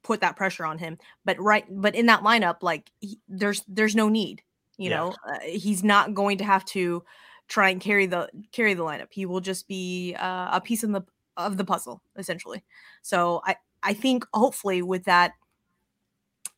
put 0.04 0.22
that 0.22 0.36
pressure 0.36 0.66
on 0.66 0.78
him. 0.78 0.98
But 1.26 1.40
right, 1.40 1.66
but 1.70 1.96
in 1.96 2.08
that 2.08 2.22
lineup, 2.22 2.58
like 2.62 2.92
he, 3.00 3.20
there's 3.28 3.64
there's 3.68 3.96
no 3.96 4.10
need. 4.10 4.42
You 4.78 4.90
yeah. 4.90 4.98
know, 4.98 5.16
uh, 5.28 5.40
he's 5.44 5.84
not 5.84 6.14
going 6.14 6.40
to 6.40 6.44
have 6.44 6.66
to 6.66 7.04
try 7.48 7.70
and 7.70 7.82
carry 7.82 8.06
the 8.06 8.30
carry 8.52 8.74
the 8.74 8.84
lineup. 8.84 9.08
He 9.12 9.26
will 9.26 9.42
just 9.42 9.68
be 9.68 10.16
uh, 10.18 10.50
a 10.54 10.62
piece 10.62 10.84
in 10.84 10.92
the 10.92 11.04
of 11.38 11.58
the 11.58 11.66
puzzle 11.66 12.02
essentially. 12.18 12.64
So 13.02 13.42
I 13.46 13.58
I 13.84 13.94
think 13.94 14.26
hopefully 14.34 14.82
with 14.82 15.06
that 15.06 15.34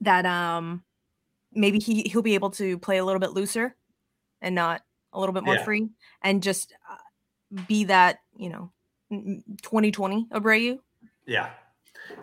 that 0.01 0.25
um 0.25 0.83
maybe 1.53 1.79
he 1.79 2.03
he'll 2.03 2.21
be 2.21 2.35
able 2.35 2.51
to 2.51 2.77
play 2.77 2.97
a 2.97 3.05
little 3.05 3.19
bit 3.19 3.31
looser 3.31 3.75
and 4.41 4.55
not 4.55 4.81
a 5.13 5.19
little 5.19 5.33
bit 5.33 5.43
more 5.43 5.55
yeah. 5.55 5.63
free 5.63 5.89
and 6.21 6.43
just 6.43 6.73
uh, 6.89 7.57
be 7.67 7.85
that 7.85 8.19
you 8.35 8.49
know 8.49 8.71
2020 9.61 10.27
Abreu. 10.31 10.79
Yeah. 11.25 11.51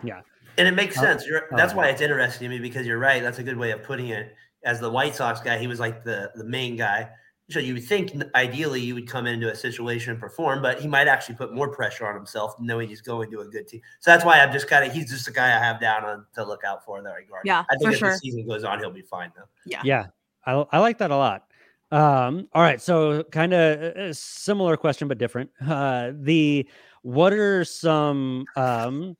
Yeah. 0.03 0.21
And 0.57 0.67
it 0.67 0.71
makes 0.71 0.95
sense. 0.95 1.25
You're, 1.25 1.47
that's 1.51 1.73
uh, 1.73 1.77
why 1.77 1.87
it's 1.87 2.01
interesting 2.01 2.49
to 2.49 2.55
me 2.55 2.61
because 2.61 2.85
you're 2.85 2.99
right. 2.99 3.21
That's 3.21 3.39
a 3.39 3.43
good 3.43 3.57
way 3.57 3.71
of 3.71 3.83
putting 3.83 4.09
it. 4.09 4.35
As 4.63 4.79
the 4.79 4.89
White 4.89 5.15
Sox 5.15 5.39
guy, 5.39 5.57
he 5.57 5.65
was 5.65 5.79
like 5.79 6.03
the 6.03 6.31
the 6.35 6.43
main 6.43 6.75
guy. 6.75 7.09
So 7.49 7.59
you 7.59 7.73
would 7.73 7.83
think 7.83 8.13
ideally 8.35 8.79
you 8.79 8.93
would 8.93 9.07
come 9.07 9.27
into 9.27 9.51
a 9.51 9.55
situation 9.55 10.11
and 10.11 10.19
perform, 10.19 10.61
but 10.61 10.79
he 10.79 10.87
might 10.87 11.07
actually 11.07 11.35
put 11.35 11.53
more 11.53 11.67
pressure 11.67 12.07
on 12.07 12.15
himself 12.15 12.55
knowing 12.59 12.87
he's 12.87 13.01
going 13.01 13.29
to 13.31 13.41
a 13.41 13.45
good 13.45 13.67
team. 13.67 13.81
So 13.99 14.11
that's 14.11 14.23
why 14.23 14.39
I'm 14.39 14.53
just 14.53 14.67
kind 14.67 14.85
of 14.85 14.93
he's 14.93 15.09
just 15.09 15.25
the 15.25 15.31
guy 15.31 15.47
I 15.47 15.59
have 15.59 15.81
down 15.81 16.05
on 16.05 16.25
to 16.35 16.45
look 16.45 16.63
out 16.63 16.85
for 16.85 16.97
in 16.97 17.03
that 17.05 17.15
regard. 17.15 17.41
Yeah, 17.43 17.65
I 17.69 17.75
think 17.77 17.89
for 17.89 17.93
as 17.93 17.97
sure. 17.97 18.11
the 18.11 18.17
season 18.17 18.47
goes 18.47 18.63
on, 18.63 18.79
he'll 18.79 18.91
be 18.91 19.01
fine 19.01 19.31
though. 19.35 19.45
Yeah, 19.65 19.81
yeah, 19.83 20.05
I, 20.45 20.63
I 20.71 20.79
like 20.79 20.99
that 20.99 21.11
a 21.11 21.17
lot. 21.17 21.50
Um, 21.91 22.47
all 22.53 22.61
right, 22.61 22.81
so 22.81 23.23
kind 23.23 23.53
of 23.53 24.15
similar 24.15 24.77
question 24.77 25.07
but 25.07 25.17
different. 25.17 25.49
Uh, 25.65 26.11
the 26.15 26.67
what 27.01 27.33
are 27.33 27.65
some 27.65 28.45
um 28.55 29.17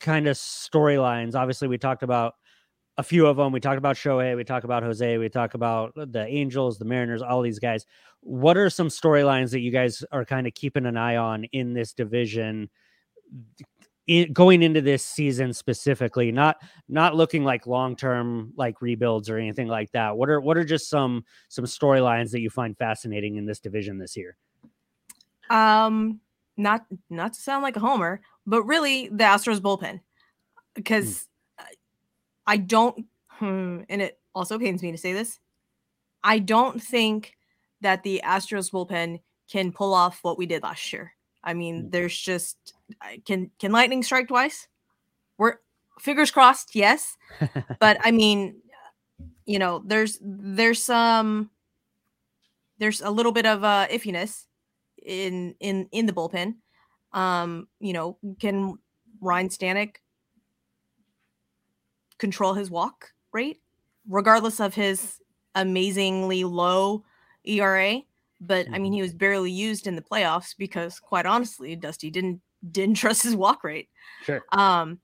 kind 0.00 0.26
of 0.26 0.36
storylines? 0.36 1.34
Obviously, 1.34 1.68
we 1.68 1.78
talked 1.78 2.02
about 2.02 2.34
a 2.98 3.02
few 3.02 3.26
of 3.26 3.36
them. 3.36 3.52
We 3.52 3.60
talked 3.60 3.78
about 3.78 3.96
Shohei, 3.96 4.36
we 4.36 4.44
talked 4.44 4.64
about 4.64 4.82
Jose, 4.82 5.18
we 5.18 5.28
talked 5.28 5.54
about 5.54 5.92
the 5.94 6.26
Angels, 6.26 6.78
the 6.78 6.84
Mariners, 6.84 7.22
all 7.22 7.42
these 7.42 7.58
guys. 7.58 7.86
What 8.20 8.56
are 8.56 8.70
some 8.70 8.88
storylines 8.88 9.50
that 9.52 9.60
you 9.60 9.70
guys 9.70 10.04
are 10.12 10.24
kind 10.24 10.46
of 10.46 10.54
keeping 10.54 10.86
an 10.86 10.96
eye 10.96 11.16
on 11.16 11.44
in 11.44 11.74
this 11.74 11.92
division? 11.92 12.70
In, 14.10 14.32
going 14.32 14.62
into 14.62 14.80
this 14.80 15.04
season 15.04 15.52
specifically 15.52 16.32
not 16.32 16.56
not 16.88 17.14
looking 17.14 17.44
like 17.44 17.66
long-term 17.66 18.52
like 18.56 18.82
rebuilds 18.82 19.30
or 19.30 19.38
anything 19.38 19.68
like 19.68 19.92
that 19.92 20.16
what 20.16 20.28
are 20.28 20.40
what 20.40 20.56
are 20.56 20.64
just 20.64 20.88
some 20.88 21.24
some 21.48 21.64
storylines 21.64 22.30
that 22.32 22.40
you 22.40 22.50
find 22.50 22.76
fascinating 22.76 23.36
in 23.36 23.46
this 23.46 23.60
division 23.60 23.98
this 23.98 24.16
year 24.16 24.36
um 25.50 26.18
not 26.56 26.84
not 27.08 27.34
to 27.34 27.40
sound 27.40 27.62
like 27.62 27.76
a 27.76 27.80
homer 27.80 28.20
but 28.46 28.64
really 28.64 29.06
the 29.08 29.24
astros 29.24 29.60
bullpen 29.60 30.00
because 30.74 31.28
I 32.50 32.56
don't, 32.56 33.06
hmm, 33.28 33.82
and 33.88 34.02
it 34.02 34.18
also 34.34 34.58
pains 34.58 34.82
me 34.82 34.90
to 34.90 34.98
say 34.98 35.12
this. 35.12 35.38
I 36.24 36.40
don't 36.40 36.82
think 36.82 37.34
that 37.80 38.02
the 38.02 38.22
Astros 38.24 38.72
bullpen 38.72 39.20
can 39.48 39.70
pull 39.70 39.94
off 39.94 40.18
what 40.22 40.36
we 40.36 40.46
did 40.46 40.64
last 40.64 40.92
year. 40.92 41.12
I 41.44 41.54
mean, 41.54 41.84
mm. 41.84 41.90
there's 41.92 42.18
just 42.18 42.74
can 43.24 43.50
can 43.58 43.72
lightning 43.72 44.02
strike 44.02 44.28
twice? 44.28 44.68
We're 45.38 45.56
fingers 45.98 46.30
crossed, 46.30 46.74
yes. 46.74 47.16
but 47.80 47.98
I 48.00 48.10
mean, 48.10 48.56
you 49.46 49.58
know, 49.58 49.82
there's 49.84 50.18
there's 50.22 50.82
some 50.82 51.50
there's 52.78 53.00
a 53.00 53.10
little 53.10 53.32
bit 53.32 53.46
of 53.46 53.64
uh 53.64 53.86
iffiness 53.90 54.46
in 55.02 55.54
in 55.60 55.88
in 55.92 56.06
the 56.06 56.12
bullpen. 56.12 56.56
Um, 57.12 57.68
you 57.80 57.92
know, 57.92 58.18
can 58.38 58.78
Ryan 59.20 59.48
Stanek 59.48 59.96
control 62.18 62.54
his 62.54 62.70
walk 62.70 63.12
rate, 63.32 63.60
regardless 64.08 64.60
of 64.60 64.74
his 64.74 65.20
amazingly 65.54 66.44
low 66.44 67.04
ERA. 67.44 68.02
But 68.40 68.66
I 68.68 68.78
mean, 68.78 68.84
mm-hmm. 68.84 68.92
he 68.94 69.02
was 69.02 69.14
barely 69.14 69.50
used 69.50 69.86
in 69.86 69.96
the 69.96 70.02
playoffs 70.02 70.54
because, 70.56 71.00
quite 71.00 71.26
honestly, 71.26 71.76
Dusty 71.76 72.10
didn't 72.10 72.40
didn't 72.68 72.96
trust 72.96 73.22
his 73.22 73.36
walk 73.36 73.64
rate. 73.64 73.88
Sure. 74.24 74.42
Um, 74.52 75.00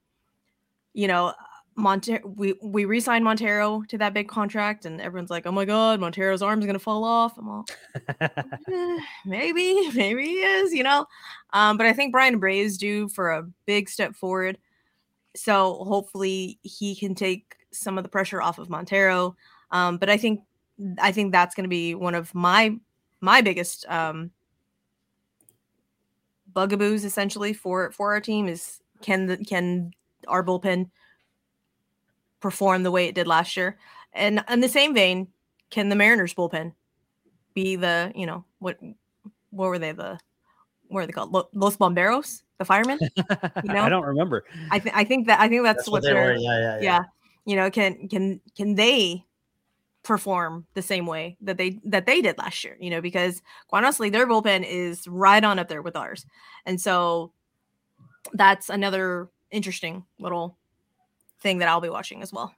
you 0.93 1.09
know, 1.09 1.35
Montero, 1.77 2.21
we 2.25 2.55
we 2.63 2.87
re-signed 2.87 3.25
Montero 3.25 3.83
to 3.89 3.99
that 3.99 4.15
big 4.15 4.29
contract, 4.29 4.87
and 4.87 5.01
everyone's 5.01 5.31
like, 5.31 5.47
"Oh 5.47 5.53
my 5.53 5.67
God, 5.67 6.01
Montero's 6.01 6.43
arm's 6.43 6.65
gonna 6.65 6.79
fall 6.79 7.05
off." 7.05 7.37
I'm 7.37 7.49
all, 7.49 7.67
eh, 8.21 8.99
maybe, 9.27 9.91
maybe 9.95 10.25
he 10.25 10.35
is, 10.37 10.73
you 10.73 10.83
know. 10.83 11.07
Um, 11.53 11.77
but 11.77 11.87
I 11.87 11.93
think 11.93 12.13
Bryan 12.13 12.41
Abreu 12.41 12.65
is 12.65 12.79
due 12.79 13.09
for 13.09 13.31
a 13.31 13.47
big 13.67 13.91
step 13.91 14.15
forward. 14.15 14.59
So 15.35 15.85
hopefully 15.85 16.59
he 16.63 16.97
can 16.97 17.15
take 17.15 17.57
some 17.73 17.99
of 17.99 18.05
the 18.05 18.11
pressure 18.11 18.41
off 18.41 18.59
of 18.59 18.71
Montero. 18.71 19.37
Um, 19.71 19.99
but 19.99 20.09
I 20.09 20.17
think 20.17 20.41
I 20.99 21.13
think 21.13 21.33
that's 21.33 21.55
to 21.65 21.69
be 21.69 21.95
one 21.95 22.15
of 22.15 22.35
my 22.35 22.75
my 23.21 23.43
biggest 23.43 23.87
um, 23.89 24.31
bugaboos 26.57 27.05
essentially 27.05 27.53
for 27.53 27.91
for 27.93 28.13
our 28.13 28.21
team 28.21 28.49
is 28.49 28.81
can 29.03 29.27
the 29.27 29.37
can 29.37 29.93
our 30.27 30.43
bullpen 30.43 30.91
perform 32.41 32.83
the 32.83 32.91
way 32.91 33.07
it 33.07 33.15
did 33.15 33.27
last 33.27 33.57
year? 33.57 33.79
And 34.13 34.43
in 34.49 34.61
the 34.61 34.69
same 34.69 34.95
vein, 34.95 35.29
can 35.71 35.89
the 35.89 35.97
Mariners 35.97 36.35
bullpen 36.35 36.73
be 37.55 37.77
the 37.77 38.13
you 38.15 38.27
know 38.27 38.45
what 38.59 38.79
what 39.51 39.69
were 39.69 39.79
they 39.79 39.93
the 39.93 40.19
what 40.89 41.03
are 41.03 41.07
they 41.07 41.13
called 41.13 41.47
Los 41.53 41.77
Bomberos? 41.77 42.43
the 42.59 42.65
firemen. 42.65 42.99
You 43.03 43.25
know, 43.65 43.83
I 43.83 43.89
don't 43.91 44.05
remember. 44.05 44.45
I 44.71 44.79
think 44.79 44.97
I 44.97 45.05
think 45.05 45.27
that 45.27 45.41
I 45.41 45.49
think 45.49 45.63
that's, 45.63 45.81
that's 45.81 45.89
what, 45.89 45.95
what, 45.95 46.03
they 46.05 46.15
they're. 46.15 46.33
were. 46.33 46.37
Yeah, 46.37 46.59
yeah, 46.59 46.77
yeah, 46.77 46.83
yeah. 46.83 47.03
You 47.45 47.57
know, 47.57 47.71
can 47.71 48.09
can 48.09 48.41
can 48.57 48.75
they 48.75 49.26
perform 50.07 50.67
the 50.75 50.83
same 50.83 51.07
way 51.07 51.37
that 51.41 51.57
they 51.57 51.81
that 51.85 52.07
they 52.07 52.23
did 52.23 52.39
last 52.39 52.65
year? 52.65 52.77
You 52.81 52.91
know, 52.91 53.01
because 53.01 53.43
quite 53.69 53.85
honestly, 53.85 54.11
their 54.11 54.27
bullpen 54.27 54.65
is 54.67 55.07
right 55.09 55.43
on 55.43 55.59
up 55.59 55.69
there 55.69 55.83
with 55.83 55.97
ours, 55.97 56.25
and 56.65 56.81
so 56.81 57.33
that's 58.33 58.69
another 58.69 59.29
interesting 59.51 60.05
little 60.19 60.57
thing 61.41 61.59
that 61.59 61.69
I'll 61.69 61.81
be 61.81 61.89
watching 61.89 62.23
as 62.23 62.33
well. 62.33 62.55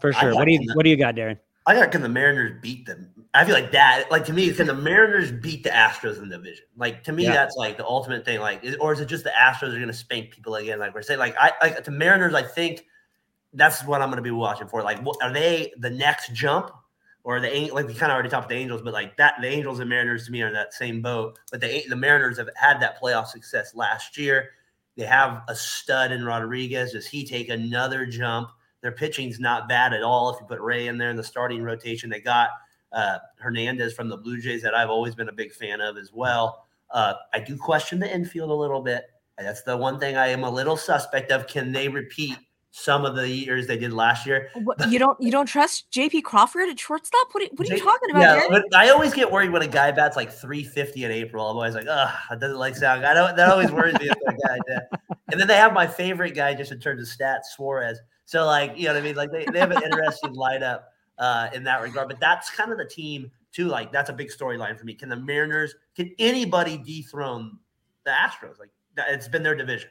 For 0.00 0.12
sure. 0.12 0.34
What 0.34 0.46
do 0.46 0.52
you 0.52 0.60
what 0.74 0.84
do 0.84 0.90
you 0.90 0.96
got, 0.96 1.14
Darren? 1.14 1.38
I 1.66 1.74
got 1.74 1.92
can 1.92 2.02
the 2.02 2.08
Mariners 2.08 2.60
beat 2.62 2.86
them? 2.86 3.10
I 3.34 3.44
feel 3.44 3.54
like 3.54 3.70
that, 3.72 4.10
like 4.10 4.24
to 4.24 4.32
me, 4.32 4.52
can 4.52 4.66
the 4.66 4.74
Mariners 4.74 5.30
beat 5.30 5.62
the 5.62 5.70
Astros 5.70 6.18
in 6.18 6.28
the 6.28 6.36
division? 6.36 6.64
Like 6.76 7.04
to 7.04 7.12
me, 7.12 7.24
yeah. 7.24 7.32
that's 7.32 7.54
like 7.56 7.76
the 7.76 7.86
ultimate 7.86 8.24
thing. 8.24 8.40
Like, 8.40 8.64
is, 8.64 8.76
or 8.76 8.92
is 8.92 9.00
it 9.00 9.06
just 9.06 9.24
the 9.24 9.30
Astros 9.30 9.68
are 9.68 9.76
going 9.76 9.86
to 9.86 9.92
spank 9.92 10.30
people 10.30 10.56
again? 10.56 10.78
Like 10.78 10.94
we're 10.94 11.02
saying, 11.02 11.20
like 11.20 11.36
I 11.38 11.52
like 11.62 11.84
to 11.84 11.90
Mariners, 11.90 12.34
I 12.34 12.42
think 12.42 12.86
that's 13.52 13.84
what 13.84 14.00
I'm 14.00 14.08
going 14.08 14.16
to 14.16 14.22
be 14.22 14.30
watching 14.30 14.68
for. 14.68 14.82
Like, 14.82 15.00
what, 15.02 15.16
are 15.22 15.32
they 15.32 15.72
the 15.78 15.90
next 15.90 16.32
jump, 16.32 16.70
or 17.24 17.40
the 17.40 17.70
like 17.70 17.86
we 17.86 17.94
kind 17.94 18.10
of 18.10 18.14
already 18.14 18.28
talked 18.28 18.48
the 18.48 18.54
Angels, 18.54 18.82
but 18.82 18.92
like 18.92 19.16
that, 19.16 19.34
the 19.40 19.48
Angels 19.48 19.80
and 19.80 19.88
Mariners 19.88 20.26
to 20.26 20.32
me 20.32 20.42
are 20.42 20.48
in 20.48 20.54
that 20.54 20.72
same 20.72 21.02
boat. 21.02 21.38
But 21.50 21.60
the 21.60 21.84
the 21.88 21.96
Mariners 21.96 22.38
have 22.38 22.48
had 22.56 22.80
that 22.80 23.00
playoff 23.00 23.26
success 23.26 23.74
last 23.74 24.16
year. 24.16 24.50
They 24.96 25.04
have 25.04 25.42
a 25.48 25.54
stud 25.54 26.12
in 26.12 26.24
Rodriguez. 26.24 26.92
Does 26.92 27.06
he 27.06 27.24
take 27.24 27.48
another 27.48 28.06
jump? 28.06 28.50
Their 28.82 28.92
pitching's 28.92 29.38
not 29.38 29.68
bad 29.68 29.92
at 29.92 30.02
all. 30.02 30.30
If 30.30 30.40
you 30.40 30.46
put 30.46 30.60
Ray 30.60 30.86
in 30.86 30.98
there 30.98 31.10
in 31.10 31.16
the 31.16 31.24
starting 31.24 31.62
rotation, 31.62 32.08
they 32.08 32.20
got 32.20 32.50
uh, 32.92 33.18
Hernandez 33.38 33.92
from 33.92 34.08
the 34.08 34.16
Blue 34.16 34.40
Jays 34.40 34.62
that 34.62 34.74
I've 34.74 34.90
always 34.90 35.14
been 35.14 35.28
a 35.28 35.32
big 35.32 35.52
fan 35.52 35.80
of 35.80 35.96
as 35.96 36.12
well. 36.12 36.66
Uh, 36.90 37.14
I 37.32 37.40
do 37.40 37.56
question 37.56 38.00
the 38.00 38.12
infield 38.12 38.50
a 38.50 38.54
little 38.54 38.80
bit. 38.80 39.04
That's 39.38 39.62
the 39.62 39.76
one 39.76 39.98
thing 39.98 40.16
I 40.16 40.28
am 40.28 40.44
a 40.44 40.50
little 40.50 40.76
suspect 40.76 41.30
of. 41.30 41.46
Can 41.46 41.72
they 41.72 41.88
repeat 41.88 42.36
some 42.72 43.04
of 43.04 43.16
the 43.16 43.28
years 43.28 43.66
they 43.66 43.76
did 43.76 43.92
last 43.92 44.26
year. 44.26 44.48
What, 44.54 44.90
you 44.90 44.98
don't 44.98 45.20
you 45.20 45.30
don't 45.30 45.46
trust 45.46 45.90
JP 45.90 46.22
Crawford 46.22 46.68
at 46.68 46.78
shortstop? 46.78 47.28
What 47.32 47.42
are, 47.42 47.48
what 47.56 47.68
are 47.68 47.74
you 47.74 47.82
talking 47.82 48.10
about? 48.10 48.22
Yeah, 48.22 48.46
but 48.48 48.64
I 48.74 48.90
always 48.90 49.12
get 49.12 49.30
worried 49.30 49.50
when 49.50 49.62
a 49.62 49.66
guy 49.66 49.90
bats 49.90 50.16
like 50.16 50.30
350 50.30 51.04
in 51.04 51.10
April. 51.10 51.48
I'm 51.48 51.56
always 51.56 51.74
like, 51.74 51.86
oh, 51.88 52.14
that 52.30 52.40
doesn't 52.40 52.58
like 52.58 52.76
sound. 52.76 53.04
I 53.04 53.14
don't 53.14 53.36
that 53.36 53.50
always 53.50 53.72
worries 53.72 53.98
me. 53.98 54.08
guy 54.08 54.58
and 55.32 55.40
then 55.40 55.48
they 55.48 55.56
have 55.56 55.72
my 55.72 55.86
favorite 55.86 56.34
guy 56.34 56.54
just 56.54 56.72
in 56.72 56.80
terms 56.80 57.00
of 57.00 57.18
stats, 57.18 57.46
Suarez. 57.56 57.98
So 58.24 58.46
like, 58.46 58.76
you 58.76 58.86
know 58.86 58.94
what 58.94 59.00
I 59.00 59.04
mean? 59.04 59.16
Like 59.16 59.32
they, 59.32 59.44
they 59.52 59.58
have 59.58 59.72
an 59.72 59.82
interesting 59.82 60.34
lineup 60.34 60.82
uh, 61.18 61.48
in 61.52 61.64
that 61.64 61.82
regard. 61.82 62.08
But 62.08 62.20
that's 62.20 62.50
kind 62.50 62.70
of 62.72 62.78
the 62.78 62.84
team 62.84 63.30
too. 63.52 63.66
Like 63.66 63.92
that's 63.92 64.10
a 64.10 64.12
big 64.12 64.28
storyline 64.28 64.78
for 64.78 64.84
me. 64.84 64.94
Can 64.94 65.08
the 65.08 65.16
Mariners? 65.16 65.74
Can 65.96 66.14
anybody 66.18 66.78
dethrone 66.78 67.58
the 68.04 68.10
Astros? 68.10 68.58
Like 68.58 68.70
it's 68.96 69.28
been 69.28 69.42
their 69.42 69.54
division. 69.54 69.90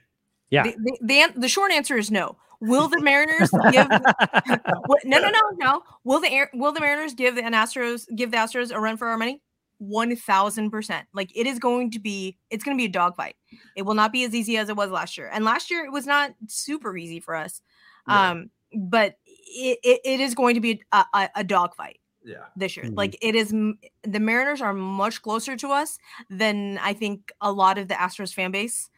Yeah. 0.49 0.63
The, 0.63 0.75
the, 0.77 0.97
the, 1.01 1.39
the 1.41 1.49
short 1.49 1.71
answer 1.71 1.97
is 1.97 2.09
no. 2.09 2.38
Will 2.62 2.88
the 2.88 3.01
Mariners 3.01 3.49
give? 3.72 3.88
no, 5.05 5.20
no, 5.20 5.30
no, 5.30 5.41
no. 5.57 5.82
Will 6.03 6.20
the 6.20 6.47
will 6.53 6.72
the 6.72 6.82
Mariners 6.82 7.14
give 7.14 7.36
the 7.36 7.41
Astros 7.41 8.05
give 8.16 8.32
the 8.32 8.38
Astros 8.38 8.72
a 8.72 8.80
run 8.80 8.97
for 8.97 9.07
our 9.07 9.18
money? 9.18 9.41
One 9.78 10.16
thousand 10.16 10.72
percent. 10.72 11.07
Like 11.14 11.32
it 11.36 11.47
is 11.47 11.57
going 11.57 11.91
to 11.91 11.99
be. 11.99 12.38
It's 12.49 12.64
going 12.64 12.78
to 12.78 12.82
be 12.82 12.86
a 12.86 12.91
dogfight. 12.91 13.36
It 13.76 13.84
will 13.84 13.93
not 13.93 14.12
be 14.12 14.24
as 14.26 14.36
easy 14.36 14.57
as 14.57 14.70
it 14.70 14.76
was 14.76 14.91
last 14.91 15.18
year. 15.18 15.30
And 15.32 15.45
last 15.45 15.72
year 15.72 15.86
it 15.86 15.91
was 15.91 16.05
not 16.05 16.32
super 16.47 16.97
easy 16.97 17.20
for 17.20 17.36
us. 17.36 17.62
Um, 18.07 18.49
but 18.76 19.16
it, 19.26 19.80
it, 19.84 20.01
it 20.03 20.20
is 20.20 20.34
going 20.36 20.55
to 20.55 20.62
be 20.62 20.82
a, 20.91 21.05
a, 21.14 21.30
a 21.38 21.43
dogfight. 21.43 21.99
Yeah. 22.24 22.45
This 22.55 22.76
year, 22.76 22.86
mm-hmm. 22.86 22.95
like 22.95 23.18
it 23.22 23.34
is, 23.34 23.49
the 23.49 24.20
Mariners 24.20 24.62
are 24.62 24.74
much 24.74 25.22
closer 25.22 25.55
to 25.55 25.70
us 25.70 25.97
than 26.30 26.78
I 26.80 26.93
think 26.93 27.32
a 27.39 27.51
lot 27.51 27.78
of 27.78 27.88
the 27.88 27.93
Astros 27.93 28.34
fan 28.34 28.51
base 28.51 28.89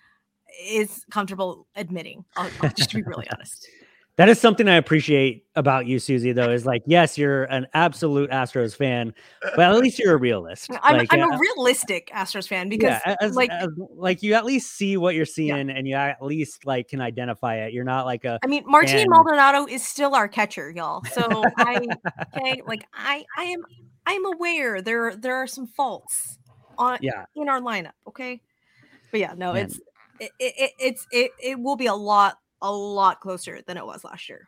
is 0.63 1.05
comfortable 1.11 1.67
admitting. 1.75 2.25
I'll, 2.35 2.49
just 2.75 2.91
to 2.91 2.97
be 2.97 3.03
really 3.03 3.27
honest. 3.31 3.67
That 4.17 4.27
is 4.27 4.39
something 4.39 4.67
I 4.67 4.75
appreciate 4.75 5.45
about 5.55 5.87
you, 5.87 5.97
Susie. 5.97 6.33
Though, 6.33 6.51
is 6.51 6.65
like, 6.65 6.83
yes, 6.85 7.17
you're 7.17 7.45
an 7.45 7.65
absolute 7.73 8.29
Astros 8.29 8.75
fan, 8.75 9.13
but 9.41 9.61
at 9.61 9.75
least 9.77 9.97
you're 9.97 10.13
a 10.13 10.17
realist. 10.17 10.69
I'm, 10.83 10.97
like, 10.97 11.07
I'm 11.13 11.21
uh, 11.21 11.35
a 11.35 11.39
realistic 11.39 12.11
Astros 12.13 12.47
fan 12.47 12.67
because, 12.67 12.99
yeah, 13.05 13.15
as, 13.21 13.35
like, 13.35 13.49
as, 13.49 13.69
like 13.95 14.21
you 14.21 14.33
at 14.33 14.43
least 14.43 14.73
see 14.73 14.97
what 14.97 15.15
you're 15.15 15.25
seeing, 15.25 15.69
yeah. 15.69 15.75
and 15.75 15.87
you 15.87 15.95
at 15.95 16.21
least 16.21 16.65
like 16.65 16.89
can 16.89 16.99
identify 16.99 17.55
it. 17.55 17.73
You're 17.73 17.85
not 17.85 18.05
like 18.05 18.25
a. 18.25 18.37
I 18.43 18.47
mean, 18.47 18.63
Martin 18.67 18.97
fan. 18.97 19.07
Maldonado 19.09 19.65
is 19.65 19.83
still 19.83 20.13
our 20.13 20.27
catcher, 20.27 20.69
y'all. 20.69 21.01
So 21.11 21.43
I, 21.57 21.85
okay, 22.35 22.61
like 22.67 22.85
I, 22.93 23.25
I 23.37 23.43
am, 23.43 23.61
I 24.05 24.13
am 24.13 24.25
aware 24.33 24.81
there, 24.81 25.15
there 25.15 25.35
are 25.35 25.47
some 25.47 25.67
faults 25.67 26.37
on, 26.77 26.99
yeah. 27.01 27.25
in 27.35 27.49
our 27.49 27.59
lineup. 27.59 27.91
Okay, 28.07 28.41
but 29.09 29.19
yeah, 29.19 29.33
no, 29.35 29.53
Man. 29.53 29.65
it's 29.65 29.79
it, 30.21 30.53
it, 30.57 30.71
it's 30.79 31.07
it 31.11 31.31
it 31.41 31.59
will 31.59 31.75
be 31.75 31.87
a 31.87 31.93
lot 31.93 32.37
a 32.61 32.71
lot 32.71 33.19
closer 33.21 33.61
than 33.65 33.77
it 33.77 33.85
was 33.85 34.03
last 34.03 34.29
year. 34.29 34.47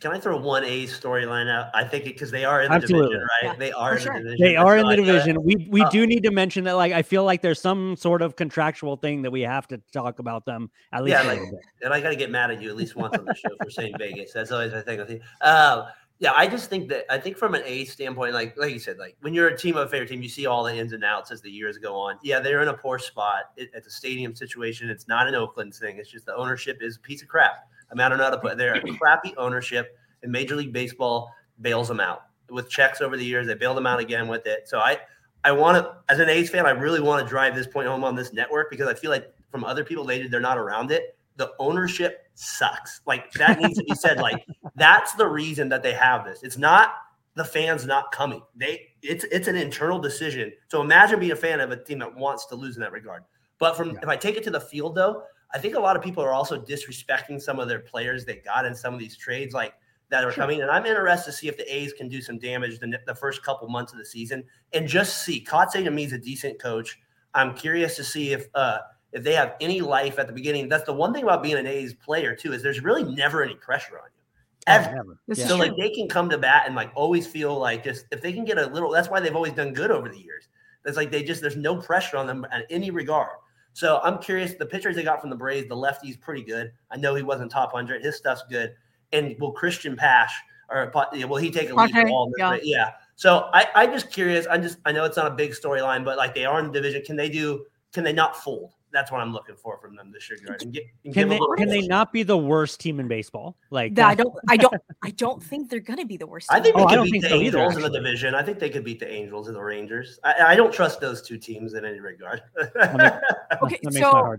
Can 0.00 0.12
I 0.12 0.20
throw 0.20 0.36
one 0.36 0.62
A 0.64 0.84
storyline 0.84 1.48
out? 1.48 1.70
I 1.72 1.84
think 1.84 2.04
because 2.04 2.30
they 2.30 2.44
are 2.44 2.60
in 2.60 2.68
the 2.68 2.74
Absolutely. 2.74 3.14
division, 3.14 3.28
right? 3.42 3.52
Yeah, 3.52 3.58
they 3.58 3.72
are 3.72 3.94
in 3.94 4.02
sure. 4.02 4.12
the 4.12 4.20
division. 4.20 4.46
They 4.46 4.56
are 4.56 4.76
in 4.76 4.86
the 4.86 4.96
division. 4.96 5.42
We 5.42 5.68
we 5.70 5.80
uh, 5.80 5.88
do 5.88 6.06
need 6.06 6.22
to 6.24 6.30
mention 6.30 6.64
that. 6.64 6.72
Like, 6.72 6.92
I 6.92 7.00
feel 7.00 7.24
like 7.24 7.40
there's 7.40 7.60
some 7.60 7.96
sort 7.96 8.20
of 8.20 8.36
contractual 8.36 8.96
thing 8.96 9.22
that 9.22 9.30
we 9.30 9.40
have 9.40 9.66
to 9.68 9.80
talk 9.90 10.18
about 10.18 10.44
them 10.44 10.70
at 10.92 11.02
least. 11.02 11.16
Yeah, 11.16 11.22
like, 11.22 11.40
and 11.82 11.94
I 11.94 12.00
got 12.02 12.10
to 12.10 12.16
get 12.16 12.30
mad 12.30 12.50
at 12.50 12.60
you 12.60 12.68
at 12.68 12.76
least 12.76 12.94
once 12.94 13.16
on 13.16 13.24
the 13.24 13.34
show 13.34 13.56
for 13.62 13.70
saying 13.70 13.94
Vegas. 13.98 14.34
That's 14.34 14.52
always 14.52 14.74
I 14.74 14.82
think. 14.82 15.22
Uh, 15.40 15.86
yeah, 16.20 16.32
I 16.36 16.46
just 16.46 16.68
think 16.68 16.90
that 16.90 17.06
I 17.10 17.18
think 17.18 17.38
from 17.38 17.54
an 17.54 17.62
A 17.64 17.86
standpoint, 17.86 18.34
like 18.34 18.54
like 18.58 18.74
you 18.74 18.78
said, 18.78 18.98
like 18.98 19.16
when 19.22 19.32
you're 19.32 19.48
a 19.48 19.56
team 19.56 19.78
of 19.78 19.86
a 19.86 19.90
favorite 19.90 20.10
team, 20.10 20.22
you 20.22 20.28
see 20.28 20.44
all 20.44 20.62
the 20.62 20.76
ins 20.76 20.92
and 20.92 21.02
outs 21.02 21.30
as 21.30 21.40
the 21.40 21.50
years 21.50 21.78
go 21.78 21.96
on. 21.96 22.18
Yeah, 22.22 22.40
they're 22.40 22.60
in 22.60 22.68
a 22.68 22.74
poor 22.74 22.98
spot. 22.98 23.44
It, 23.56 23.70
it's 23.72 23.86
a 23.86 23.90
stadium 23.90 24.36
situation. 24.36 24.90
It's 24.90 25.08
not 25.08 25.26
an 25.26 25.34
Oakland 25.34 25.74
thing. 25.74 25.96
It's 25.96 26.10
just 26.10 26.26
the 26.26 26.36
ownership 26.36 26.82
is 26.82 26.96
a 26.96 27.00
piece 27.00 27.22
of 27.22 27.28
crap. 27.28 27.66
I 27.90 27.94
mean, 27.94 28.02
I 28.02 28.10
don't 28.10 28.18
know 28.18 28.24
how 28.24 28.30
to 28.30 28.38
put. 28.38 28.58
They're 28.58 28.74
a 28.74 28.80
crappy 28.98 29.34
ownership, 29.38 29.96
and 30.22 30.30
Major 30.30 30.56
League 30.56 30.74
Baseball 30.74 31.32
bails 31.62 31.88
them 31.88 32.00
out 32.00 32.24
with 32.50 32.68
checks 32.68 33.00
over 33.00 33.16
the 33.16 33.24
years. 33.24 33.46
They 33.46 33.54
bailed 33.54 33.78
them 33.78 33.86
out 33.86 33.98
again 33.98 34.28
with 34.28 34.46
it. 34.46 34.68
So 34.68 34.78
I, 34.78 34.98
I 35.44 35.52
want 35.52 35.78
to, 35.78 35.96
as 36.12 36.18
an 36.18 36.28
A's 36.28 36.50
fan, 36.50 36.66
I 36.66 36.70
really 36.70 37.00
want 37.00 37.24
to 37.24 37.28
drive 37.28 37.54
this 37.54 37.66
point 37.66 37.88
home 37.88 38.04
on 38.04 38.14
this 38.14 38.34
network 38.34 38.68
because 38.68 38.88
I 38.88 38.92
feel 38.92 39.10
like 39.10 39.32
from 39.50 39.64
other 39.64 39.84
people, 39.84 40.04
they 40.04 40.26
they're 40.26 40.38
not 40.38 40.58
around 40.58 40.90
it 40.90 41.16
the 41.40 41.52
ownership 41.58 42.26
sucks. 42.34 43.00
Like 43.06 43.32
that 43.32 43.58
needs 43.58 43.78
to 43.78 43.84
be 43.84 43.94
said. 43.94 44.18
Like 44.18 44.44
that's 44.76 45.14
the 45.14 45.26
reason 45.26 45.70
that 45.70 45.82
they 45.82 45.94
have 45.94 46.26
this. 46.26 46.42
It's 46.42 46.58
not 46.58 46.92
the 47.34 47.44
fans 47.44 47.86
not 47.86 48.12
coming. 48.12 48.42
They 48.54 48.88
it's 49.02 49.24
it's 49.24 49.48
an 49.48 49.56
internal 49.56 49.98
decision. 49.98 50.52
So 50.68 50.82
imagine 50.82 51.18
being 51.18 51.32
a 51.32 51.36
fan 51.36 51.60
of 51.60 51.70
a 51.70 51.82
team 51.82 51.98
that 52.00 52.14
wants 52.14 52.44
to 52.46 52.54
lose 52.54 52.76
in 52.76 52.82
that 52.82 52.92
regard. 52.92 53.24
But 53.58 53.74
from 53.74 53.92
yeah. 53.92 54.00
if 54.02 54.08
I 54.08 54.16
take 54.16 54.36
it 54.36 54.44
to 54.44 54.50
the 54.50 54.60
field 54.60 54.94
though, 54.94 55.22
I 55.54 55.58
think 55.58 55.76
a 55.76 55.80
lot 55.80 55.96
of 55.96 56.02
people 56.02 56.22
are 56.22 56.34
also 56.34 56.60
disrespecting 56.60 57.40
some 57.40 57.58
of 57.58 57.68
their 57.68 57.80
players 57.80 58.26
they 58.26 58.36
got 58.36 58.66
in 58.66 58.74
some 58.74 58.92
of 58.92 59.00
these 59.00 59.16
trades 59.16 59.54
like 59.54 59.72
that 60.10 60.22
are 60.22 60.30
sure. 60.30 60.42
coming. 60.42 60.60
And 60.60 60.70
I'm 60.70 60.84
interested 60.84 61.30
to 61.30 61.36
see 61.36 61.48
if 61.48 61.56
the 61.56 61.74
A's 61.74 61.94
can 61.94 62.08
do 62.10 62.20
some 62.20 62.38
damage 62.38 62.78
the, 62.80 63.00
the 63.06 63.14
first 63.14 63.42
couple 63.42 63.66
months 63.68 63.92
of 63.92 63.98
the 63.98 64.04
season 64.04 64.44
and 64.74 64.86
just 64.86 65.24
see. 65.24 65.42
Kotsay 65.42 65.84
to 65.84 65.90
me 65.90 66.04
is 66.04 66.12
a 66.12 66.18
decent 66.18 66.60
coach. 66.60 67.00
I'm 67.32 67.54
curious 67.54 67.96
to 67.96 68.04
see 68.04 68.32
if 68.32 68.48
uh 68.54 68.80
if 69.12 69.24
they 69.24 69.34
have 69.34 69.54
any 69.60 69.80
life 69.80 70.18
at 70.18 70.26
the 70.26 70.32
beginning. 70.32 70.68
That's 70.68 70.84
the 70.84 70.92
one 70.92 71.12
thing 71.12 71.24
about 71.24 71.42
being 71.42 71.56
an 71.56 71.66
A's 71.66 71.94
player 71.94 72.34
too 72.34 72.52
is 72.52 72.62
there's 72.62 72.82
really 72.82 73.04
never 73.04 73.42
any 73.42 73.54
pressure 73.54 73.98
on 73.98 74.08
you. 74.14 74.20
Oh, 74.68 74.72
Ever. 74.72 75.18
Oh, 75.30 75.34
so 75.34 75.56
like 75.56 75.76
they 75.76 75.90
can 75.90 76.08
come 76.08 76.28
to 76.30 76.38
bat 76.38 76.64
and 76.66 76.74
like 76.74 76.90
always 76.94 77.26
feel 77.26 77.58
like 77.58 77.82
just 77.82 78.06
if 78.10 78.20
they 78.20 78.32
can 78.32 78.44
get 78.44 78.58
a 78.58 78.66
little 78.66 78.90
that's 78.90 79.08
why 79.08 79.20
they've 79.20 79.34
always 79.34 79.52
done 79.52 79.72
good 79.72 79.90
over 79.90 80.08
the 80.08 80.18
years. 80.18 80.48
It's 80.84 80.96
like 80.96 81.10
they 81.10 81.22
just 81.22 81.40
there's 81.40 81.56
no 81.56 81.76
pressure 81.76 82.16
on 82.16 82.26
them 82.26 82.46
in 82.52 82.62
any 82.70 82.90
regard. 82.90 83.36
So 83.72 84.00
I'm 84.02 84.18
curious. 84.18 84.54
The 84.54 84.66
pitchers 84.66 84.96
they 84.96 85.02
got 85.02 85.20
from 85.20 85.30
the 85.30 85.36
Braves, 85.36 85.68
the 85.68 85.76
lefty's 85.76 86.16
pretty 86.16 86.42
good. 86.42 86.72
I 86.90 86.96
know 86.96 87.14
he 87.14 87.22
wasn't 87.22 87.50
top 87.50 87.72
hundred. 87.72 88.02
His 88.02 88.16
stuff's 88.16 88.42
good. 88.50 88.74
And 89.12 89.36
will 89.38 89.52
Christian 89.52 89.96
Pache 89.96 90.34
or 90.68 90.90
will 90.94 91.36
he 91.36 91.50
take 91.50 91.70
a 91.70 91.74
lead 91.74 91.90
okay, 91.90 92.04
ball? 92.04 92.32
Yeah. 92.38 92.58
yeah. 92.62 92.90
So 93.16 93.50
I, 93.52 93.66
I'm 93.74 93.92
just 93.92 94.10
curious. 94.10 94.46
I'm 94.50 94.62
just 94.62 94.78
I 94.84 94.92
know 94.92 95.04
it's 95.04 95.16
not 95.16 95.26
a 95.26 95.34
big 95.34 95.52
storyline, 95.52 96.04
but 96.04 96.16
like 96.16 96.34
they 96.34 96.44
are 96.44 96.58
in 96.60 96.66
the 96.66 96.72
division. 96.72 97.02
Can 97.02 97.16
they 97.16 97.28
do? 97.28 97.66
Can 97.92 98.04
they 98.04 98.12
not 98.12 98.36
fold? 98.36 98.74
That's 98.92 99.12
what 99.12 99.20
I'm 99.20 99.32
looking 99.32 99.56
for 99.56 99.78
from 99.78 99.96
them 99.96 100.10
this 100.12 100.28
year. 100.28 100.38
And 100.60 100.72
get, 100.72 100.84
and 101.04 101.14
can 101.14 101.28
they 101.28 101.38
can 101.56 101.68
they 101.68 101.86
not 101.86 102.12
be 102.12 102.22
the 102.22 102.36
worst 102.36 102.80
team 102.80 103.00
in 103.00 103.08
baseball? 103.08 103.56
Like 103.70 103.98
I 103.98 104.14
don't 104.14 104.34
I 104.48 104.56
don't 104.56 104.74
I 105.02 105.10
don't 105.10 105.42
think 105.42 105.70
they're 105.70 105.80
gonna 105.80 106.06
be 106.06 106.16
the 106.16 106.26
worst. 106.26 106.48
I 106.50 106.60
think 106.60 106.76
they 106.76 106.82
oh, 106.82 106.88
could 106.88 107.10
beat 107.10 107.22
the 107.22 107.28
so 107.28 107.34
Angels 107.36 107.72
either, 107.74 107.86
in 107.86 107.92
the 107.92 107.98
division. 107.98 108.34
I 108.34 108.42
think 108.42 108.58
they 108.58 108.70
could 108.70 108.84
beat 108.84 109.00
the 109.00 109.10
Angels 109.10 109.48
and 109.48 109.56
the 109.56 109.62
Rangers. 109.62 110.18
I, 110.24 110.34
I 110.48 110.56
don't 110.56 110.72
trust 110.72 111.00
those 111.00 111.22
two 111.22 111.38
teams 111.38 111.74
in 111.74 111.84
any 111.84 112.00
regard. 112.00 112.42
okay, 112.58 112.70
that 112.84 113.80
makes 113.84 113.98
so 113.98 114.38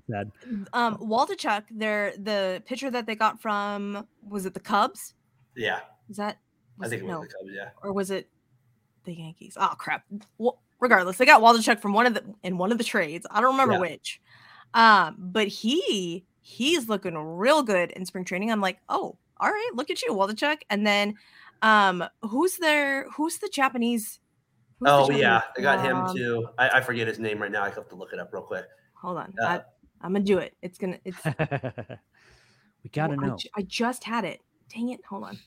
um, 0.73 0.97
Waldichuk, 0.97 1.63
they're 1.71 2.13
the 2.17 2.61
pitcher 2.65 2.91
that 2.91 3.05
they 3.05 3.15
got 3.15 3.41
from 3.41 4.07
was 4.27 4.45
it 4.45 4.53
the 4.53 4.59
Cubs? 4.59 5.13
Yeah. 5.55 5.79
Is 6.09 6.17
that? 6.17 6.37
I 6.79 6.87
think 6.87 7.03
it, 7.03 7.05
it 7.05 7.07
was 7.07 7.13
no. 7.13 7.21
the 7.21 7.27
Cubs. 7.27 7.51
Yeah. 7.53 7.69
Or 7.83 7.93
was 7.93 8.11
it 8.11 8.27
the 9.03 9.13
Yankees? 9.13 9.57
Oh 9.59 9.73
crap. 9.77 10.03
Well, 10.37 10.59
regardless, 10.79 11.17
they 11.17 11.25
got 11.25 11.41
Waldichuk 11.41 11.79
from 11.79 11.93
one 11.93 12.05
of 12.05 12.13
the 12.13 12.23
in 12.43 12.57
one 12.57 12.71
of 12.71 12.77
the 12.77 12.83
trades. 12.83 13.25
I 13.31 13.39
don't 13.39 13.51
remember 13.51 13.73
yeah. 13.73 13.79
which. 13.91 14.21
Um, 14.73 15.15
but 15.17 15.47
he 15.47 16.25
he's 16.41 16.89
looking 16.89 17.17
real 17.17 17.63
good 17.63 17.91
in 17.91 18.05
spring 18.05 18.25
training. 18.25 18.51
I'm 18.51 18.61
like, 18.61 18.79
oh, 18.89 19.17
all 19.37 19.49
right, 19.49 19.69
look 19.73 19.89
at 19.89 20.01
you, 20.01 20.13
Waldichuk. 20.13 20.61
And 20.69 20.85
then 20.85 21.15
um 21.61 22.03
who's 22.21 22.57
there? 22.57 23.07
Who's 23.11 23.37
the 23.37 23.49
Japanese? 23.49 24.19
Who's 24.79 24.89
oh 24.89 25.07
the 25.07 25.13
Japanese? 25.13 25.21
yeah, 25.21 25.41
I 25.57 25.61
got 25.61 25.79
um, 25.79 26.07
him 26.07 26.15
too. 26.15 26.47
I, 26.57 26.69
I, 26.69 26.81
forget 26.81 27.07
his 27.07 27.19
name 27.19 27.39
right 27.41 27.51
now. 27.51 27.63
I 27.63 27.69
have 27.69 27.87
to 27.89 27.95
look 27.95 28.13
it 28.13 28.19
up 28.19 28.33
real 28.33 28.41
quick. 28.41 28.65
Hold 28.95 29.17
on. 29.17 29.33
Uh, 29.39 29.59
I, 30.01 30.05
am 30.05 30.13
gonna 30.13 30.21
do 30.21 30.39
it. 30.39 30.55
It's 30.61 30.77
gonna 30.77 30.99
it's 31.05 31.23
we 32.83 32.89
gotta 32.91 33.15
well, 33.15 33.27
know. 33.27 33.37
I, 33.55 33.59
I, 33.59 33.63
just 33.63 34.03
had 34.03 34.25
it. 34.25 34.41
Dang 34.73 34.89
it! 34.89 35.01
Hold 35.05 35.25
on. 35.25 35.37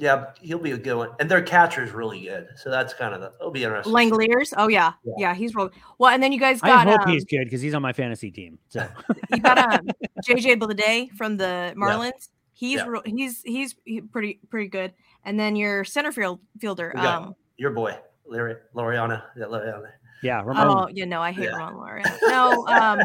Yeah, 0.00 0.26
he'll 0.40 0.60
be 0.60 0.70
a 0.70 0.78
good 0.78 0.94
one. 0.94 1.10
And 1.18 1.28
their 1.28 1.42
catcher 1.42 1.82
is 1.82 1.90
really 1.90 2.22
good. 2.22 2.48
So 2.54 2.70
that's 2.70 2.94
kind 2.94 3.12
of 3.14 3.20
the 3.20 3.32
it'll 3.40 3.50
be 3.50 3.64
interesting. 3.64 3.92
Langeliers. 3.92 4.54
Oh 4.56 4.68
yeah. 4.68 4.92
Yeah. 5.02 5.14
yeah, 5.18 5.34
He's 5.34 5.56
really 5.56 5.70
well. 5.98 6.14
And 6.14 6.22
then 6.22 6.32
you 6.32 6.38
guys 6.38 6.60
got. 6.60 6.70
I 6.70 6.84
got 6.84 6.98
hope 7.00 7.06
um, 7.08 7.12
he's 7.12 7.24
good 7.24 7.44
because 7.44 7.60
he's 7.60 7.74
on 7.74 7.82
my 7.82 7.92
fantasy 7.92 8.30
team. 8.30 8.60
So 8.68 8.88
you 9.34 9.40
got 9.40 9.58
um, 9.58 9.88
JJ 10.24 10.60
Bleday 10.60 11.10
from 11.16 11.36
the 11.36 11.74
Marlins. 11.76 12.28
He's 12.52 12.76
Yeah. 12.76 12.86
real 12.86 13.02
he's 13.04 13.42
he's 13.42 13.74
pretty 14.12 14.38
pretty 14.50 14.68
good. 14.68 14.94
And 15.24 15.38
then 15.38 15.56
your 15.56 15.84
center 15.84 16.12
field 16.12 16.38
fielder. 16.60 16.96
Um, 16.96 17.34
Your 17.56 17.70
boy, 17.72 17.98
Larry 18.24 18.54
Laureano. 18.76 19.20
Yeah, 19.36 19.44
Laureano. 19.46 19.90
yeah, 20.22 20.42
Ramon. 20.44 20.66
oh, 20.68 20.88
you 20.92 21.06
know, 21.06 21.20
I 21.20 21.32
hate 21.32 21.44
Yeah. 21.44 21.56
Ron 21.56 21.76
Lauren. 21.76 22.04
No, 22.22 22.66
um, 22.68 23.00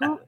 who, 0.00 0.20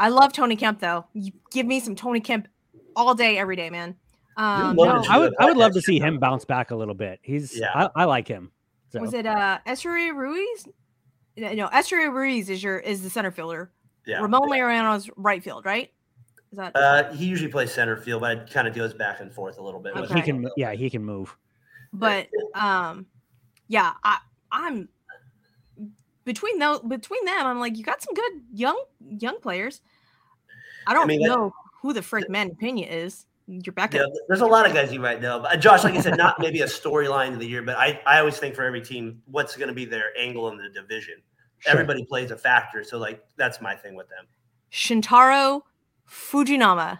I 0.00 0.08
love 0.08 0.32
Tony 0.32 0.56
Kemp 0.56 0.80
though. 0.80 1.06
You 1.12 1.30
give 1.52 1.64
me 1.64 1.78
some 1.78 1.94
Tony 1.94 2.20
Kemp 2.20 2.48
all 2.96 3.14
day, 3.14 3.38
every 3.38 3.54
day, 3.54 3.70
man. 3.70 3.94
Um, 4.38 4.76
no, 4.76 5.02
I 5.08 5.18
would 5.18 5.34
I 5.40 5.46
would 5.46 5.56
love 5.56 5.72
to 5.74 5.82
see 5.82 5.98
him 5.98 6.18
bounce 6.18 6.44
back 6.44 6.70
a 6.70 6.76
little 6.76 6.94
bit. 6.94 7.18
He's 7.22 7.58
Yeah. 7.58 7.72
I, 7.74 8.02
I 8.02 8.04
like 8.04 8.28
him. 8.28 8.52
So 8.90 9.00
was 9.00 9.12
it 9.12 9.26
uh 9.26 9.58
Esteury 9.66 10.14
Ruiz? 10.14 10.66
No, 11.36 11.52
no, 11.52 12.10
Ruiz 12.12 12.48
is 12.48 12.62
your 12.62 12.78
is 12.78 13.02
the 13.02 13.10
center 13.10 13.30
fielder. 13.32 13.70
Yeah. 14.06 14.20
Ramon 14.20 14.48
Laureano's 14.48 15.10
right 15.16 15.42
field, 15.42 15.66
right? 15.66 15.92
Is 16.52 16.56
that 16.58 16.72
Uh, 16.76 17.12
he 17.12 17.26
usually 17.26 17.50
plays 17.50 17.72
center 17.72 17.96
field, 17.96 18.22
but 18.22 18.36
it 18.38 18.50
kind 18.50 18.66
of 18.68 18.74
goes 18.74 18.94
back 18.94 19.20
and 19.20 19.30
forth 19.32 19.58
a 19.58 19.62
little 19.62 19.80
bit. 19.80 19.94
with 19.94 20.04
Okay. 20.04 20.14
he 20.14 20.22
can 20.22 20.48
yeah 20.56 20.72
he 20.72 20.88
can 20.88 21.04
move. 21.04 21.36
but 21.92 22.28
um 22.54 23.06
yeah 23.68 23.92
i 24.04 24.18
i'm 24.52 24.88
between 26.24 26.58
those 26.58 26.80
between 26.80 27.24
them 27.24 27.46
i'm 27.46 27.58
like 27.58 27.76
you 27.78 27.82
got 27.82 28.02
some 28.02 28.12
good 28.14 28.32
young 28.52 28.78
young 29.00 29.40
players 29.40 29.80
i 30.86 30.92
don't 30.92 31.06
mean, 31.06 31.22
that- 31.22 31.28
know 31.28 31.52
who 31.80 31.92
the 31.94 32.02
frick 32.02 32.28
man 32.28 32.54
pena 32.56 32.82
is 32.82 33.24
you're 33.48 33.72
back 33.72 33.94
Yeah, 33.94 34.04
there's 34.28 34.42
a 34.42 34.46
lot 34.46 34.66
of 34.66 34.74
guys 34.74 34.92
you 34.92 35.00
might 35.00 35.20
know. 35.22 35.40
But 35.40 35.52
uh, 35.54 35.56
Josh, 35.56 35.82
like 35.82 35.94
I 35.94 36.00
said, 36.00 36.16
not 36.18 36.38
maybe 36.38 36.60
a 36.60 36.66
storyline 36.66 37.32
of 37.32 37.38
the 37.40 37.46
year, 37.46 37.62
but 37.62 37.76
I, 37.76 38.00
I 38.06 38.18
always 38.20 38.38
think 38.38 38.54
for 38.54 38.62
every 38.62 38.82
team, 38.82 39.22
what's 39.26 39.56
going 39.56 39.68
to 39.68 39.74
be 39.74 39.84
their 39.86 40.16
angle 40.18 40.48
in 40.50 40.58
the 40.58 40.68
division? 40.68 41.14
Sure. 41.58 41.72
Everybody 41.72 42.04
plays 42.04 42.30
a 42.30 42.36
factor. 42.36 42.84
So, 42.84 42.98
like, 42.98 43.24
that's 43.36 43.60
my 43.60 43.74
thing 43.74 43.94
with 43.96 44.08
them. 44.08 44.26
shintaro 44.70 45.62
fujinami 46.08 46.98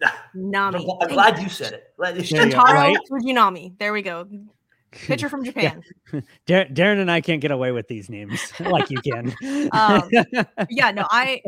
nami 0.34 0.98
I'm 1.00 1.08
glad 1.08 1.38
you 1.40 1.48
said 1.48 1.72
it. 1.74 1.84
Glad 1.96 2.16
you 2.16 2.22
There 2.22 2.26
said 2.26 2.38
you 2.38 2.44
it. 2.48 2.52
go. 2.52 2.58
shintaro 2.60 2.74
Right? 2.74 2.96
fujinami 3.10 3.78
there 3.78 3.92
we 3.92 4.02
go 4.02 4.26
pitcher 4.92 5.28
from 5.28 5.42
japan 5.44 5.82
Dar- 6.46 6.66
Darren 6.66 7.00
and 7.00 7.10
I 7.10 7.20
can't 7.22 7.40
get 7.40 7.50
away 7.50 7.72
with 7.72 7.88
these 7.88 8.10
names 8.10 8.52
like 8.60 8.90
you 8.90 9.00
can. 9.00 9.34
Um, 9.72 10.10
yeah 10.68 10.90
no 10.90 11.06
i 11.10 11.40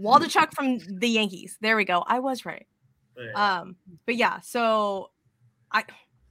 Waldichuk 0.00 0.52
from 0.52 0.78
the 0.98 1.08
yankees 1.08 1.56
there 1.62 1.76
we 1.76 1.84
go 1.84 2.04
i 2.06 2.18
was 2.18 2.44
right 2.44 2.66
Yeah. 3.18 3.58
um 3.60 3.76
but 4.06 4.16
yeah 4.16 4.40
so 4.40 5.10
i 5.72 5.84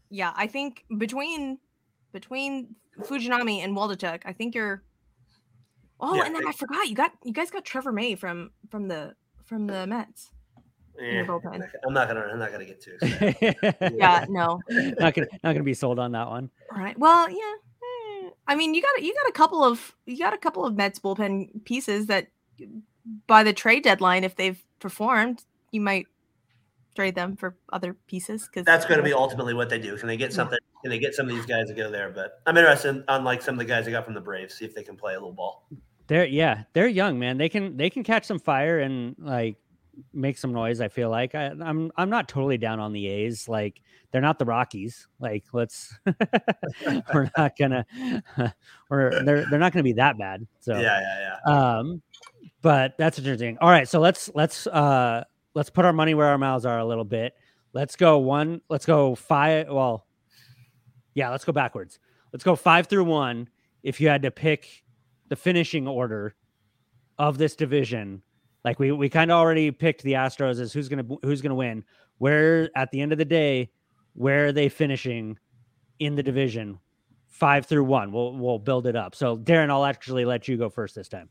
yeah 0.09 0.34
i 0.36 0.47
think 0.47 0.84
between 0.97 1.57
between 2.11 2.75
fujinami 3.01 3.63
and 3.63 3.75
Waldichuk 3.75 4.21
i 4.25 4.34
think 4.34 4.53
you're 4.53 4.84
oh 5.99 6.15
Yeah, 6.15 6.25
and 6.25 6.36
then 6.36 6.47
i 6.47 6.51
forgot 6.51 6.88
you 6.89 6.95
got 6.95 7.11
you 7.23 7.31
guys 7.34 7.49
got 7.51 7.63
trevor 7.65 7.91
may 7.91 8.15
from 8.15 8.51
from 8.69 8.88
the 8.88 9.15
from 9.45 9.65
the 9.67 9.88
mets 9.88 10.29
Yeah. 10.99 11.25
I'm 11.86 11.93
not 11.93 12.07
gonna. 12.07 12.21
I'm 12.31 12.38
not 12.38 12.51
gonna 12.51 12.65
get 12.65 12.79
too. 12.81 12.97
excited. 13.01 13.55
yeah 13.97 14.25
no 14.29 14.61
not 14.99 15.13
gonna 15.15 15.27
not 15.43 15.53
gonna 15.53 15.63
be 15.63 15.73
sold 15.73 15.97
on 15.99 16.11
that 16.11 16.27
one. 16.29 16.51
All 16.71 16.79
right. 16.79 16.97
well 16.99 17.29
yeah 17.29 17.53
eh, 17.84 18.29
i 18.47 18.55
mean 18.55 18.73
you 18.75 18.81
got 18.81 19.01
you 19.01 19.13
got 19.13 19.27
a 19.27 19.31
couple 19.34 19.63
of 19.63 19.95
you 20.05 20.17
got 20.19 20.34
a 20.34 20.38
couple 20.38 20.65
of 20.65 20.75
mets 20.75 20.99
bullpen 20.99 21.63
pieces 21.65 22.05
that 22.07 22.27
by 23.25 23.41
the 23.43 23.53
trade 23.53 23.84
deadline 23.84 24.23
if 24.23 24.36
they've 24.36 24.61
performed 24.79 25.43
you 25.71 25.81
might 25.81 26.05
trade 26.96 27.16
them 27.16 27.36
for 27.36 27.58
other 27.72 27.96
pieces 28.08 28.48
because 28.48 28.66
That's 28.66 28.86
going 28.86 28.98
to 29.00 29.04
be 29.04 29.14
ultimately 29.14 29.54
what 29.54 29.70
they 29.70 29.80
do. 29.80 29.98
Can 29.98 30.08
they 30.08 30.18
get 30.18 30.32
Yeah. 30.32 30.36
something? 30.36 30.60
Can 30.82 30.89
they 30.91 31.00
get 31.00 31.14
some 31.16 31.28
of 31.30 31.36
these 31.36 31.46
guys 31.46 31.68
to 31.68 31.74
go 31.74 31.89
there? 31.89 32.10
But 32.10 32.41
I'm 32.46 32.58
interested, 32.58 32.89
in, 32.89 33.04
unlike 33.08 33.41
some 33.41 33.56
of 33.56 33.60
the 33.60 33.66
guys 33.66 33.88
I 33.88 33.91
got 33.91 34.06
from 34.06 34.14
the 34.14 34.22
Braves, 34.22 34.56
see 34.56 34.66
if 34.66 34.76
they 34.76 34.84
can 34.84 34.96
play 34.98 35.14
a 35.14 35.18
little 35.18 35.34
ball. 35.34 35.68
They're 36.08 36.26
yeah, 36.26 36.64
they're 36.74 36.88
young, 36.88 37.18
man. 37.18 37.38
They 37.38 37.48
can 37.50 37.78
they 37.78 37.89
can 37.89 38.04
catch 38.04 38.26
some 38.26 38.38
fire 38.39 38.80
and 38.80 39.16
like 39.18 39.56
make 40.14 40.38
some 40.38 40.52
noise. 40.52 40.82
I 40.82 40.89
feel 40.89 41.10
like 41.10 41.34
I, 41.34 41.46
I'm 41.62 41.91
I'm 41.96 42.10
not 42.10 42.28
totally 42.28 42.58
down 42.58 42.80
on 42.82 42.91
the 42.91 43.08
A's. 43.08 43.48
Like 43.48 43.82
they're 44.12 44.22
not 44.22 44.38
the 44.38 44.46
Rockies. 44.46 45.08
Like 45.22 45.46
let's 45.54 45.96
we're 47.14 47.32
not 47.38 47.58
gonna 47.58 47.86
or 48.89 49.22
they're 49.24 49.46
they're 49.50 49.60
not 49.60 49.72
gonna 49.72 49.84
be 49.84 49.94
that 49.94 50.18
bad. 50.18 50.46
So 50.60 50.78
Yeah, 50.78 51.00
yeah, 51.00 51.38
yeah. 51.48 51.78
um, 51.80 52.02
but 52.62 52.96
that's 52.98 53.18
interesting. 53.18 53.58
All 53.62 53.70
right, 53.70 53.88
so 53.88 54.02
let's 54.02 54.30
let's 54.36 54.68
uh 54.68 55.24
let's 55.56 55.70
put 55.70 55.86
our 55.86 55.93
money 55.93 56.14
where 56.14 56.28
our 56.28 56.38
mouths 56.38 56.66
are 56.66 56.80
a 56.80 56.86
little 56.86 57.04
bit. 57.04 57.34
Let's 57.74 57.95
go 57.95 58.20
one. 58.20 58.62
Let's 58.70 58.86
go 58.86 59.16
five. 59.16 59.68
Well, 59.70 60.06
yeah, 61.14 61.30
let's 61.30 61.45
go 61.45 61.51
backwards. 61.51 61.99
Let's 62.32 62.43
go 62.43 62.56
five 62.56 62.88
through 62.88 63.06
one. 63.06 63.49
If 63.84 63.99
you 63.99 64.08
had 64.08 64.22
to 64.24 64.32
pick 64.32 64.84
the 65.30 65.36
finishing 65.36 65.88
order 65.88 66.36
of 67.18 67.38
this 67.38 67.56
division, 67.56 68.22
like 68.64 68.80
we 68.80 68.91
we 68.91 69.10
kind 69.10 69.32
of 69.32 69.36
already 69.36 69.72
picked 69.72 70.04
the 70.04 70.14
Astros 70.14 70.60
as 70.60 70.74
who's 70.74 70.89
gonna 70.89 71.06
who's 71.24 71.41
gonna 71.41 71.56
win. 71.56 71.84
Where 72.18 72.70
at 72.76 72.91
the 72.91 73.01
end 73.01 73.12
of 73.12 73.18
the 73.18 73.26
day, 73.26 73.72
where 74.14 74.47
are 74.47 74.51
they 74.51 74.70
finishing 74.70 75.38
in 75.99 76.16
the 76.16 76.24
division? 76.24 76.80
Five 77.28 77.66
through 77.66 77.84
one. 77.84 78.12
We'll 78.12 78.34
we'll 78.34 78.60
build 78.60 78.88
it 78.88 78.95
up. 78.95 79.16
So 79.16 79.38
Darren, 79.38 79.70
I'll 79.70 79.86
actually 79.86 80.26
let 80.26 80.47
you 80.47 80.58
go 80.58 80.70
first 80.70 80.95
this 80.95 81.10
time. 81.10 81.30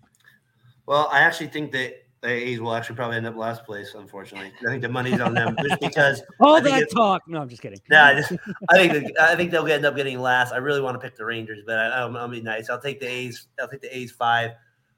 Well, 0.87 1.09
I 1.13 1.21
actually 1.21 1.47
think 1.47 1.73
that 1.73 2.05
the 2.23 2.29
A's 2.29 2.61
will 2.61 2.75
actually 2.75 2.95
probably 2.95 3.17
end 3.17 3.27
up 3.27 3.37
last 3.37 3.65
place. 3.65 3.95
Unfortunately, 3.95 4.53
I 4.61 4.71
think 4.71 4.83
the 4.83 4.89
money's 4.89 5.21
on 5.21 5.35
them 5.35 5.57
just 5.61 5.81
because. 5.81 6.23
All 6.41 6.61
that 6.61 6.91
talk. 6.91 7.23
No, 7.27 7.43
I'm 7.43 7.49
just 7.49 7.61
kidding. 7.61 7.81
Yeah, 7.91 8.07
I, 8.07 8.15
just, 8.15 8.33
I 8.71 8.89
think 8.89 9.19
I 9.19 9.35
think 9.35 9.51
they'll 9.51 9.67
end 9.67 9.85
up 9.85 9.97
getting 9.97 10.21
last. 10.21 10.53
I 10.53 10.59
really 10.59 10.81
want 10.81 10.95
to 10.95 10.99
pick 11.01 11.17
the 11.17 11.25
Rangers, 11.25 11.65
but 11.67 11.79
I, 11.79 12.03
I'm, 12.03 12.17
I'll 12.17 12.29
be 12.29 12.41
nice. 12.41 12.71
I'll 12.71 12.81
take 12.81 13.01
the 13.01 13.07
A's. 13.07 13.49
I'll 13.61 13.69
take 13.69 13.81
the 13.81 13.97
A's 13.97 14.13
five. 14.13 14.53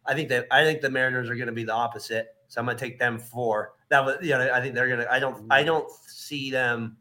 I 0.06 0.14
think 0.14 0.28
that 0.28 0.46
I 0.50 0.64
think 0.64 0.82
the 0.82 0.90
Mariners 0.90 1.30
are 1.30 1.34
going 1.34 1.46
to 1.46 1.52
be 1.52 1.64
the 1.64 1.72
opposite, 1.72 2.28
so 2.48 2.60
I'm 2.60 2.66
going 2.66 2.76
to 2.76 2.84
take 2.84 2.98
them 2.98 3.18
four. 3.18 3.72
That 3.88 4.04
was, 4.04 4.18
you 4.20 4.30
know, 4.30 4.50
I 4.52 4.60
think 4.60 4.74
they're 4.74 4.88
going 4.88 5.00
to. 5.00 5.10
I 5.10 5.18
don't. 5.18 5.46
I 5.50 5.62
don't 5.62 5.90
see 6.06 6.50
them. 6.50 6.98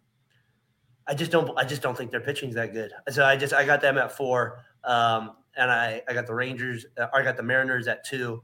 I 1.06 1.16
just 1.16 1.32
don't. 1.32 1.52
I 1.58 1.66
just 1.66 1.82
don't 1.82 1.98
think 1.98 2.12
their 2.12 2.22
pitching's 2.22 2.56
that 2.56 2.72
good. 2.72 2.92
So 3.10 3.26
I 3.26 3.36
just 3.36 3.54
I 3.54 3.66
got 3.66 3.82
them 3.82 3.98
at 3.98 4.16
four, 4.16 4.64
um, 4.86 5.36
and 5.58 5.70
I 5.70 6.02
I 6.08 6.14
got 6.14 6.28
the 6.28 6.34
Rangers. 6.34 6.86
Uh, 6.98 7.08
I 7.14 7.24
got 7.24 7.36
the 7.36 7.44
Mariners 7.44 7.90
at 7.90 8.06
two, 8.06 8.42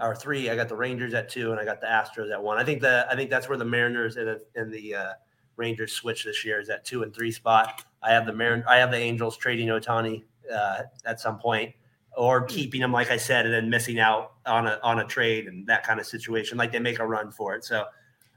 or 0.00 0.14
three. 0.14 0.50
I 0.50 0.56
got 0.56 0.68
the 0.68 0.76
Rangers 0.76 1.14
at 1.14 1.28
two, 1.28 1.52
and 1.52 1.60
I 1.60 1.64
got 1.64 1.80
the 1.80 1.86
Astros 1.86 2.32
at 2.32 2.42
one. 2.42 2.58
I 2.58 2.64
think 2.64 2.80
the 2.80 3.06
I 3.10 3.16
think 3.16 3.30
that's 3.30 3.48
where 3.48 3.58
the 3.58 3.64
Mariners 3.64 4.16
and 4.16 4.28
the, 4.28 4.42
and 4.54 4.72
the 4.72 4.94
uh, 4.94 5.12
Rangers 5.56 5.92
switch 5.92 6.24
this 6.24 6.44
year 6.44 6.60
is 6.60 6.68
at 6.70 6.84
two 6.84 7.02
and 7.02 7.14
three 7.14 7.30
spot. 7.30 7.84
I 8.02 8.12
have 8.12 8.26
the 8.26 8.32
Marin, 8.32 8.64
I 8.66 8.78
have 8.78 8.90
the 8.90 8.96
Angels 8.96 9.36
trading 9.36 9.68
Ohtani 9.68 10.24
uh, 10.52 10.82
at 11.04 11.20
some 11.20 11.38
point, 11.38 11.74
or 12.16 12.42
keeping 12.44 12.80
him, 12.80 12.92
like 12.92 13.10
I 13.10 13.16
said, 13.16 13.44
and 13.44 13.54
then 13.54 13.68
missing 13.68 13.98
out 13.98 14.32
on 14.46 14.66
a 14.66 14.80
on 14.82 15.00
a 15.00 15.04
trade 15.04 15.46
and 15.46 15.66
that 15.66 15.84
kind 15.84 16.00
of 16.00 16.06
situation. 16.06 16.58
Like 16.58 16.72
they 16.72 16.78
make 16.78 16.98
a 16.98 17.06
run 17.06 17.30
for 17.30 17.54
it. 17.54 17.64
So 17.64 17.84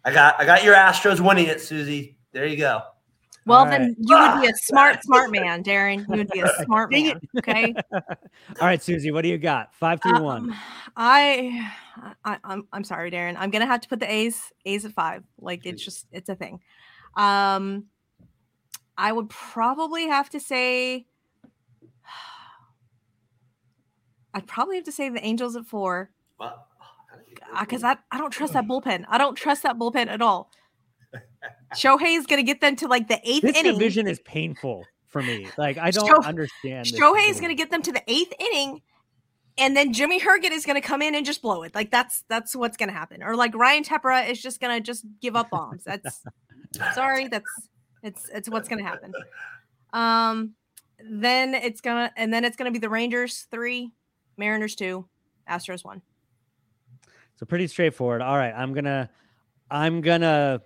I 0.04 0.14
got 0.14 0.40
I 0.40 0.46
got 0.46 0.64
your 0.64 0.76
Astros 0.76 1.20
winning 1.20 1.48
it, 1.48 1.62
Susie. 1.62 2.18
There 2.34 2.46
you 2.46 2.58
go. 2.58 2.82
Well 3.46 3.60
All 3.60 3.66
then 3.66 3.82
right. 3.82 3.96
you 3.98 4.18
would 4.18 4.42
be 4.42 4.48
a 4.48 4.54
smart 4.56 5.04
smart 5.04 5.32
man 5.32 5.64
darren 5.64 6.00
you 6.10 6.18
would 6.18 6.30
be 6.30 6.40
a 6.40 6.64
smart 6.64 6.92
man 6.92 7.20
okay 7.38 7.74
All 8.62 8.68
right, 8.68 8.82
Susie, 8.82 9.12
what 9.12 9.22
do 9.22 9.30
you 9.30 9.38
got? 9.38 9.74
Five 9.76 10.02
through 10.02 10.22
one. 10.22 10.52
Um, 10.52 10.56
I, 10.96 11.72
I 12.24 12.38
I'm 12.44 12.68
I'm 12.72 12.84
sorry, 12.84 13.12
Darren. 13.12 13.36
I'm 13.38 13.50
gonna 13.50 13.66
have 13.66 13.82
to 13.82 13.90
put 13.90 14.00
the 14.00 14.12
A's 14.12 14.52
A's 14.66 14.86
at 14.86 14.94
five. 14.94 15.24
Like 15.40 15.66
it's 15.66 15.84
just 15.84 16.06
it's 16.12 16.30
a 16.30 16.36
thing. 16.36 16.60
Um, 17.16 17.86
I 18.98 19.12
would 19.12 19.30
probably 19.30 20.08
have 20.08 20.30
to 20.32 20.40
say. 20.40 21.08
I'd 24.34 24.48
probably 24.48 24.78
have 24.78 24.86
to 24.86 24.92
say 24.92 25.10
the 25.10 25.24
Angels 25.24 25.56
at 25.56 25.66
four 25.66 26.10
Well, 26.40 26.68
because 27.60 27.84
I, 27.84 27.98
I 28.12 28.18
don't 28.18 28.32
trust 28.32 28.54
that 28.54 28.66
bullpen. 28.66 29.06
I 29.08 29.20
don't 29.20 29.36
trust 29.36 29.64
that 29.64 29.78
bullpen 29.78 30.08
at 30.08 30.22
all. 30.22 30.52
Shohei's 31.76 32.26
gonna 32.26 32.44
get 32.44 32.62
them 32.62 32.76
to 32.78 32.88
like 32.88 33.08
the 33.08 33.20
eighth 33.24 33.44
This 33.44 33.58
inning. 33.58 33.74
division 33.74 34.08
is 34.08 34.20
painful 34.22 34.86
for 35.08 35.22
me. 35.22 35.48
Like 35.58 35.78
I 35.78 35.92
don't 35.92 36.08
Shohei- 36.08 36.26
understand. 36.26 36.88
Shohei 36.88 37.30
is 37.30 37.40
going 37.40 37.50
to 37.50 37.56
get 37.56 37.70
them 37.70 37.82
to 37.84 37.92
the 37.92 38.02
eighth 38.08 38.34
inning, 38.40 38.82
and 39.60 39.78
then 39.78 39.94
Jimmy 39.94 40.20
Herget 40.20 40.50
is 40.52 40.66
going 40.66 40.82
to 40.82 40.86
come 40.88 41.02
in 41.04 41.14
and 41.14 41.24
just 41.26 41.42
blow 41.44 41.62
it. 41.64 41.76
Like 41.76 41.92
that's 41.92 42.24
that's 42.30 42.56
what's 42.56 42.78
going 42.78 42.90
to 42.90 42.96
happen. 42.96 43.22
Or 43.22 43.36
like 43.36 43.54
Ryan 43.56 43.84
Tepera 43.84 44.28
is 44.28 44.42
just 44.42 44.60
going 44.60 44.76
to 44.76 44.82
just 44.82 45.06
give 45.22 45.36
up 45.36 45.50
bombs. 45.52 45.84
That's 45.84 46.24
sorry. 46.96 47.28
That's 47.28 47.46
it's 48.02 48.28
it's 48.34 48.50
what's 48.50 48.68
going 48.68 48.84
to 48.84 48.90
happen. 48.90 49.14
Um, 49.94 50.56
then 51.08 51.54
it's 51.54 51.82
gonna 51.82 52.12
and 52.18 52.34
then 52.34 52.44
it's 52.44 52.56
going 52.58 52.66
to 52.66 52.78
be 52.78 52.80
the 52.82 52.90
Rangers 52.90 53.46
three, 53.52 53.92
Mariners 54.38 54.76
two, 54.76 55.06
Astros 55.50 55.86
one. 55.86 56.02
So 57.36 57.46
pretty 57.46 57.68
straightforward. 57.68 58.22
All 58.22 58.38
right, 58.38 58.54
I'm 58.56 58.74
gonna, 58.74 59.10
I'm 59.70 60.02
gonna 60.02 60.62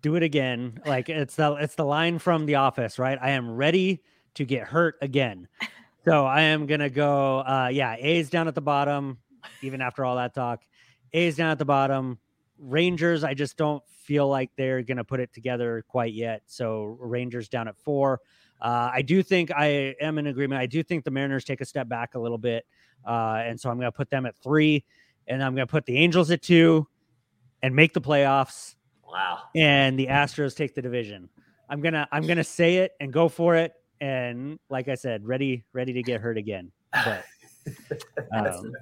do 0.00 0.16
it 0.16 0.22
again. 0.22 0.80
Like 0.86 1.08
it's 1.08 1.36
the 1.36 1.54
it's 1.54 1.74
the 1.74 1.84
line 1.84 2.18
from 2.18 2.46
The 2.46 2.56
Office, 2.56 2.98
right? 2.98 3.18
I 3.20 3.30
am 3.30 3.50
ready 3.50 4.02
to 4.34 4.44
get 4.44 4.64
hurt 4.64 4.96
again. 5.00 5.48
So 6.04 6.26
I 6.26 6.40
am 6.40 6.66
gonna 6.66 6.90
go. 6.90 7.38
Uh, 7.38 7.70
yeah, 7.72 7.94
A's 7.96 8.28
down 8.28 8.48
at 8.48 8.56
the 8.56 8.60
bottom, 8.60 9.18
even 9.60 9.80
after 9.80 10.04
all 10.04 10.16
that 10.16 10.34
talk. 10.34 10.64
A's 11.12 11.36
down 11.36 11.50
at 11.50 11.60
the 11.60 11.64
bottom. 11.64 12.18
Rangers, 12.58 13.22
I 13.22 13.34
just 13.34 13.56
don't 13.56 13.82
feel 13.86 14.28
like 14.28 14.50
they're 14.56 14.82
going 14.82 14.96
to 14.96 15.04
put 15.04 15.20
it 15.20 15.32
together 15.32 15.84
quite 15.88 16.12
yet. 16.12 16.42
So 16.46 16.96
Rangers 17.00 17.48
down 17.48 17.68
at 17.68 17.76
four. 17.76 18.20
Uh, 18.60 18.90
I 18.92 19.02
do 19.02 19.22
think 19.22 19.50
I 19.50 19.94
am 20.00 20.18
in 20.18 20.28
agreement. 20.28 20.60
I 20.60 20.66
do 20.66 20.82
think 20.82 21.04
the 21.04 21.10
Mariners 21.10 21.44
take 21.44 21.60
a 21.60 21.64
step 21.64 21.88
back 21.88 22.14
a 22.14 22.18
little 22.18 22.38
bit. 22.38 22.64
Uh, 23.04 23.42
and 23.44 23.60
so 23.60 23.68
I'm 23.68 23.76
going 23.76 23.90
to 23.90 23.96
put 23.96 24.10
them 24.10 24.26
at 24.26 24.36
three, 24.36 24.84
and 25.26 25.42
I'm 25.42 25.54
going 25.54 25.66
to 25.66 25.70
put 25.70 25.86
the 25.86 25.96
Angels 25.96 26.30
at 26.30 26.42
two 26.42 26.86
and 27.62 27.74
make 27.74 27.92
the 27.92 28.00
playoffs. 28.00 28.76
Wow. 29.12 29.40
And 29.54 29.98
the 29.98 30.06
Astros 30.06 30.56
take 30.56 30.74
the 30.74 30.82
division. 30.82 31.28
I'm 31.68 31.80
going 31.80 31.94
to, 31.94 32.08
I'm 32.10 32.26
to 32.26 32.44
say 32.44 32.78
it 32.78 32.92
and 32.98 33.12
go 33.12 33.28
for 33.28 33.56
it. 33.56 33.74
And 34.00 34.58
like 34.70 34.88
I 34.88 34.94
said, 34.94 35.24
ready, 35.24 35.64
ready 35.72 35.92
to 35.92 36.02
get 36.02 36.20
hurt 36.20 36.38
again. 36.38 36.72
But, 36.92 37.24
um, 38.34 38.72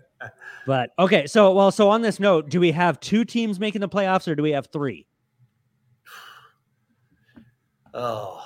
but 0.66 0.90
okay. 0.98 1.26
So, 1.26 1.52
well, 1.52 1.70
so 1.70 1.90
on 1.90 2.00
this 2.00 2.20
note, 2.20 2.48
do 2.48 2.60
we 2.60 2.72
have 2.72 3.00
two 3.00 3.24
teams 3.24 3.60
making 3.60 3.80
the 3.80 3.88
playoffs 3.88 4.28
or 4.28 4.34
do 4.34 4.42
we 4.42 4.52
have 4.52 4.68
three? 4.72 5.06
Oh, 7.92 8.40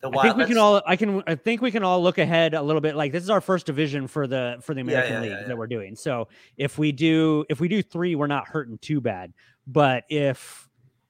the 0.00 0.18
I 0.18 0.22
think 0.22 0.36
we 0.36 0.44
can 0.46 0.58
all. 0.58 0.82
I 0.86 0.96
can. 0.96 1.22
I 1.26 1.34
think 1.34 1.60
we 1.60 1.70
can 1.70 1.82
all 1.82 2.02
look 2.02 2.16
ahead 2.16 2.54
a 2.54 2.62
little 2.62 2.80
bit. 2.80 2.96
Like 2.96 3.12
this 3.12 3.22
is 3.22 3.28
our 3.28 3.42
first 3.42 3.66
division 3.66 4.06
for 4.06 4.26
the 4.26 4.56
for 4.62 4.72
the 4.72 4.80
American 4.80 5.14
yeah, 5.14 5.20
League 5.20 5.30
yeah, 5.32 5.40
yeah. 5.40 5.48
that 5.48 5.58
we're 5.58 5.66
doing. 5.66 5.96
So 5.96 6.28
if 6.56 6.78
we 6.78 6.92
do 6.92 7.44
if 7.50 7.60
we 7.60 7.68
do 7.68 7.82
three, 7.82 8.14
we're 8.14 8.26
not 8.26 8.48
hurting 8.48 8.78
too 8.78 9.00
bad. 9.00 9.32
But 9.66 10.04
if 10.08 10.65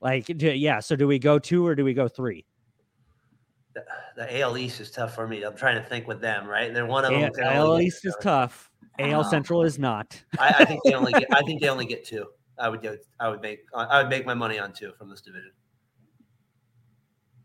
like 0.06 0.26
do, 0.26 0.50
yeah, 0.52 0.78
so 0.80 0.94
do 0.94 1.06
we 1.08 1.18
go 1.18 1.38
two 1.38 1.66
or 1.66 1.74
do 1.74 1.84
we 1.84 1.94
go 1.94 2.06
three? 2.06 2.44
the, 3.74 3.84
the 4.16 4.40
AL 4.40 4.56
East 4.56 4.80
is 4.80 4.90
tough 4.90 5.14
for 5.14 5.26
me. 5.28 5.42
I'm 5.42 5.56
trying 5.56 5.82
to 5.82 5.86
think 5.88 6.06
with 6.06 6.20
them, 6.20 6.46
right? 6.46 6.66
And 6.68 6.74
they're 6.76 6.86
one 6.86 7.04
of 7.04 7.10
them. 7.10 7.24
A- 7.24 7.30
can 7.30 7.44
AL 7.44 7.80
East 7.80 8.04
is 8.06 8.16
tough. 8.22 8.70
AL 8.98 9.24
Um, 9.24 9.30
Central 9.30 9.62
is 9.64 9.78
not. 9.78 10.22
I, 10.38 10.54
I 10.60 10.64
think 10.64 10.80
they 10.84 10.94
only 10.94 11.12
get. 11.12 11.24
I 11.32 11.42
think 11.46 11.60
they 11.60 11.68
only 11.68 11.86
get 11.86 12.06
two. 12.06 12.24
I 12.58 12.68
would 12.68 12.82
go. 12.82 12.96
I 13.20 13.28
would 13.28 13.42
make. 13.42 13.60
I 13.74 14.00
would 14.00 14.08
make 14.08 14.24
my 14.24 14.34
money 14.34 14.58
on 14.58 14.72
two 14.72 14.92
from 14.98 15.10
this 15.10 15.20
division. 15.20 15.50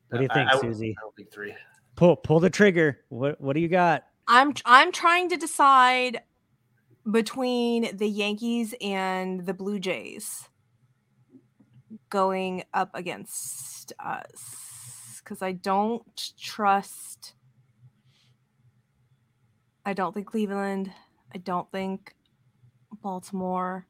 What 0.09 0.19
do 0.19 0.23
you 0.23 0.29
I- 0.31 0.33
think, 0.33 0.51
I, 0.53 0.59
Susie? 0.59 0.95
I 0.97 1.01
don't 1.01 1.15
think 1.15 1.31
three. 1.31 1.53
Pull 1.95 2.15
pull 2.15 2.39
the 2.39 2.49
trigger. 2.49 2.99
What 3.09 3.41
what 3.41 3.53
do 3.53 3.59
you 3.59 3.67
got? 3.67 4.03
I'm 4.27 4.53
I'm 4.65 4.91
trying 4.91 5.29
to 5.29 5.35
decide 5.37 6.21
between 7.11 7.97
the 7.97 8.07
Yankees 8.07 8.73
and 8.79 9.45
the 9.45 9.53
Blue 9.53 9.79
Jays 9.79 10.47
going 12.11 12.63
up 12.75 12.91
against 12.93 13.93
us 13.99 15.21
because 15.23 15.41
I 15.41 15.53
don't 15.53 16.33
trust. 16.39 17.33
I 19.83 19.93
don't 19.93 20.13
think 20.13 20.27
Cleveland. 20.27 20.91
I 21.33 21.39
don't 21.39 21.71
think 21.71 22.13
Baltimore. 23.01 23.87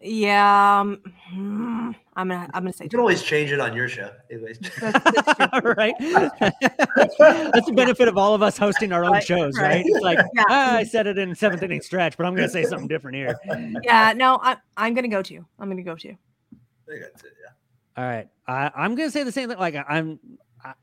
Yeah, 0.00 0.80
um, 0.80 1.02
hmm, 1.30 1.90
I'm 2.14 2.28
gonna 2.28 2.48
I'm 2.54 2.62
gonna 2.62 2.72
say 2.72 2.84
You 2.84 2.90
can 2.90 3.00
always 3.00 3.22
change 3.22 3.50
it 3.50 3.58
on 3.58 3.74
your 3.74 3.88
show. 3.88 4.10
Anyways. 4.30 4.58
That's- 4.80 5.02
that's 5.38 5.64
right. 5.76 5.94
That's 5.98 7.66
the 7.66 7.72
benefit 7.74 8.06
of 8.08 8.16
all 8.16 8.34
of 8.34 8.42
us 8.42 8.56
hosting 8.56 8.92
our 8.92 9.04
own 9.04 9.12
Right, 9.12 9.22
shows, 9.24 9.56
right? 9.56 9.68
right. 9.68 9.82
It's 9.84 10.00
like 10.00 10.18
Yeah. 10.34 10.44
ah, 10.48 10.76
I 10.76 10.84
said 10.84 11.06
it 11.08 11.18
in 11.18 11.34
seventh 11.34 11.62
inning 11.62 11.80
stretch, 11.80 12.16
but 12.16 12.26
I'm 12.26 12.34
going 12.34 12.46
to 12.46 12.52
say 12.52 12.64
something 12.64 12.86
different 12.88 13.16
here. 13.16 13.34
yeah, 13.82 14.12
no, 14.16 14.38
I, 14.42 14.56
I'm 14.76 14.94
gonna 14.94 15.08
go 15.08 15.22
to. 15.22 15.34
You. 15.34 15.44
I'm 15.58 15.68
gonna 15.68 15.82
go 15.82 15.96
to. 15.96 16.08
I 16.10 16.98
got 16.98 17.20
two, 17.20 17.28
yeah. 17.42 18.02
All 18.02 18.04
right, 18.08 18.28
I, 18.46 18.70
I'm 18.76 18.94
going 18.94 19.08
to 19.08 19.12
say 19.12 19.24
the 19.24 19.32
same 19.32 19.48
thing. 19.48 19.58
Like 19.58 19.74
I'm, 19.88 20.20
I, 20.64 20.74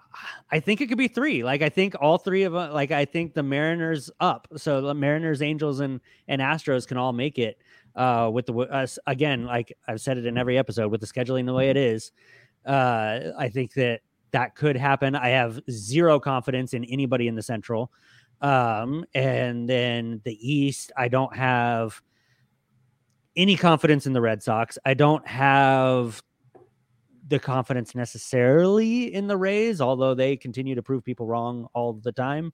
I 0.52 0.60
think 0.60 0.82
it 0.82 0.88
could 0.88 0.98
be 0.98 1.08
three. 1.08 1.44
Like 1.44 1.62
I 1.62 1.70
think 1.70 1.96
all 2.00 2.18
three 2.18 2.44
of 2.44 2.52
them. 2.54 2.74
Like 2.74 2.92
I 2.92 3.06
think 3.06 3.34
the 3.34 3.44
Mariners 3.44 4.12
up. 4.20 4.48
So 4.58 4.82
the 4.82 4.94
Mariners, 4.94 5.42
Angels, 5.42 5.80
and 5.80 6.02
and 6.28 6.42
Astros 6.42 6.86
can 6.88 6.98
all 6.98 7.14
make 7.14 7.40
it. 7.40 7.58
Uh, 7.96 8.30
with 8.34 8.46
the 8.46 8.54
us 8.54 9.00
again, 9.08 9.46
like 9.46 9.72
I've 9.88 10.02
said 10.02 10.18
it 10.18 10.26
in 10.26 10.38
every 10.38 10.58
episode, 10.58 10.92
with 10.92 11.02
the 11.02 11.08
scheduling 11.08 11.46
the 11.46 11.54
way 11.54 11.70
it 11.70 11.78
is, 11.78 12.12
uh, 12.66 13.32
I 13.38 13.50
think 13.50 13.74
that 13.76 14.02
that 14.32 14.56
could 14.56 14.76
happen. 14.76 15.16
I 15.16 15.30
have 15.30 15.62
zero 15.70 16.20
confidence 16.20 16.74
in 16.74 16.84
anybody 16.86 17.28
in 17.28 17.36
the 17.36 17.42
Central. 17.42 17.92
Um, 18.42 19.06
and 19.14 19.68
then 19.70 20.22
the 20.26 20.38
East, 20.42 20.92
I 20.98 21.08
don't 21.08 21.36
have 21.36 22.02
any 23.36 23.56
confidence 23.56 24.06
in 24.08 24.14
the 24.14 24.22
Red 24.22 24.44
Sox. 24.44 24.78
I 24.86 24.94
don't 24.94 25.26
have 25.28 26.22
the 27.28 27.40
confidence 27.40 27.96
necessarily 27.96 29.14
in 29.14 29.28
the 29.28 29.38
Rays, 29.38 29.82
although 29.82 30.14
they 30.14 30.38
continue 30.38 30.76
to 30.76 30.84
prove 30.84 31.04
people 31.04 31.26
wrong 31.26 31.68
all 31.74 31.94
the 31.94 32.12
time. 32.12 32.54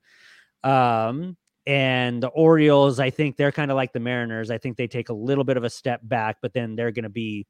Um, 0.63 1.35
and 1.67 2.21
the 2.21 2.29
Orioles, 2.29 2.99
I 2.99 3.09
think 3.09 3.37
they're 3.37 3.51
kind 3.51 3.71
of 3.71 3.75
like 3.75 3.93
the 3.93 3.99
Mariners. 3.99 4.49
I 4.49 4.57
think 4.57 4.77
they 4.77 4.87
take 4.87 5.09
a 5.09 5.13
little 5.13 5.43
bit 5.43 5.57
of 5.57 5.63
a 5.63 5.69
step 5.69 6.01
back, 6.03 6.37
but 6.41 6.53
then 6.53 6.75
they're 6.75 6.91
going 6.91 7.03
to 7.03 7.09
be 7.09 7.45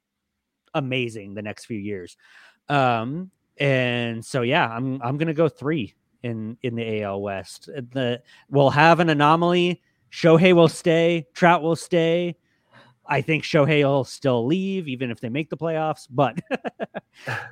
amazing 0.74 1.34
the 1.34 1.42
next 1.42 1.66
few 1.66 1.80
years. 1.80 2.18
Um, 2.70 3.32
and 3.58 4.24
so 4.24 4.42
yeah, 4.42 4.68
I'm 4.68 5.02
I'm 5.02 5.18
going 5.18 5.28
to 5.28 5.34
go 5.34 5.50
three 5.50 5.94
in 6.24 6.58
in 6.62 6.76
the 6.76 7.04
AL 7.04 7.22
West. 7.22 7.70
Uh, 7.76 7.82
The 7.92 8.22
we'll 8.50 8.70
have 8.70 9.00
an 9.00 9.10
anomaly. 9.10 9.82
Shohei 10.12 10.54
will 10.54 10.68
stay. 10.68 11.28
Trout 11.34 11.62
will 11.62 11.76
stay. 11.76 12.36
I 13.06 13.22
think 13.22 13.44
Shohei 13.44 13.84
will 13.84 14.04
still 14.04 14.46
leave, 14.46 14.88
even 14.88 15.12
if 15.12 15.20
they 15.20 15.30
make 15.30 15.50
the 15.50 15.58
playoffs. 15.58 16.08
But 16.10 16.40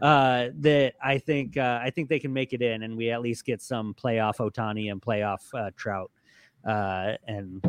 uh, 0.01 0.49
that 0.59 0.93
I 1.03 1.17
think 1.17 1.57
uh, 1.57 1.79
I 1.81 1.89
think 1.89 2.09
they 2.09 2.19
can 2.19 2.33
make 2.33 2.53
it 2.53 2.61
in, 2.61 2.83
and 2.83 2.95
we 2.95 3.11
at 3.11 3.21
least 3.21 3.45
get 3.45 3.61
some 3.61 3.93
playoff 3.93 4.37
Ohtani 4.37 4.91
and 4.91 5.01
playoff 5.01 5.41
uh, 5.53 5.71
Trout, 5.75 6.11
uh, 6.65 7.13
and 7.27 7.63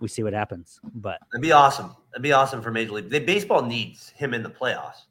we 0.00 0.08
see 0.08 0.22
what 0.22 0.32
happens. 0.32 0.80
But 0.94 1.20
That'd 1.32 1.42
be 1.42 1.52
awesome. 1.52 1.94
That'd 2.12 2.22
be 2.22 2.32
awesome 2.32 2.62
for 2.62 2.70
Major 2.70 2.92
League. 2.92 3.10
They, 3.10 3.20
baseball 3.20 3.62
needs 3.62 4.10
him 4.10 4.34
in 4.34 4.42
the 4.42 4.50
playoffs. 4.50 5.06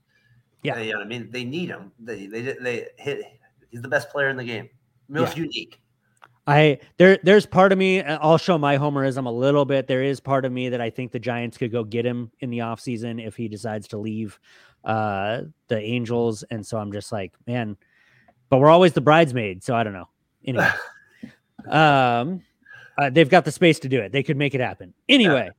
Yeah. 0.61 0.79
you 0.79 0.93
know 0.93 0.99
what 0.99 1.05
I 1.05 1.09
mean. 1.09 1.29
They 1.29 1.43
need 1.43 1.69
him. 1.69 1.91
They 1.99 2.25
they 2.27 2.41
they 2.61 2.87
hit. 2.97 3.25
He's 3.69 3.81
the 3.81 3.87
best 3.87 4.09
player 4.09 4.29
in 4.29 4.37
the 4.37 4.43
game. 4.43 4.69
Most 5.09 5.37
unique. 5.37 5.79
I 6.45 6.79
there 6.97 7.19
there's 7.23 7.45
part 7.45 7.71
of 7.71 7.77
me 7.77 8.01
I'll 8.01 8.37
show 8.37 8.57
my 8.57 8.77
homerism 8.77 9.25
a 9.25 9.31
little 9.31 9.65
bit. 9.65 9.87
There 9.87 10.03
is 10.03 10.19
part 10.19 10.45
of 10.45 10.51
me 10.51 10.69
that 10.69 10.81
I 10.81 10.89
think 10.89 11.11
the 11.11 11.19
Giants 11.19 11.57
could 11.57 11.71
go 11.71 11.83
get 11.83 12.05
him 12.05 12.31
in 12.39 12.49
the 12.49 12.59
offseason 12.59 13.25
if 13.25 13.35
he 13.35 13.47
decides 13.47 13.87
to 13.89 13.97
leave 13.97 14.39
uh 14.83 15.43
the 15.69 15.79
Angels 15.79 16.43
and 16.43 16.65
so 16.65 16.77
I'm 16.77 16.91
just 16.91 17.11
like, 17.11 17.33
man, 17.47 17.77
but 18.49 18.57
we're 18.57 18.69
always 18.69 18.93
the 18.93 19.01
bridesmaid, 19.01 19.63
so 19.63 19.75
I 19.75 19.83
don't 19.83 19.93
know. 19.93 20.09
Anyway. 20.45 20.69
um 21.69 22.41
uh, 22.97 23.09
they've 23.09 23.29
got 23.29 23.45
the 23.45 23.51
space 23.51 23.79
to 23.79 23.89
do 23.89 23.99
it. 24.01 24.11
They 24.11 24.23
could 24.23 24.37
make 24.37 24.55
it 24.55 24.61
happen. 24.61 24.93
Anyway, 25.09 25.49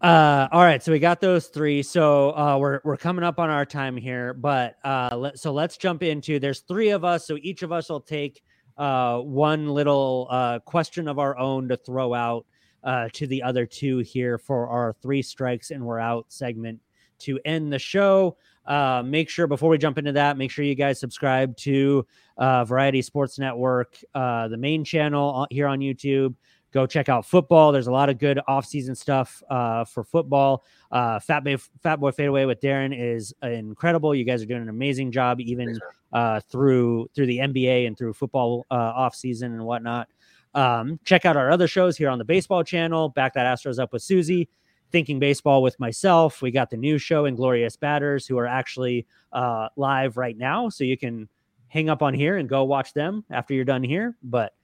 uh 0.00 0.48
all 0.50 0.62
right, 0.62 0.82
so 0.82 0.92
we 0.92 0.98
got 0.98 1.20
those 1.20 1.46
three. 1.46 1.82
So 1.82 2.30
uh 2.36 2.58
we're 2.58 2.80
we're 2.84 2.96
coming 2.96 3.24
up 3.24 3.38
on 3.38 3.50
our 3.50 3.64
time 3.64 3.96
here, 3.96 4.34
but 4.34 4.76
uh 4.84 5.16
let, 5.16 5.38
so 5.38 5.52
let's 5.52 5.76
jump 5.76 6.02
into 6.02 6.38
there's 6.38 6.60
three 6.60 6.90
of 6.90 7.04
us, 7.04 7.26
so 7.26 7.38
each 7.40 7.62
of 7.62 7.72
us 7.72 7.88
will 7.88 8.00
take 8.00 8.42
uh, 8.76 9.18
one 9.18 9.68
little 9.68 10.26
uh, 10.30 10.58
question 10.60 11.08
of 11.08 11.18
our 11.18 11.36
own 11.38 11.68
to 11.68 11.76
throw 11.76 12.14
out 12.14 12.46
uh, 12.82 13.08
to 13.12 13.26
the 13.26 13.42
other 13.42 13.66
two 13.66 13.98
here 13.98 14.38
for 14.38 14.68
our 14.68 14.94
three 15.02 15.22
strikes 15.22 15.70
and 15.70 15.84
we're 15.84 15.98
out 15.98 16.26
segment 16.28 16.80
to 17.18 17.38
end 17.44 17.72
the 17.72 17.78
show. 17.78 18.36
Uh, 18.66 19.02
make 19.04 19.28
sure 19.28 19.46
before 19.46 19.68
we 19.68 19.78
jump 19.78 19.98
into 19.98 20.12
that, 20.12 20.36
make 20.36 20.50
sure 20.50 20.64
you 20.64 20.74
guys 20.74 20.98
subscribe 20.98 21.56
to 21.56 22.06
uh, 22.38 22.64
Variety 22.64 23.02
Sports 23.02 23.38
Network, 23.38 23.96
uh, 24.14 24.48
the 24.48 24.56
main 24.56 24.84
channel 24.84 25.46
here 25.50 25.66
on 25.66 25.80
YouTube. 25.80 26.34
Go 26.74 26.86
check 26.88 27.08
out 27.08 27.24
football. 27.24 27.70
There's 27.70 27.86
a 27.86 27.92
lot 27.92 28.08
of 28.08 28.18
good 28.18 28.40
off-season 28.48 28.96
stuff 28.96 29.40
uh, 29.48 29.84
for 29.84 30.02
football. 30.02 30.64
Uh, 30.90 31.20
Fat 31.20 31.44
Boy, 31.44 31.56
Fat 31.56 32.00
Boy 32.00 32.10
Fadeaway 32.10 32.46
with 32.46 32.60
Darren 32.60 32.92
is 32.92 33.32
incredible. 33.42 34.12
You 34.12 34.24
guys 34.24 34.42
are 34.42 34.46
doing 34.46 34.62
an 34.62 34.68
amazing 34.68 35.12
job, 35.12 35.40
even 35.40 35.78
uh, 36.12 36.40
through 36.50 37.08
through 37.14 37.26
the 37.26 37.38
NBA 37.38 37.86
and 37.86 37.96
through 37.96 38.14
football 38.14 38.66
uh, 38.72 38.74
off 38.74 39.14
season 39.14 39.52
and 39.52 39.64
whatnot. 39.64 40.08
Um, 40.52 40.98
check 41.04 41.24
out 41.24 41.36
our 41.36 41.48
other 41.48 41.68
shows 41.68 41.96
here 41.96 42.08
on 42.08 42.18
the 42.18 42.24
baseball 42.24 42.64
channel. 42.64 43.08
Back 43.08 43.34
that 43.34 43.46
Astros 43.46 43.78
up 43.78 43.92
with 43.92 44.02
Susie, 44.02 44.48
thinking 44.90 45.20
baseball 45.20 45.62
with 45.62 45.78
myself. 45.78 46.42
We 46.42 46.50
got 46.50 46.70
the 46.70 46.76
new 46.76 46.98
show 46.98 47.26
Inglorious 47.26 47.76
Batters, 47.76 48.26
who 48.26 48.36
are 48.36 48.48
actually 48.48 49.06
uh, 49.32 49.68
live 49.76 50.16
right 50.16 50.36
now, 50.36 50.70
so 50.70 50.82
you 50.82 50.98
can 50.98 51.28
hang 51.68 51.88
up 51.88 52.02
on 52.02 52.14
here 52.14 52.36
and 52.36 52.48
go 52.48 52.64
watch 52.64 52.94
them 52.94 53.24
after 53.30 53.54
you're 53.54 53.64
done 53.64 53.84
here. 53.84 54.16
But 54.24 54.54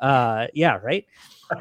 uh, 0.00 0.46
yeah, 0.54 0.78
right. 0.82 1.06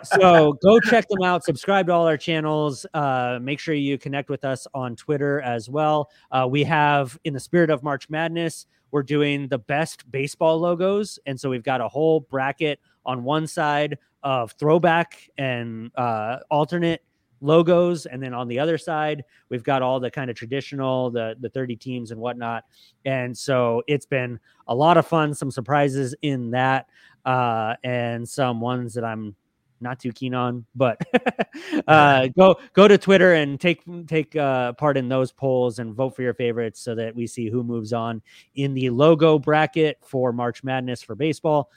So 0.03 0.53
go 0.63 0.79
check 0.79 1.07
them 1.07 1.23
out. 1.23 1.43
Subscribe 1.43 1.87
to 1.87 1.93
all 1.93 2.07
our 2.07 2.17
channels. 2.17 2.85
Uh, 2.93 3.39
make 3.41 3.59
sure 3.59 3.75
you 3.75 3.97
connect 3.97 4.29
with 4.29 4.43
us 4.43 4.67
on 4.73 4.95
Twitter 4.95 5.41
as 5.41 5.69
well. 5.69 6.09
Uh, 6.31 6.47
we 6.49 6.63
have, 6.63 7.17
in 7.23 7.33
the 7.33 7.39
spirit 7.39 7.69
of 7.69 7.83
March 7.83 8.09
Madness, 8.09 8.65
we're 8.91 9.03
doing 9.03 9.47
the 9.47 9.59
best 9.59 10.09
baseball 10.11 10.59
logos. 10.59 11.19
And 11.25 11.39
so 11.39 11.49
we've 11.49 11.63
got 11.63 11.81
a 11.81 11.87
whole 11.87 12.21
bracket 12.21 12.79
on 13.05 13.23
one 13.23 13.45
side 13.45 13.97
of 14.23 14.53
throwback 14.53 15.29
and 15.37 15.91
uh, 15.95 16.39
alternate 16.49 17.03
logos. 17.41 18.05
And 18.05 18.21
then 18.21 18.33
on 18.33 18.47
the 18.47 18.59
other 18.59 18.77
side, 18.77 19.23
we've 19.49 19.63
got 19.63 19.81
all 19.81 19.99
the 19.99 20.11
kind 20.11 20.29
of 20.29 20.35
traditional, 20.35 21.09
the, 21.11 21.35
the 21.39 21.49
30 21.49 21.75
teams 21.75 22.11
and 22.11 22.19
whatnot. 22.19 22.63
And 23.05 23.37
so 23.37 23.83
it's 23.87 24.05
been 24.05 24.39
a 24.67 24.75
lot 24.75 24.97
of 24.97 25.05
fun, 25.05 25.33
some 25.33 25.51
surprises 25.51 26.15
in 26.21 26.51
that, 26.51 26.87
uh, 27.25 27.75
and 27.83 28.27
some 28.27 28.61
ones 28.61 28.93
that 28.93 29.03
I'm 29.03 29.35
not 29.81 29.99
too 29.99 30.11
keen 30.11 30.33
on, 30.33 30.65
but 30.75 30.99
uh, 31.87 32.27
go 32.37 32.57
go 32.73 32.87
to 32.87 32.97
Twitter 32.97 33.33
and 33.33 33.59
take 33.59 33.83
take 34.07 34.35
uh, 34.35 34.73
part 34.73 34.97
in 34.97 35.09
those 35.09 35.31
polls 35.31 35.79
and 35.79 35.93
vote 35.93 36.15
for 36.15 36.21
your 36.21 36.33
favorites 36.33 36.79
so 36.79 36.95
that 36.95 37.15
we 37.15 37.27
see 37.27 37.49
who 37.49 37.63
moves 37.63 37.93
on 37.93 38.21
in 38.55 38.73
the 38.73 38.89
logo 38.89 39.37
bracket 39.37 39.97
for 40.01 40.31
March 40.31 40.63
Madness 40.63 41.01
for 41.01 41.15
baseball. 41.15 41.71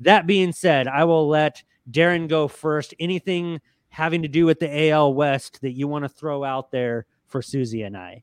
That 0.00 0.26
being 0.26 0.52
said, 0.52 0.88
I 0.88 1.04
will 1.04 1.28
let 1.28 1.62
Darren 1.90 2.28
go 2.28 2.48
first. 2.48 2.94
Anything 2.98 3.60
having 3.96 4.20
to 4.20 4.28
do 4.28 4.44
with 4.44 4.60
the 4.60 4.90
AL 4.90 5.14
West 5.14 5.62
that 5.62 5.72
you 5.72 5.88
want 5.88 6.04
to 6.04 6.08
throw 6.10 6.44
out 6.44 6.70
there 6.70 7.06
for 7.24 7.40
Susie 7.40 7.80
and 7.80 7.96
I? 7.96 8.22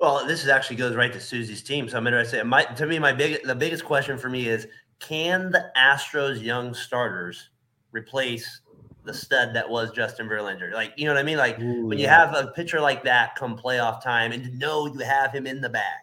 Well, 0.00 0.26
this 0.26 0.42
is 0.42 0.48
actually 0.48 0.74
goes 0.74 0.96
right 0.96 1.12
to 1.12 1.20
Susie's 1.20 1.62
team, 1.62 1.88
so 1.88 1.96
I'm 1.96 2.06
interested. 2.08 2.42
My, 2.44 2.64
to 2.64 2.84
me, 2.84 2.98
my 2.98 3.12
big 3.12 3.40
the 3.44 3.54
biggest 3.54 3.84
question 3.84 4.18
for 4.18 4.28
me 4.28 4.48
is: 4.48 4.66
Can 4.98 5.52
the 5.52 5.70
Astros' 5.76 6.42
young 6.42 6.74
starters 6.74 7.50
replace 7.92 8.60
the 9.04 9.14
stud 9.14 9.54
that 9.54 9.70
was 9.70 9.92
Justin 9.92 10.28
Verlander? 10.28 10.72
Like, 10.72 10.92
you 10.96 11.04
know 11.04 11.12
what 11.12 11.20
I 11.20 11.22
mean? 11.22 11.38
Like 11.38 11.60
Ooh, 11.60 11.86
when 11.86 11.98
you 11.98 12.06
yeah. 12.06 12.18
have 12.18 12.34
a 12.34 12.48
pitcher 12.48 12.80
like 12.80 13.04
that 13.04 13.36
come 13.36 13.56
playoff 13.56 14.02
time, 14.02 14.32
and 14.32 14.42
to 14.42 14.50
know 14.50 14.86
you 14.86 14.98
have 14.98 15.32
him 15.32 15.46
in 15.46 15.60
the 15.60 15.70
bag, 15.70 16.00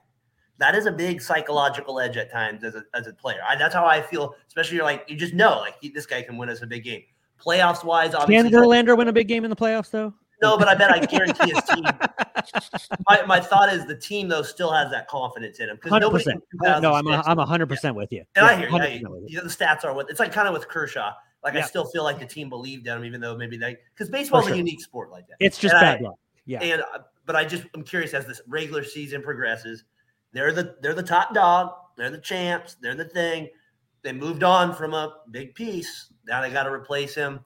that 0.57 0.73
is 0.73 0.85
a 0.85 0.91
big 0.91 1.21
psychological 1.21 1.99
edge 1.99 2.15
at 2.15 2.31
times 2.31 2.63
as 2.63 2.75
a 2.75 2.83
as 2.93 3.07
a 3.07 3.13
player. 3.13 3.41
I, 3.45 3.57
that's 3.57 3.73
how 3.73 3.85
I 3.85 4.01
feel. 4.01 4.35
Especially 4.47 4.77
you're 4.77 4.85
like 4.85 5.03
you 5.09 5.17
just 5.17 5.33
know 5.33 5.59
like 5.59 5.75
he, 5.81 5.89
this 5.89 6.05
guy 6.05 6.21
can 6.21 6.37
win 6.37 6.47
us 6.47 6.61
a 6.61 6.67
big 6.67 6.85
game. 6.85 7.03
Playoffs 7.43 7.83
wise, 7.83 8.13
obviously. 8.13 8.49
Can 8.49 8.59
Verlander 8.59 8.97
win 8.97 9.07
a 9.07 9.13
big 9.13 9.27
game 9.27 9.43
in 9.43 9.49
the 9.49 9.55
playoffs 9.55 9.89
though? 9.89 10.13
No, 10.41 10.57
but 10.57 10.67
I 10.67 10.75
bet 10.75 10.91
I 10.91 11.05
guarantee 11.05 11.51
his 11.51 11.63
team. 11.63 11.83
My, 13.07 13.23
my 13.25 13.39
thought 13.39 13.71
is 13.71 13.85
the 13.85 13.95
team 13.95 14.27
though 14.27 14.41
still 14.41 14.71
has 14.71 14.89
that 14.91 15.07
confidence 15.07 15.59
in 15.59 15.69
him 15.69 15.75
because 15.75 15.99
nobody. 16.01 16.25
No, 16.61 16.93
I'm 16.93 17.05
a, 17.05 17.21
2006 17.21 17.27
I'm 17.27 17.37
hundred 17.37 17.67
percent 17.67 17.95
with 17.95 18.11
you. 18.11 18.23
and 18.35 18.45
Yeah, 18.45 18.45
I 18.45 18.55
hear 18.55 18.69
you. 18.69 18.99
You. 19.27 19.37
know, 19.37 19.43
the 19.43 19.49
stats 19.49 19.85
are 19.85 19.93
what 19.93 20.09
it's 20.09 20.19
like. 20.19 20.31
Kind 20.31 20.47
of 20.47 20.53
with 20.53 20.67
Kershaw. 20.67 21.11
Like 21.43 21.55
I 21.55 21.61
still 21.61 21.85
feel 21.85 22.03
like 22.03 22.19
the 22.19 22.25
team 22.25 22.49
believed 22.49 22.87
in 22.87 22.97
him, 22.97 23.05
even 23.05 23.21
though 23.21 23.37
maybe 23.37 23.57
they 23.57 23.77
because 23.93 24.09
baseball's 24.09 24.45
sure. 24.45 24.53
a 24.53 24.57
unique 24.57 24.81
sport 24.81 25.11
like 25.11 25.27
that. 25.27 25.35
It's 25.39 25.57
just 25.57 25.75
And 25.75 25.81
bad 25.81 26.01
luck. 26.01 26.15
Yeah. 26.45 26.61
And 26.61 26.81
uh, 26.81 26.99
but 27.25 27.35
I 27.35 27.45
just 27.45 27.63
I'm 27.75 27.83
curious 27.83 28.13
as 28.13 28.25
this 28.25 28.41
regular 28.47 28.83
season 28.83 29.21
progresses. 29.21 29.83
They're 30.33 30.51
the 30.51 30.75
they're 30.81 30.93
the 30.93 31.03
top 31.03 31.33
dog. 31.33 31.71
They're 31.97 32.09
the 32.09 32.19
champs. 32.19 32.75
They're 32.81 32.95
the 32.95 33.05
thing. 33.05 33.49
They 34.03 34.13
moved 34.13 34.43
on 34.43 34.73
from 34.73 34.93
a 34.93 35.17
big 35.31 35.53
piece. 35.55 36.11
Now 36.27 36.41
they 36.41 36.49
got 36.49 36.63
to 36.63 36.71
replace 36.71 37.13
him. 37.13 37.39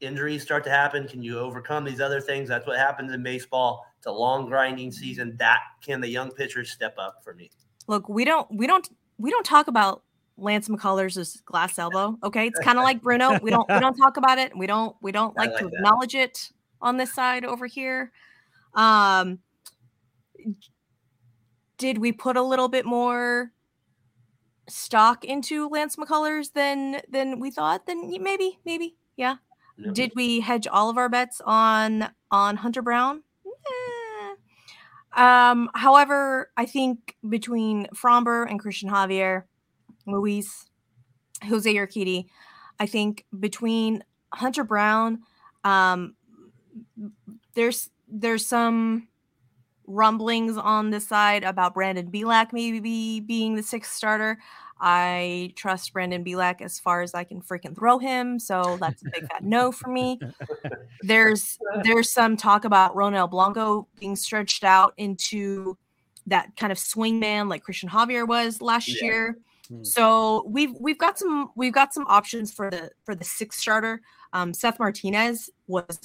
Injuries 0.00 0.42
start 0.42 0.64
to 0.64 0.70
happen. 0.70 1.06
Can 1.06 1.22
you 1.22 1.38
overcome 1.38 1.84
these 1.84 2.00
other 2.00 2.20
things? 2.20 2.48
That's 2.48 2.66
what 2.66 2.78
happens 2.78 3.12
in 3.12 3.22
baseball. 3.22 3.84
It's 3.98 4.06
a 4.06 4.12
long 4.12 4.46
grinding 4.46 4.92
season. 4.92 5.36
That 5.38 5.60
can 5.82 6.00
the 6.00 6.08
young 6.08 6.30
pitchers 6.30 6.70
step 6.70 6.94
up 6.98 7.22
for 7.22 7.34
me. 7.34 7.50
Look, 7.86 8.08
we 8.08 8.24
don't 8.24 8.50
we 8.50 8.66
don't 8.66 8.88
we 9.18 9.30
don't 9.30 9.44
talk 9.44 9.68
about 9.68 10.02
Lance 10.38 10.68
McCullers' 10.68 11.44
glass 11.44 11.78
elbow. 11.78 12.16
Okay, 12.24 12.46
it's 12.46 12.58
kind 12.60 12.78
of 12.78 12.84
like 12.84 13.02
Bruno. 13.02 13.38
We 13.42 13.50
don't 13.50 13.68
we 13.68 13.78
don't 13.78 13.96
talk 13.96 14.16
about 14.16 14.38
it. 14.38 14.56
We 14.56 14.66
don't 14.66 14.96
we 15.02 15.12
don't 15.12 15.36
like, 15.36 15.50
like 15.50 15.58
to 15.58 15.66
that. 15.66 15.74
acknowledge 15.74 16.14
it 16.14 16.50
on 16.80 16.96
this 16.96 17.12
side 17.12 17.44
over 17.44 17.66
here. 17.66 18.10
Um, 18.74 19.40
did 21.76 21.98
we 21.98 22.12
put 22.12 22.36
a 22.36 22.42
little 22.42 22.68
bit 22.68 22.86
more 22.86 23.52
stock 24.70 25.24
into 25.24 25.68
Lance 25.68 25.96
McCullers 25.96 26.52
than 26.52 27.00
than 27.08 27.40
we 27.40 27.50
thought? 27.50 27.86
Then 27.86 28.10
maybe 28.22 28.58
maybe 28.64 28.96
yeah. 29.16 29.36
Know? 29.76 29.92
Did 29.92 30.12
we 30.14 30.40
hedge 30.40 30.66
all 30.66 30.90
of 30.90 30.98
our 30.98 31.08
bets 31.08 31.40
on 31.44 32.10
on 32.30 32.56
Hunter 32.56 32.82
Brown? 32.82 33.22
Um, 35.12 35.70
however, 35.74 36.50
I 36.56 36.66
think 36.66 37.16
between 37.28 37.86
Framber 37.88 38.48
and 38.48 38.62
Cristian 38.62 38.90
Javier, 38.90 39.44
Luis, 40.06 40.68
Jose 41.44 41.74
Urquidy, 41.74 42.26
I 42.78 42.86
think 42.86 43.24
between 43.38 44.04
Hunter 44.32 44.62
Brown, 44.62 45.20
um, 45.64 46.14
there's 47.54 47.90
there's 48.08 48.46
some 48.46 49.08
rumblings 49.90 50.56
on 50.56 50.90
this 50.90 51.06
side 51.06 51.44
about 51.44 51.74
Brandon 51.74 52.10
Bielak 52.10 52.52
maybe 52.52 53.20
being 53.20 53.54
the 53.56 53.62
sixth 53.62 53.92
starter. 53.92 54.38
I 54.80 55.52
trust 55.56 55.92
Brandon 55.92 56.24
Bielak 56.24 56.62
as 56.62 56.80
far 56.80 57.02
as 57.02 57.14
I 57.14 57.24
can 57.24 57.42
freaking 57.42 57.76
throw 57.76 57.98
him, 57.98 58.38
so 58.38 58.78
that's 58.80 59.02
a 59.02 59.10
big 59.12 59.28
fat 59.28 59.44
no 59.44 59.70
for 59.72 59.88
me. 59.90 60.18
There's 61.02 61.58
there's 61.82 62.10
some 62.10 62.36
talk 62.36 62.64
about 62.64 62.94
Ronel 62.94 63.30
Blanco 63.30 63.86
being 63.98 64.16
stretched 64.16 64.64
out 64.64 64.94
into 64.96 65.76
that 66.26 66.56
kind 66.56 66.72
of 66.72 66.78
swing 66.78 67.18
man 67.18 67.48
like 67.48 67.64
Cristian 67.64 67.88
Javier 67.90 68.26
was 68.26 68.62
last 68.62 68.88
Yeah. 68.88 69.04
year. 69.04 69.38
Hmm. 69.68 69.84
So 69.84 70.44
we've 70.48 70.72
we've 70.80 70.98
got 70.98 71.18
some 71.18 71.50
we've 71.56 71.74
got 71.74 71.92
some 71.92 72.06
options 72.08 72.52
for 72.52 72.70
the 72.70 72.90
for 73.04 73.14
the 73.14 73.24
sixth 73.24 73.60
starter. 73.60 74.00
Um, 74.32 74.54
Seth 74.54 74.78
Martinez 74.78 75.50
was 75.66 76.00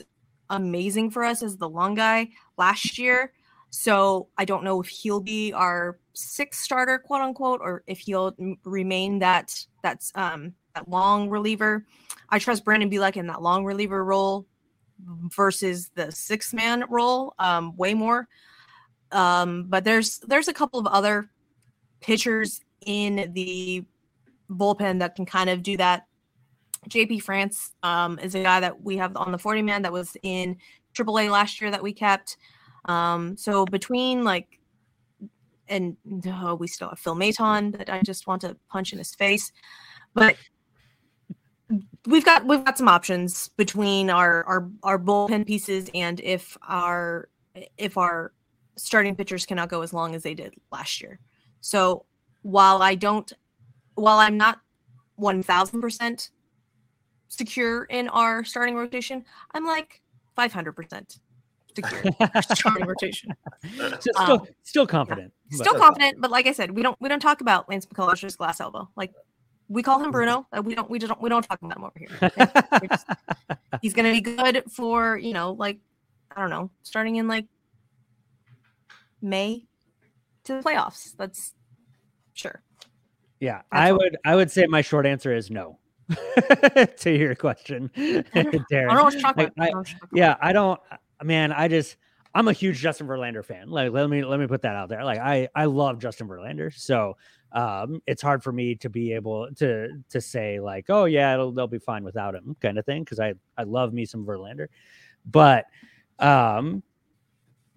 amazing 0.50 1.12
for 1.12 1.24
us 1.24 1.42
as 1.42 1.58
the 1.58 1.70
long 1.70 1.96
guy 1.96 2.30
last 2.58 2.98
year. 3.00 3.32
So 3.76 4.30
I 4.38 4.46
don't 4.46 4.64
know 4.64 4.82
if 4.82 4.88
he'll 4.88 5.20
be 5.20 5.52
our 5.52 6.00
sixth 6.14 6.62
starter, 6.62 6.98
quote 6.98 7.20
unquote, 7.20 7.60
or 7.62 7.84
if 7.88 8.00
he'll 8.00 8.34
remain 8.64 9.20
that 9.20 9.54
that's 9.84 10.14
um 10.16 10.54
that 10.74 10.90
long 10.90 11.30
reliever. 11.30 11.86
I 12.30 12.40
trust 12.40 12.64
Brandon 12.64 12.90
Bielak 12.90 13.18
in 13.18 13.28
that 13.28 13.42
long 13.42 13.66
reliever 13.66 14.04
role 14.04 14.48
versus 15.36 15.92
the 15.94 16.10
six 16.10 16.54
man 16.54 16.86
role 16.90 17.34
um 17.38 17.76
way 17.76 17.94
more. 17.94 18.30
Um, 19.12 19.66
but 19.68 19.84
there's 19.84 20.20
there's 20.20 20.48
a 20.48 20.54
couple 20.54 20.80
of 20.80 20.88
other 20.88 21.30
pitchers 22.00 22.62
in 22.86 23.30
the 23.34 23.84
bullpen 24.50 25.00
that 25.00 25.16
can 25.16 25.26
kind 25.26 25.50
of 25.50 25.62
do 25.62 25.76
that. 25.78 26.08
JP 26.90 27.24
France 27.24 27.74
um, 27.84 28.20
is 28.20 28.36
a 28.36 28.44
guy 28.44 28.62
that 28.62 28.82
we 28.82 28.96
have 28.98 29.18
on 29.18 29.34
the 29.34 29.38
40 29.38 29.64
man 29.64 29.82
that 29.82 29.92
was 29.92 30.16
in 30.24 30.56
AAA 30.94 31.30
last 31.30 31.60
year 31.60 31.72
that 31.72 31.84
we 31.84 31.92
kept. 31.92 32.38
Um, 32.86 33.38
so 33.38 33.66
between 33.66 34.24
like, 34.24 34.60
and 35.68 35.98
oh, 36.28 36.56
we 36.56 36.68
still 36.68 36.90
have 36.90 37.00
Phil 37.00 37.16
Maton 37.16 37.76
that 37.78 37.90
I 37.90 38.02
just 38.02 38.28
want 38.28 38.42
to 38.42 38.56
punch 38.70 38.94
in 38.94 39.00
his 39.00 39.16
face, 39.16 39.52
but 40.14 40.36
we've 42.06 42.26
got 42.26 42.46
we've 42.46 42.64
got 42.64 42.78
some 42.78 42.88
options 42.88 43.50
between 43.58 44.10
our 44.12 44.44
our 44.44 44.70
our 44.84 45.00
bullpen 45.00 45.46
pieces 45.46 45.90
and 45.96 46.20
if 46.20 46.56
our 46.68 47.30
if 47.78 47.98
our 47.98 48.32
starting 48.78 49.16
pitchers 49.16 49.46
cannot 49.46 49.70
go 49.70 49.82
as 49.82 49.94
long 49.94 50.16
as 50.16 50.24
they 50.24 50.34
did 50.34 50.54
last 50.72 51.02
year. 51.02 51.20
So 51.62 52.06
while 52.42 52.82
I 52.82 52.96
don't, 52.96 53.32
while 53.96 54.20
I'm 54.20 54.38
not 54.38 54.60
1000% 55.20 56.30
secure 57.30 57.86
in 57.86 58.08
our 58.10 58.44
starting 58.44 58.76
rotation, 58.76 59.26
I'm 59.54 59.66
like 59.66 60.02
500% 60.38 61.20
secure 61.76 62.78
in 62.80 62.88
rotation. 62.88 63.34
So 63.78 63.90
still, 64.00 64.14
Um, 64.18 64.48
still 64.64 64.88
confident. 64.88 65.34
but- 65.50 65.58
Still 65.58 65.76
confident, 65.76 66.18
but 66.22 66.32
like 66.32 66.48
I 66.48 66.52
said, 66.52 66.72
we 66.72 66.82
don't 66.84 67.00
we 67.02 67.10
don't 67.10 67.20
talk 67.20 67.42
about 67.42 67.68
Lance 67.70 67.86
McCullers' 67.86 68.38
glass 68.38 68.60
elbow. 68.60 68.90
Like 68.96 69.14
we 69.68 69.82
call 69.84 70.04
him 70.04 70.12
Bruno. 70.12 70.48
uh, 70.56 70.62
We 70.64 70.76
don't 70.76 70.90
we 70.90 71.00
don't 71.00 71.22
we 71.22 71.30
don't 71.30 71.44
talk 71.44 71.62
about 71.62 71.78
him 71.78 71.84
over 71.84 71.94
here. 71.98 72.10
okay? 72.22 72.88
Just- 72.90 73.06
he's 73.82 73.94
gonna 73.94 74.12
be 74.12 74.22
good 74.22 74.64
for 74.72 75.18
you 75.18 75.34
know 75.34 75.52
like 75.54 75.80
I 76.36 76.42
don't 76.42 76.50
know 76.50 76.72
starting 76.84 77.16
in 77.18 77.28
like 77.28 77.46
May 79.22 79.66
to 80.46 80.54
the 80.56 80.60
playoffs. 80.62 81.16
That's 81.18 81.54
sure. 82.34 82.62
yeah, 83.40 83.58
That's 83.58 83.66
I 83.72 83.92
would. 83.92 84.18
I 84.26 84.36
would 84.36 84.52
say 84.52 84.66
my 84.68 84.82
short 84.82 85.06
answer 85.06 85.34
is 85.36 85.50
no 85.50 85.80
to 86.98 87.12
your 87.12 87.34
question, 87.36 87.90
I 87.96 88.02
don't, 88.34 88.36
I 88.36 88.42
Darren. 88.42 88.88
don't 88.88 88.96
know 88.96 89.04
what 89.04 89.14
you're 89.14 89.22
talking 89.22 89.44
Like, 89.44 89.54
about. 89.54 89.58
I 89.58 89.66
I- 89.66 89.70
don't 89.70 89.74
know 89.74 89.78
what 89.80 89.90
you're 89.90 90.00
talking 90.00 90.18
yeah, 90.18 90.36
I 90.42 90.54
don't. 90.54 90.80
Man, 91.24 91.52
I 91.52 91.68
just. 91.68 91.98
I'm 92.38 92.50
a 92.50 92.54
huge 92.54 92.80
Justin 92.80 93.08
Verlander 93.08 93.46
fan. 93.46 93.70
Like, 93.70 93.94
let 93.94 94.10
me 94.10 94.22
let 94.26 94.42
me 94.42 94.46
put 94.48 94.62
that 94.64 94.76
out 94.76 94.90
there. 94.90 95.06
Like, 95.06 95.20
I 95.20 95.48
I 95.56 95.66
love 95.66 96.00
Justin 96.00 96.28
Verlander, 96.28 96.78
so 96.78 97.16
um, 97.54 98.02
it's 98.06 98.22
hard 98.22 98.44
for 98.44 98.52
me 98.52 98.76
to 98.76 98.90
be 98.90 99.14
able 99.14 99.48
to 99.56 100.02
to 100.10 100.20
say 100.20 100.60
like, 100.60 100.88
oh 100.90 101.06
yeah, 101.06 101.34
it'll, 101.34 101.54
they'll 101.54 101.66
be 101.68 101.80
fine 101.80 102.04
without 102.04 102.36
him, 102.36 102.58
kind 102.62 102.78
of 102.78 102.86
thing. 102.86 103.06
Because 103.06 103.22
I 103.22 103.36
I 103.58 103.64
love 103.64 103.94
me 103.94 104.04
some 104.06 104.26
Verlander, 104.26 104.68
but 105.26 105.64
um, 106.20 106.84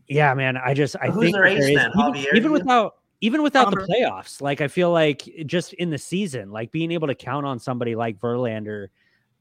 yeah, 0.09 0.35
man, 0.35 0.57
I 0.57 0.75
just 0.75 0.97
I 1.01 1.07
Who's 1.07 1.23
think 1.27 1.35
their 1.37 1.45
there 1.45 1.57
ace 1.57 1.65
is- 1.65 1.77
then? 1.77 1.93
even, 2.17 2.37
even 2.37 2.51
without 2.53 2.95
even 3.21 3.43
without 3.45 3.71
the 3.71 3.77
playoffs, 3.77 4.43
like 4.43 4.61
I 4.61 4.67
feel 4.67 4.91
like 4.91 5.23
just 5.47 5.73
in 5.75 5.91
the 5.91 5.99
season, 5.99 6.51
like 6.51 6.73
being 6.73 6.91
able 6.91 7.07
to 7.07 7.15
count 7.15 7.47
on 7.47 7.61
somebody 7.61 7.95
like 7.95 8.19
Verlander, 8.19 8.89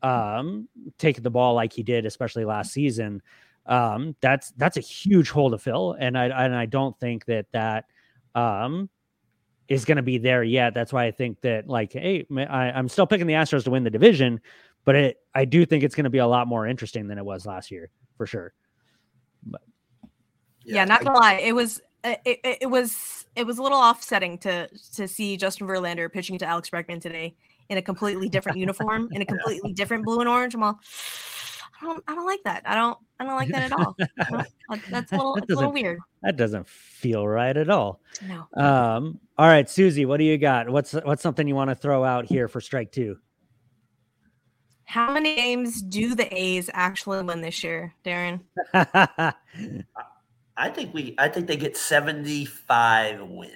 um, 0.04 0.68
taking 1.00 1.24
the 1.24 1.32
ball 1.32 1.56
like 1.56 1.74
he 1.74 1.82
did, 1.82 2.06
especially 2.06 2.46
last 2.46 2.72
season, 2.72 3.22
um, 3.68 4.16
that's 4.22 4.52
that's 4.52 4.78
a 4.78 4.82
huge 4.82 5.30
hole 5.30 5.52
to 5.52 5.58
fill, 5.58 5.96
and 6.00 6.18
I 6.18 6.26
and 6.26 6.56
I 6.56 6.66
don't 6.66 6.98
think 7.00 7.26
that 7.26 7.48
that 7.52 7.86
um 8.36 8.90
is 9.68 9.86
going 9.86 9.98
to 9.98 10.04
be 10.04 10.18
there 10.18 10.44
yet. 10.44 10.74
That's 10.74 10.94
why 10.94 11.06
I 11.06 11.12
think 11.12 11.42
that 11.42 11.68
like, 11.68 11.94
hey, 11.94 12.26
I, 12.38 12.72
I'm 12.72 12.88
still 12.88 13.06
picking 13.06 13.28
the 13.28 13.34
Astros 13.34 13.66
to 13.66 13.72
win 13.72 13.84
the 13.84 13.90
division, 13.90 14.40
but 14.86 14.96
it 14.96 15.18
I 15.36 15.46
do 15.46 15.66
think 15.66 15.84
it's 15.84 15.96
going 15.96 16.06
to 16.06 16.10
be 16.10 16.20
a 16.20 16.28
lot 16.28 16.48
more 16.48 16.66
interesting 16.66 17.08
than 17.08 17.18
it 17.18 17.26
was 17.26 17.46
last 17.46 17.72
year 17.72 17.90
for 18.18 18.26
sure. 18.26 18.54
But, 19.44 19.62
yeah, 20.64 20.86
not 20.86 21.04
gonna 21.04 21.18
lie, 21.18 21.36
it 21.36 21.54
was 21.54 21.82
it, 22.04 22.22
it, 22.26 22.58
it 22.62 22.70
was 22.70 23.26
it 23.36 23.46
was 23.46 23.58
a 23.58 23.64
little 23.64 23.78
offsetting 23.78 24.38
to 24.40 24.68
to 24.96 25.08
see 25.08 25.38
Justin 25.38 25.68
Verlander 25.68 26.12
pitching 26.12 26.38
to 26.40 26.46
Alex 26.46 26.70
Bregman 26.70 27.02
today 27.02 27.36
in 27.70 27.78
a 27.78 27.82
completely 27.82 28.30
different 28.30 28.58
uniform 28.58 29.10
in 29.12 29.22
a 29.22 29.26
completely 29.34 29.74
different 29.74 30.06
blue 30.06 30.20
and 30.20 30.30
orange. 30.30 30.56
I'm 30.56 30.64
all 30.64 30.80
I 31.82 31.86
don't 31.86 32.04
I 32.08 32.16
don't 32.16 32.26
like 32.26 32.44
that. 32.44 32.64
I 32.66 32.76
don't 32.76 32.98
I 33.20 33.26
don't 33.26 33.36
like 33.36 33.50
that 33.50 33.64
at 33.64 33.72
all. 33.74 33.96
I 34.20 34.30
don't- 34.32 34.48
like, 34.70 34.86
that's 34.88 35.12
a 35.12 35.16
little 35.16 35.36
That 35.36 35.44
it's 35.44 35.54
a 35.54 35.56
little 35.56 35.72
weird. 35.72 36.00
That 36.24 36.36
doesn't 36.38 36.68
feel 36.68 37.28
right 37.28 37.56
at 37.56 37.70
all. 37.70 38.02
No. 38.28 38.48
Um, 38.62 39.20
all 39.38 39.48
right, 39.48 39.70
Susie, 39.70 40.06
what 40.06 40.18
do 40.18 40.24
you 40.24 40.38
got? 40.38 40.70
What's 40.70 40.94
what's 40.94 41.22
something 41.24 41.48
you 41.48 41.56
want 41.56 41.70
to 41.70 41.76
throw 41.76 42.04
out 42.04 42.26
here 42.26 42.48
for 42.48 42.60
strike 42.62 42.92
two? 42.92 43.18
How 44.86 45.14
many 45.14 45.36
games 45.36 45.82
do 45.82 46.16
the 46.16 46.34
A's 46.34 46.70
actually 46.74 47.22
win 47.24 47.42
this 47.42 47.64
year, 47.64 47.94
Darren? 48.06 48.40
I 48.74 50.70
think 50.70 50.94
we. 50.94 51.14
I 51.18 51.28
think 51.30 51.48
they 51.48 51.58
get 51.58 51.78
seventy-five 51.78 53.22
wins. 53.22 53.54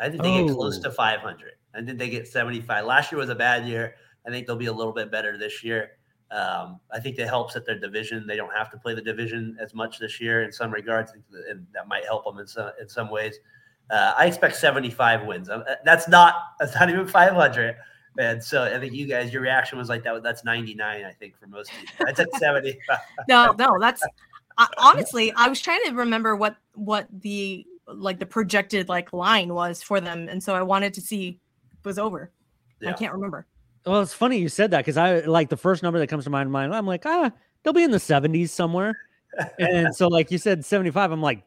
I 0.00 0.08
think 0.08 0.22
they 0.22 0.44
get 0.44 0.54
close 0.54 0.78
Oh. 0.78 0.82
to 0.84 0.90
five 0.90 1.20
hundred. 1.20 1.52
I 1.74 1.82
think 1.82 1.98
they 1.98 2.08
get 2.08 2.26
seventy-five. 2.28 2.84
Last 2.86 3.12
year 3.12 3.18
was 3.18 3.28
a 3.30 3.34
bad 3.34 3.66
year. 3.66 3.94
I 4.26 4.30
think 4.30 4.46
they'll 4.46 4.56
be 4.56 4.66
a 4.66 4.72
little 4.72 4.92
bit 4.92 5.10
better 5.10 5.36
this 5.36 5.62
year. 5.62 5.90
Um, 6.30 6.80
I 6.90 7.00
think 7.00 7.18
it 7.18 7.28
helps 7.28 7.54
that 7.54 7.66
their 7.66 7.78
division. 7.78 8.26
They 8.26 8.36
don't 8.36 8.52
have 8.54 8.70
to 8.72 8.78
play 8.78 8.94
the 8.94 9.02
division 9.02 9.56
as 9.60 9.74
much 9.74 9.98
this 9.98 10.20
year 10.20 10.42
in 10.42 10.52
some 10.52 10.72
regards, 10.72 11.12
and 11.48 11.66
that 11.74 11.86
might 11.86 12.04
help 12.04 12.24
them 12.24 12.38
in 12.38 12.46
some 12.46 12.70
in 12.80 12.88
some 12.88 13.10
ways. 13.10 13.38
Uh, 13.90 14.14
I 14.16 14.26
expect 14.26 14.56
seventy-five 14.56 15.26
wins. 15.26 15.48
Um, 15.50 15.64
That's 15.84 16.08
not. 16.08 16.34
That's 16.58 16.74
not 16.74 16.90
even 16.90 17.06
five 17.06 17.32
hundred. 17.32 17.76
And 18.18 18.42
so 18.42 18.62
I 18.62 18.78
think 18.78 18.92
you 18.92 19.06
guys, 19.06 19.32
your 19.32 19.42
reaction 19.42 19.76
was 19.76 19.88
like 19.88 20.04
that. 20.04 20.22
That's 20.22 20.44
ninety-nine. 20.44 21.04
I 21.04 21.12
think 21.12 21.36
for 21.36 21.46
most 21.46 21.70
people. 21.78 22.06
I 22.08 22.12
took 22.12 22.34
seventy. 22.36 22.78
No, 23.28 23.54
no, 23.58 23.78
that's 23.80 24.02
I, 24.56 24.68
honestly. 24.78 25.32
I 25.36 25.48
was 25.48 25.60
trying 25.60 25.80
to 25.86 25.92
remember 25.92 26.36
what 26.36 26.56
what 26.74 27.08
the 27.10 27.66
like 27.86 28.18
the 28.18 28.26
projected 28.26 28.88
like 28.88 29.12
line 29.12 29.52
was 29.52 29.82
for 29.82 30.00
them, 30.00 30.28
and 30.28 30.42
so 30.42 30.54
I 30.54 30.62
wanted 30.62 30.94
to 30.94 31.00
see 31.00 31.40
was 31.84 31.98
over. 31.98 32.30
I 32.86 32.92
can't 32.92 33.12
remember. 33.12 33.46
Well, 33.86 34.00
it's 34.02 34.12
funny 34.14 34.38
you 34.38 34.48
said 34.48 34.70
that 34.72 34.78
because 34.78 34.96
I 34.96 35.20
like 35.20 35.48
the 35.48 35.56
first 35.56 35.82
number 35.82 35.98
that 35.98 36.06
comes 36.08 36.24
to 36.24 36.30
my 36.30 36.44
mind. 36.44 36.74
I'm 36.74 36.86
like, 36.86 37.04
ah, 37.06 37.30
they'll 37.62 37.72
be 37.72 37.82
in 37.84 37.90
the 37.90 37.98
70s 37.98 38.48
somewhere. 38.50 38.98
And 39.58 39.94
so, 39.94 40.08
like 40.08 40.30
you 40.30 40.38
said, 40.38 40.64
75. 40.64 41.10
I'm 41.12 41.20
like, 41.22 41.42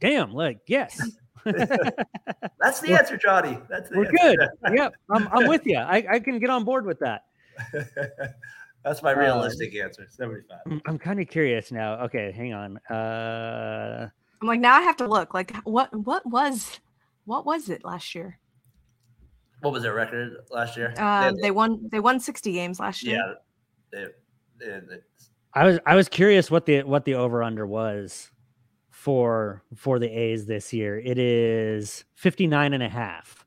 damn, 0.00 0.32
like 0.32 0.58
yes, 0.66 1.00
That's 1.44 2.80
the 2.80 2.92
answer, 2.98 3.16
Johnny. 3.16 3.58
That's 3.68 3.88
the 3.88 3.96
we're 3.98 4.06
answer. 4.06 4.48
good. 4.64 4.74
yep, 4.74 4.94
I'm, 5.10 5.28
I'm 5.32 5.46
with 5.48 5.64
you. 5.66 5.78
I, 5.78 6.04
I 6.10 6.18
can 6.20 6.38
get 6.38 6.50
on 6.50 6.64
board 6.64 6.84
with 6.84 6.98
that. 7.00 7.24
That's 8.84 9.02
my 9.02 9.12
Um, 9.12 9.18
realistic 9.18 9.74
answer. 9.76 10.06
75. 10.08 10.58
I'm, 10.66 10.82
I'm 10.86 10.98
kind 10.98 11.20
of 11.20 11.28
curious 11.28 11.70
now. 11.70 11.94
Okay, 12.04 12.32
hang 12.32 12.52
on. 12.54 12.78
Uh, 12.90 14.08
I'm 14.40 14.48
like 14.48 14.60
now 14.60 14.74
I 14.74 14.82
have 14.82 14.96
to 14.98 15.06
look. 15.06 15.34
Like 15.34 15.54
what 15.64 15.94
what 15.94 16.24
was 16.26 16.80
what 17.26 17.44
was 17.46 17.68
it 17.68 17.84
last 17.84 18.14
year? 18.14 18.38
What 19.60 19.72
was 19.72 19.82
their 19.82 19.94
record 19.94 20.36
last 20.50 20.76
year? 20.76 20.94
Um, 20.98 21.36
They- 21.36 21.42
they 21.42 21.50
won 21.50 21.88
they 21.90 22.00
won 22.00 22.18
60 22.20 22.52
games 22.52 22.80
last 22.80 23.02
year. 23.02 23.16
yeah. 23.16 23.34
They, 23.92 24.66
they, 24.66 24.80
they- 24.88 25.00
I 25.52 25.64
was 25.66 25.78
I 25.84 25.96
was 25.96 26.08
curious 26.08 26.50
what 26.50 26.64
the 26.66 26.82
what 26.84 27.04
the 27.04 27.14
over 27.14 27.42
under 27.42 27.66
was 27.66 28.30
for 28.90 29.62
for 29.74 29.98
the 29.98 30.08
A's 30.08 30.46
this 30.46 30.72
year. 30.72 30.98
It 30.98 31.18
is 31.18 32.04
59 32.14 32.72
and 32.72 32.82
a 32.82 32.88
half. 32.88 33.44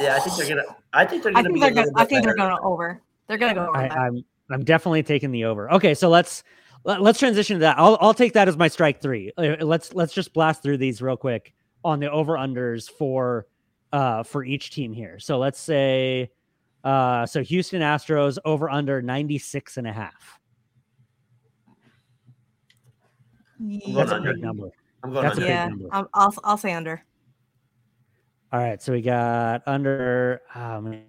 yeah, 0.00 0.16
I 0.16 0.20
think 0.20 0.36
they're 0.36 0.48
gonna. 0.56 0.76
I 0.92 1.04
think 1.04 1.22
they're 1.22 1.32
I 1.32 1.42
gonna 1.42 1.44
think 1.48 1.54
be. 1.54 1.60
they're 1.60 1.70
gonna 1.72 1.90
I 1.96 2.04
think 2.04 2.24
they're 2.24 2.34
gonna 2.34 2.60
over. 2.62 3.00
They're 3.28 3.38
gonna 3.38 3.54
go 3.54 3.66
over 3.68 3.76
I, 3.76 3.88
I'm 3.88 4.24
I'm 4.50 4.64
definitely 4.64 5.02
taking 5.02 5.30
the 5.30 5.44
over. 5.44 5.70
Okay, 5.72 5.94
so 5.94 6.08
let's 6.08 6.42
let, 6.84 7.00
let's 7.00 7.18
transition 7.18 7.56
to 7.56 7.60
that. 7.60 7.78
I'll 7.78 7.96
I'll 8.00 8.14
take 8.14 8.32
that 8.34 8.48
as 8.48 8.56
my 8.56 8.68
strike 8.68 9.00
three. 9.00 9.32
Uh, 9.36 9.56
Let's 9.64 9.94
let's 9.94 10.12
just 10.12 10.32
blast 10.34 10.62
through 10.62 10.78
these 10.78 11.00
real 11.00 11.16
quick 11.16 11.54
on 11.84 12.00
the 12.00 12.10
over 12.10 12.34
unders 12.34 12.90
for 12.90 13.46
uh 13.94 14.22
for 14.24 14.44
each 14.44 14.70
team 14.70 14.92
here. 14.92 15.18
So 15.18 15.38
let's 15.38 15.60
say 15.60 16.30
uh 16.82 17.24
so 17.26 17.42
Houston 17.42 17.80
Astros 17.80 18.38
over 18.44 18.68
under 18.68 19.00
96 19.00 19.76
and 19.76 19.86
a 19.86 19.92
half. 19.92 20.40
going 23.58 23.94
That's 23.94 24.10
a 24.10 24.16
under. 24.16 24.34
big 24.34 24.42
number. 24.42 24.68
I'm 25.02 25.12
going 25.12 25.22
That's 25.24 25.38
a 25.38 25.40
under. 25.40 25.46
big 25.46 25.48
yeah, 25.48 25.68
number. 25.68 25.88
I'll, 25.92 26.08
I'll 26.14 26.34
I'll 26.44 26.58
say 26.58 26.72
under. 26.72 27.02
All 28.52 28.60
right, 28.60 28.80
so 28.80 28.92
we 28.92 29.00
got 29.00 29.62
under. 29.66 30.40
Oh 30.54 30.80
man, 30.80 31.04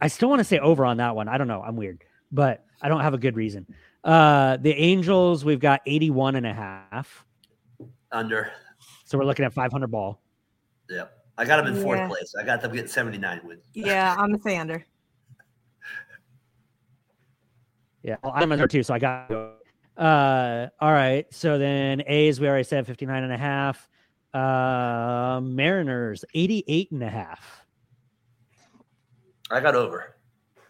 I 0.00 0.08
still 0.08 0.28
want 0.28 0.40
to 0.40 0.44
say 0.44 0.58
over 0.58 0.84
on 0.84 0.96
that 0.98 1.16
one. 1.16 1.28
I 1.28 1.38
don't 1.38 1.48
know. 1.48 1.62
I'm 1.62 1.76
weird, 1.76 2.04
but 2.30 2.64
I 2.82 2.88
don't 2.88 3.00
have 3.00 3.14
a 3.14 3.18
good 3.18 3.36
reason. 3.36 3.66
Uh, 4.04 4.56
the 4.58 4.72
Angels, 4.74 5.44
we've 5.44 5.60
got 5.60 5.80
81 5.86 6.36
and 6.36 6.46
a 6.46 6.54
half. 6.54 7.24
Under. 8.10 8.50
So 9.04 9.18
we're 9.18 9.24
looking 9.24 9.44
at 9.44 9.52
500 9.52 9.88
ball. 9.88 10.21
Yep. 10.90 11.18
I 11.38 11.44
got 11.44 11.64
them 11.64 11.74
in 11.74 11.82
fourth 11.82 11.98
Yeah. 11.98 12.08
place. 12.08 12.34
I 12.38 12.44
got 12.44 12.60
them 12.60 12.72
getting 12.72 12.88
79 12.88 13.40
wins. 13.44 13.64
Yeah, 13.74 14.14
I'm 14.18 14.30
gonna 14.32 14.42
say 14.42 14.56
under. 14.58 14.84
Yeah, 18.02 18.16
well, 18.22 18.32
I'm 18.34 18.50
under 18.50 18.66
two, 18.66 18.82
so 18.82 18.94
I 18.94 18.98
got. 18.98 19.30
Uh, 19.96 20.68
all 20.80 20.92
right. 20.92 21.24
So 21.32 21.58
then 21.58 22.02
A's, 22.06 22.40
we 22.40 22.48
already 22.48 22.64
said 22.64 22.86
59 22.86 23.22
and 23.22 23.32
a 23.32 23.36
half. 23.36 23.88
Uh, 24.34 25.40
Mariners, 25.42 26.24
88 26.34 26.90
and 26.90 27.02
a 27.02 27.08
half. 27.08 27.64
I 29.50 29.60
got 29.60 29.74
over. 29.74 30.16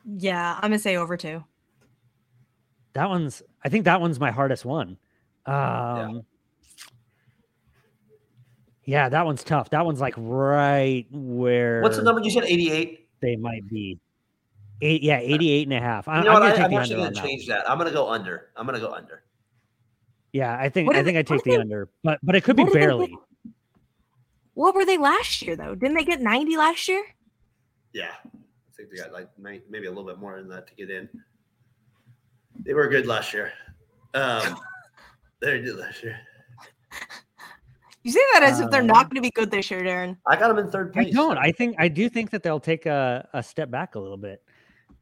Yeah, 0.05 0.55
I'm 0.57 0.63
gonna 0.63 0.79
say 0.79 0.97
over 0.97 1.17
too. 1.17 1.43
That 2.95 3.09
one's, 3.09 3.43
I 3.65 3.69
think 3.71 3.85
that 3.87 4.01
one's 4.01 4.21
my 4.21 4.31
hardest 4.31 4.65
one. 4.65 4.99
Um, 5.47 5.55
yeah. 5.57 6.21
That 8.87 9.25
one's 9.25 9.45
tough. 9.45 9.71
That 9.71 9.85
one's 9.85 10.01
like 10.01 10.15
right 10.17 11.07
where 11.11 11.83
What's 11.83 11.97
the 11.97 12.03
number 12.03 12.21
you 12.23 12.31
said? 12.31 12.45
88. 12.45 13.09
they 13.21 13.37
might 13.37 13.69
be. 13.69 13.99
Eight, 14.85 15.03
yeah, 15.03 15.19
88 15.21 15.69
and 15.69 15.77
a 15.77 15.81
half. 15.81 16.09
I, 16.09 16.19
You 16.19 16.25
know 16.25 16.33
I'm 16.33 16.41
gonna 16.51 16.55
I, 16.61 16.65
I'm 16.67 16.75
actually 16.75 16.97
going 16.97 17.15
to 17.15 17.21
change 17.21 17.47
that. 17.47 17.71
I'm 17.71 17.79
going 17.79 17.89
to 17.89 17.95
go 17.95 18.09
under. 18.09 18.49
I'm 18.57 18.67
going 18.67 18.81
to 18.81 18.85
go 18.85 18.93
under. 18.93 19.23
Yeah, 20.33 20.57
I 20.59 20.69
think 20.71 20.89
What 20.89 20.97
I 20.97 21.05
think 21.05 21.15
they- 21.15 21.19
I 21.19 21.21
what 21.21 21.27
take 21.29 21.45
the 21.45 21.51
they- 21.53 21.57
under, 21.59 21.89
but 22.03 22.19
but 22.23 22.35
it 22.35 22.43
could 22.43 22.57
be 22.57 22.65
what 22.65 22.73
they 22.73 22.81
barely. 22.81 23.17
What 24.55 24.75
were 24.75 24.85
they 24.85 24.99
last 24.99 25.41
year 25.43 25.55
though? 25.57 25.75
Didn't 25.75 25.95
they 25.97 26.05
get 26.05 26.21
90 26.21 26.57
last 26.57 26.89
year? 26.89 27.05
Yeah. 27.93 28.11
I 28.25 28.29
think 28.77 28.91
they 28.91 28.97
got 28.97 29.13
like 29.13 29.29
maybe 29.39 29.87
a 29.87 29.91
little 29.91 30.05
bit 30.05 30.19
more 30.19 30.37
than 30.37 30.49
that 30.49 30.67
to 30.67 30.75
get 30.75 30.91
in. 30.91 31.09
They 32.65 32.75
were 32.75 32.89
good 32.89 33.07
last 33.07 33.33
year. 33.33 33.53
Um, 34.15 34.59
they 35.41 35.61
did 35.61 35.77
last 35.77 36.03
year. 36.03 36.19
You 38.05 38.11
say 38.13 38.21
that 38.35 38.43
as 38.43 38.59
if 38.61 38.71
they're 38.71 38.81
Um, 38.81 38.87
not 38.89 39.05
going 39.11 39.17
to 39.17 39.21
be 39.23 39.31
good 39.31 39.51
this 39.51 39.71
year, 39.71 39.83
Darren. 39.83 40.17
I 40.27 40.37
got 40.37 40.49
them 40.49 40.59
in 40.59 40.71
third 40.71 40.93
place. 40.93 41.03
I 41.03 41.05
place. 41.07 41.15
don't. 41.15 41.39
I 41.39 41.53
think 41.53 41.77
I 41.79 41.89
do 41.89 42.09
think 42.09 42.31
that 42.31 42.43
they'll 42.43 42.59
take 42.61 42.87
a, 42.87 43.29
a 43.33 43.43
step 43.43 43.71
back 43.71 43.95
a 43.95 44.01
little 44.01 44.17
bit. 44.17 44.43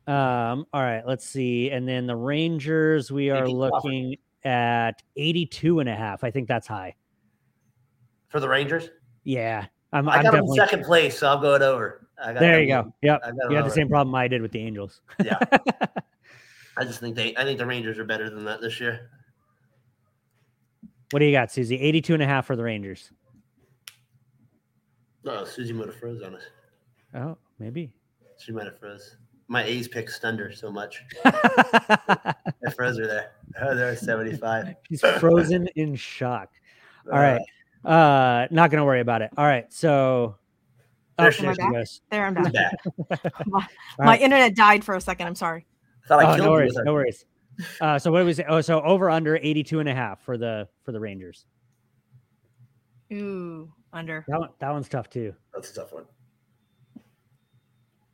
Um, 0.07 0.67
all 0.73 0.83
right, 0.83 1.03
let's 1.07 1.25
see. 1.25 1.71
And 1.71 1.87
then 1.89 2.07
the 2.07 2.17
Rangers, 2.17 3.11
we 3.11 3.31
are 3.31 3.49
looking 3.49 4.17
at 4.45 5.03
82 5.17 5.81
and 5.81 5.89
a 5.89 5.95
half. 5.95 6.25
I 6.25 6.31
think 6.31 6.49
that's 6.49 6.67
high. 6.67 6.95
For 8.29 8.41
the 8.41 8.49
Rangers? 8.49 8.91
Yeah. 9.25 9.67
I'm, 9.93 10.09
I 10.09 10.17
I'm 10.17 10.23
got 10.23 10.33
them 10.33 10.45
in 10.45 10.55
second 10.55 10.85
place, 10.85 11.19
so 11.19 11.29
I'm 11.33 11.41
going 11.41 11.63
over. 11.63 12.07
I 12.23 12.33
got 12.33 12.41
there 12.41 12.59
them 12.59 12.69
you 12.69 12.75
in- 12.77 12.83
go. 12.85 12.95
Yep. 13.03 13.21
I 13.25 13.31
got 13.31 13.51
You 13.51 13.57
had 13.57 13.65
the 13.67 13.71
same 13.71 13.89
problem 13.89 14.15
I 14.15 14.29
did 14.29 14.43
with 14.43 14.53
the 14.53 14.61
Angels. 14.61 15.01
Yeah. 15.25 15.39
I 16.77 16.85
just 16.85 17.01
think 17.01 17.17
they 17.17 17.35
I 17.37 17.45
think 17.45 17.59
the 17.59 17.67
Rangers 17.67 17.99
are 17.99 18.05
better 18.05 18.31
than 18.31 18.45
that 18.45 18.61
this 18.61 18.81
year. 18.81 19.11
What 21.11 21.19
do 21.21 21.25
you 21.25 21.33
got, 21.33 21.51
Susie? 21.51 21.79
82 21.81 22.15
and 22.15 22.23
a 22.23 22.27
half 22.27 22.47
for 22.47 22.57
the 22.57 22.63
Rangers. 22.65 23.11
Oh, 25.27 25.45
Susie 25.45 25.73
might 25.73 25.87
have 25.89 25.97
froze 25.97 26.23
on 26.23 26.35
us. 26.37 26.43
Oh, 27.15 27.37
maybe. 27.59 27.93
She 28.39 28.53
might 28.53 28.65
have 28.67 28.79
froze. 28.79 29.17
My 29.49 29.65
A's 29.65 29.89
picked 29.89 30.11
Stunder 30.11 30.53
so 30.53 30.71
much. 30.71 31.03
I 31.25 32.35
froze 32.75 32.97
her 32.99 33.07
there. 33.07 33.33
Oh, 33.61 33.75
they're 33.75 33.97
75. 33.97 34.75
She's 34.89 35.01
frozen 35.19 35.67
in 35.75 35.95
shock. 35.97 36.51
All 37.13 37.19
right. 37.19 37.41
Uh, 37.85 38.47
not 38.51 38.71
gonna 38.71 38.85
worry 38.85 39.01
about 39.01 39.23
it. 39.23 39.31
All 39.37 39.45
right. 39.45 39.71
So 39.73 40.37
oh, 41.19 41.23
There 41.23 41.33
she 41.33 41.43
there 41.43 41.51
is. 41.53 41.57
she 41.61 41.73
goes. 41.73 42.01
There, 42.11 42.27
I'm 42.27 42.37
Uh, 42.37 42.49
back. 42.51 42.75
my 43.47 43.61
All 43.61 43.67
my 43.99 44.05
right. 44.13 44.21
internet 44.21 44.55
died 44.55 44.85
for 44.85 44.95
a 44.95 45.01
second. 45.01 45.27
I'm 45.27 45.35
sorry. 45.35 45.67
I 46.05 46.09
thought 46.09 46.21
I 46.21 46.33
Oh, 46.33 46.37
killed 46.37 46.47
no 46.47 46.53
worries. 46.53 46.75
with. 46.77 46.85
No 46.85 46.93
worries. 46.93 47.25
Uh, 47.81 47.99
so 47.99 48.11
what 48.11 48.21
do 48.21 48.27
we 48.27 48.33
say? 48.33 48.45
Oh, 48.49 48.61
so 48.61 48.81
over 48.83 49.11
under 49.11 49.37
82 49.37 49.81
and 49.81 49.89
a 49.89 49.95
half 49.95 50.21
for 50.23 50.37
the 50.37 50.69
for 50.85 50.93
the 50.93 51.01
Rangers. 51.01 51.47
Ooh, 53.13 53.73
under. 53.93 54.25
That 54.29 54.39
one, 54.39 54.51
that 54.59 54.71
one's 54.71 54.89
tough 54.89 55.11
too. 55.11 55.35
That's 55.53 55.71
a 55.73 55.75
tough 55.75 55.93
one. 55.93 56.05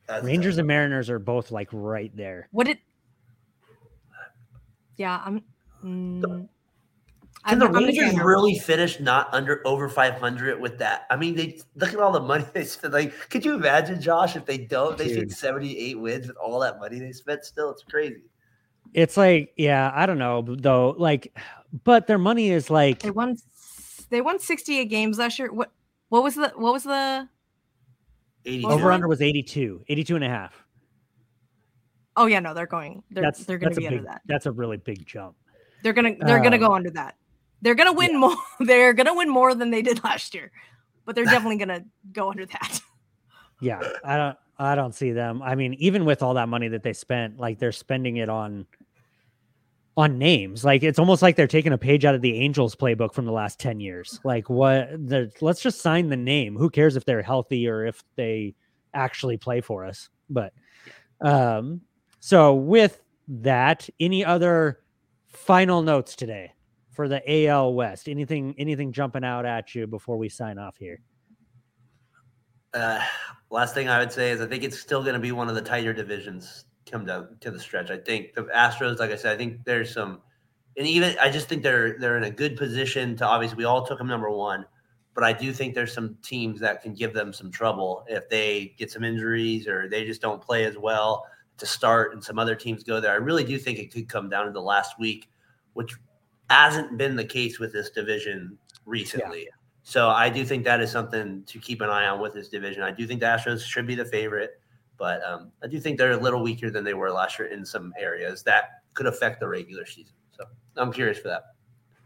That's 0.07 0.25
Rangers 0.25 0.55
tough 0.55 0.61
and 0.61 0.69
Mariners 0.69 1.11
are 1.11 1.19
both 1.19 1.51
like 1.51 1.69
right 1.73 2.15
there. 2.17 2.49
What 2.53 2.67
did? 2.67 2.79
Yeah, 4.97 5.21
I'm. 5.25 5.43
Mm, 5.85 6.27
one. 6.27 6.49
I'm, 7.45 7.61
Can 7.61 7.73
the 7.73 7.79
I'm 7.79 7.85
Rangers 7.85 8.19
really 8.19 8.59
finish 8.59 8.99
not 8.99 9.29
under 9.33 9.63
over 9.65 9.89
500 9.89 10.61
with 10.61 10.79
that? 10.79 11.07
I 11.11 11.17
mean, 11.17 11.37
they 11.37 11.61
look 11.77 11.93
at 11.93 12.01
all 12.01 12.11
the 12.11 12.21
money 12.21 12.45
they 12.53 12.65
spent. 12.65 12.93
Like, 12.93 13.13
could 13.31 13.45
you 13.45 13.55
imagine, 13.55 14.01
Josh, 14.01 14.35
if 14.35 14.45
they 14.47 14.59
don't? 14.59 14.99
They 14.99 15.13
spent 15.13 15.29
Dude. 15.29 15.39
78 15.39 16.01
wins 16.01 16.27
with 16.27 16.37
all 16.39 16.59
that 16.61 16.81
money 16.81 16.99
they 16.99 17.13
spent. 17.13 17.45
Still, 17.45 17.71
it's 17.71 17.85
crazy. 17.85 18.23
It's 18.97 19.19
like, 19.19 19.53
yeah, 19.59 19.93
I 19.95 20.07
don't 20.07 20.19
know 20.19 20.43
though. 20.43 20.95
Like, 20.97 21.37
but 21.85 22.07
their 22.07 22.17
money 22.17 22.51
is 22.51 22.71
like 22.71 23.01
They 23.01 23.11
won. 23.11 23.37
They 24.09 24.23
won 24.23 24.39
68 24.39 24.87
games 24.87 25.19
last 25.19 25.39
year. 25.39 25.53
What? 25.53 25.71
What 26.09 26.23
was 26.23 26.35
the? 26.35 26.49
What 26.57 26.73
was 26.73 26.85
the? 26.85 27.29
82. 28.47 28.67
Over 28.67 28.75
over 28.75 28.93
under 28.93 29.09
was 29.09 29.21
82, 29.21 29.83
82 29.89 30.15
and 30.15 30.25
a 30.25 30.29
half. 30.29 30.65
Oh 32.17 32.25
yeah, 32.27 32.41
no, 32.41 32.55
they're 32.55 32.67
going. 32.67 33.03
They're 33.11 33.25
that's 33.25 33.45
they're 33.45 33.59
going 33.59 33.75
to 33.75 33.79
a 33.79 33.81
be 33.81 33.89
big, 33.89 33.99
under 33.99 34.09
that. 34.11 34.23
That's 34.27 34.47
a 34.47 34.53
really 34.53 34.79
big 34.79 35.05
jump. 35.05 35.37
They're 35.83 35.93
gonna 35.93 36.15
they're 36.21 36.43
gonna 36.43 36.57
Um, 36.57 36.63
go 36.63 36.73
under 36.75 36.91
that. 36.91 37.17
They're 37.61 37.75
gonna 37.75 37.93
win 37.93 38.19
more. 38.19 38.37
They're 38.61 38.95
gonna 38.95 39.15
win 39.15 39.29
more 39.29 39.55
than 39.55 39.71
they 39.71 39.83
did 39.83 40.03
last 40.05 40.35
year, 40.35 40.53
but 41.05 41.15
they're 41.15 41.25
definitely 41.25 41.59
gonna 41.59 41.85
go 42.13 42.31
under 42.31 42.47
that. 42.47 42.81
Yeah, 43.61 43.81
I 44.05 44.19
don't 44.19 44.37
I 44.59 44.75
don't 44.75 44.95
see 44.95 45.13
them. 45.13 45.41
I 45.43 45.55
mean, 45.55 45.73
even 45.79 46.05
with 46.05 46.23
all 46.23 46.35
that 46.35 46.47
money 46.51 46.69
that 46.69 46.83
they 46.83 46.93
spent, 46.93 47.39
like 47.39 47.59
they're 47.59 47.73
spending 47.73 48.19
it 48.19 48.29
on 48.29 48.67
on 49.97 50.19
names. 50.19 50.65
Like 50.65 50.83
it's 50.83 50.99
almost 50.99 51.23
like 51.23 51.37
they're 51.37 51.47
taking 51.47 51.73
a 51.73 51.79
page 51.79 52.05
out 52.05 52.15
of 52.15 52.21
the 52.21 52.39
Angels 52.39 52.77
playbook 52.77 53.15
from 53.15 53.25
the 53.25 53.33
last 53.33 53.59
10 53.59 53.81
years. 53.81 54.21
Like 54.25 54.51
what 54.51 54.91
the 54.91 55.33
let's 55.41 55.63
just 55.63 55.81
sign 55.81 56.09
the 56.09 56.17
name. 56.17 56.57
Who 56.57 56.71
cares 56.71 56.97
if 56.97 57.05
they're 57.05 57.23
healthy 57.23 57.67
or 57.67 57.87
if 57.87 58.03
they 58.17 58.55
actually 58.93 59.39
play 59.39 59.61
for 59.61 59.87
us? 59.87 60.11
But 60.29 60.53
um 61.21 61.81
so 62.21 62.55
with 62.55 63.03
that, 63.29 63.89
any 63.99 64.25
other 64.25 64.81
final 65.29 65.83
notes 65.83 66.15
today 66.15 66.53
for 66.91 67.09
the 67.09 67.47
AL 67.47 67.75
West? 67.75 68.09
Anything 68.09 68.55
anything 68.59 68.93
jumping 68.93 69.25
out 69.25 69.47
at 69.47 69.75
you 69.75 69.87
before 69.87 70.19
we 70.19 70.29
sign 70.29 70.59
off 70.59 70.77
here? 70.77 71.01
Uh, 72.75 73.01
last 73.49 73.73
thing 73.73 73.89
I 73.89 73.99
would 73.99 74.13
say 74.13 74.31
is 74.31 74.43
I 74.43 74.47
think 74.47 74.63
it's 74.63 74.79
still 74.79 75.03
going 75.03 75.15
to 75.15 75.21
be 75.21 75.33
one 75.33 75.49
of 75.49 75.55
the 75.55 75.63
tighter 75.63 75.95
divisions 75.95 76.67
come 76.91 77.05
down 77.05 77.37
to 77.41 77.51
the 77.51 77.61
stretch. 77.61 77.91
I 77.91 77.99
think 77.99 78.35
the 78.35 78.45
Astros, 78.45 78.99
like 78.99 79.11
I 79.11 79.17
said, 79.17 79.35
I 79.35 79.37
think 79.37 79.65
there's 79.65 79.93
some, 79.93 80.21
and 80.77 80.87
even 80.87 81.17
I 81.21 81.31
just 81.31 81.49
think 81.49 81.63
they're 81.63 81.99
they're 81.99 82.17
in 82.17 82.25
a 82.25 82.31
good 82.31 82.57
position 82.57 83.17
to 83.17 83.27
obviously 83.27 83.57
we 83.57 83.65
all 83.65 83.87
took 83.87 83.99
them 83.99 84.07
number 84.07 84.31
one, 84.31 84.65
but 85.15 85.25
I 85.25 85.33
do 85.33 85.53
think 85.53 85.75
there's 85.75 85.93
some 85.93 86.17
teams 86.23 86.61
that 86.61 86.83
can 86.83 86.95
give 86.95 87.15
them 87.15 87.33
some 87.33 87.51
trouble 87.51 88.05
if 88.09 88.29
they 88.29 88.75
get 88.79 88.91
some 88.91 89.05
injuries 89.05 89.67
or 89.67 89.89
they 89.89 90.05
just 90.05 90.21
don't 90.21 90.41
play 90.41 90.65
as 90.65 90.77
well 90.79 91.27
to 91.59 91.67
start, 91.67 92.13
and 92.13 92.23
some 92.23 92.39
other 92.39 92.55
teams 92.55 92.85
go 92.85 93.01
there. 93.01 93.13
I 93.13 93.17
really 93.17 93.45
do 93.45 93.59
think 93.59 93.79
it 93.79 93.93
could 93.93 94.09
come 94.09 94.29
down 94.29 94.47
to 94.47 94.53
the 94.53 94.61
last 94.61 94.99
week, 94.99 95.31
which 95.73 95.95
hasn't 96.51 96.99
been 96.99 97.17
the 97.17 97.25
case 97.25 97.59
with 97.59 97.73
this 97.73 97.91
division 97.91 98.59
recently. 98.85 99.49
So 99.83 100.09
I 100.09 100.29
do 100.29 100.45
think 100.45 100.65
that 100.65 100.81
is 100.81 100.91
something 100.91 101.45
to 101.45 101.59
keep 101.59 101.81
an 101.81 101.89
eye 101.89 102.09
on 102.09 102.21
with 102.21 102.35
this 102.35 102.49
division. 102.49 102.83
I 102.83 102.91
do 102.91 103.07
think 103.07 103.21
the 103.21 103.27
Astros 103.27 103.65
should 103.65 103.87
be 103.87 103.95
the 103.95 104.05
favorite, 104.05 104.61
but 104.99 105.23
um, 105.25 105.53
I 105.63 105.67
do 105.67 105.79
think 105.81 105.99
they're 105.99 106.13
a 106.13 106.17
little 106.17 106.43
weaker 106.43 106.71
than 106.71 106.85
they 106.85 106.95
were 106.95 107.11
last 107.11 107.39
year 107.39 107.49
in 107.49 107.65
some 107.65 107.93
areas 107.99 108.43
that 108.45 108.83
could 108.95 109.07
affect 109.07 109.41
the 109.41 109.49
regular 109.49 109.85
season. 109.87 110.15
So 110.37 110.45
I'm 110.77 110.93
curious 110.93 111.19
for 111.19 111.29
that. 111.29 111.43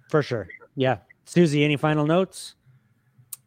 For 0.09 0.23
sure. 0.23 0.49
Yeah. 0.77 0.99
Susie, 1.25 1.65
any 1.65 1.77
final 1.77 2.07
notes? 2.07 2.55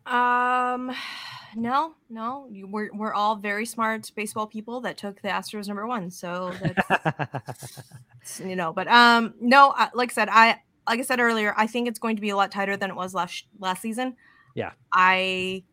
Um, 0.05 0.91
no, 1.55 1.95
no, 2.09 2.47
you- 2.49 2.67
we're 2.67 2.89
we're 2.93 3.13
all 3.13 3.35
very 3.35 3.65
smart 3.65 4.09
baseball 4.15 4.47
people 4.47 4.81
that 4.81 4.97
took 4.97 5.21
the 5.21 5.27
Astros 5.29 5.67
number 5.67 5.85
one. 5.87 6.09
So 6.11 6.53
that's 6.61 8.39
you 8.39 8.55
know, 8.55 8.73
but 8.73 8.87
um, 8.87 9.33
no, 9.39 9.73
like 9.93 10.11
I 10.11 10.13
said, 10.13 10.29
I 10.29 10.59
like 10.87 10.99
I 10.99 11.03
said 11.03 11.19
earlier, 11.19 11.53
I 11.57 11.67
think 11.67 11.87
it's 11.87 11.99
going 11.99 12.15
to 12.17 12.21
be 12.21 12.29
a 12.29 12.35
lot 12.35 12.51
tighter 12.51 12.75
than 12.77 12.89
it 12.89 12.95
was 12.95 13.13
last 13.13 13.45
last 13.59 13.81
season. 13.81 14.15
Yeah. 14.55 14.71
I 14.91 15.63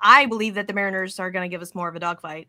I 0.00 0.26
believe 0.26 0.54
that 0.54 0.66
the 0.66 0.74
Mariners 0.74 1.18
are 1.18 1.30
going 1.30 1.48
to 1.48 1.54
give 1.54 1.62
us 1.62 1.74
more 1.74 1.88
of 1.88 1.96
a 1.96 2.00
dogfight. 2.00 2.48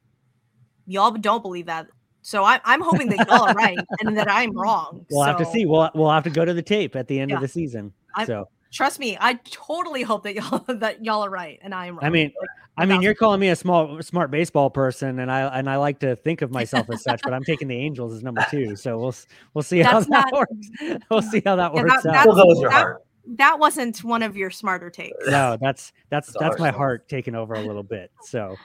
Y'all 0.88 1.11
don't 1.11 1.41
believe 1.43 1.65
that, 1.67 1.88
so 2.21 2.43
I, 2.43 2.59
I'm 2.65 2.81
hoping 2.81 3.09
that 3.09 3.27
y'all 3.27 3.43
are 3.49 3.53
right 3.65 3.77
and 3.99 4.17
that 4.17 4.31
I'm 4.31 4.51
wrong. 4.57 5.05
we'll 5.11 5.23
have 5.25 5.38
to 5.38 5.45
see. 5.45 5.65
We'll 5.65 5.89
we'll 5.93 6.09
have 6.09 6.23
to 6.23 6.29
go 6.29 6.45
to 6.45 6.53
the 6.53 6.61
tape 6.61 6.95
at 6.95 7.07
the 7.07 7.19
end 7.19 7.29
Yeah. 7.31 7.35
of 7.38 7.41
the 7.41 7.47
season. 7.47 7.93
I- 8.15 8.25
so 8.25 8.49
Trust 8.69 8.99
me, 8.99 9.17
I 9.21 9.35
totally 9.49 10.03
hope 10.03 10.23
that 10.23 10.35
y'all 10.35 10.59
that 10.67 11.03
y'all 11.03 11.23
are 11.23 11.29
right 11.29 11.57
and 11.61 11.73
I 11.73 11.85
am 11.85 11.95
wrong. 11.95 12.03
I 12.03 12.09
mean, 12.09 12.33
I 12.75 12.85
mean, 12.85 13.01
you're 13.01 13.15
calling 13.15 13.39
me 13.39 13.47
a 13.47 13.55
small 13.55 14.01
smart 14.03 14.29
baseball 14.29 14.69
person, 14.69 15.19
and 15.19 15.31
I 15.31 15.41
and 15.57 15.69
I 15.69 15.77
like 15.77 15.99
to 15.99 16.17
think 16.17 16.41
of 16.41 16.51
myself 16.51 16.89
as 16.91 17.01
such, 17.01 17.21
but 17.23 17.33
I'm 17.33 17.45
taking 17.45 17.69
the 17.69 17.77
Angels 17.77 18.13
as 18.13 18.23
number 18.23 18.45
two. 18.51 18.75
So 18.75 18.97
we'll 18.97 19.15
we'll 19.53 19.63
see 19.63 19.79
how 19.79 19.93
That's 20.01 20.07
that 20.09 20.29
not- 20.31 20.33
works. 20.33 21.01
We'll 21.09 21.21
see 21.21 21.41
how 21.45 21.55
that 21.55 21.73
Yeah, 21.73 21.81
works 21.81 22.03
that- 22.03 22.13
out. 22.13 22.27
We'll 22.27 22.35
go 22.35 22.45
with 22.47 22.59
your 22.59 22.69
that- 22.69 22.97
that 23.38 23.57
wasn't 23.59 24.03
one 24.03 24.21
of 24.21 24.35
your 24.38 24.49
smarter 24.49 24.89
takes. 24.89 25.15
no, 25.27 25.57
that's 25.61 25.93
that's 26.09 26.27
It's 26.29 26.38
that's 26.38 26.59
my 26.59 26.71
heart 26.71 27.07
taking 27.07 27.35
over 27.35 27.53
a 27.55 27.61
little 27.61 27.83
bit. 27.83 28.11
So, 28.21 28.57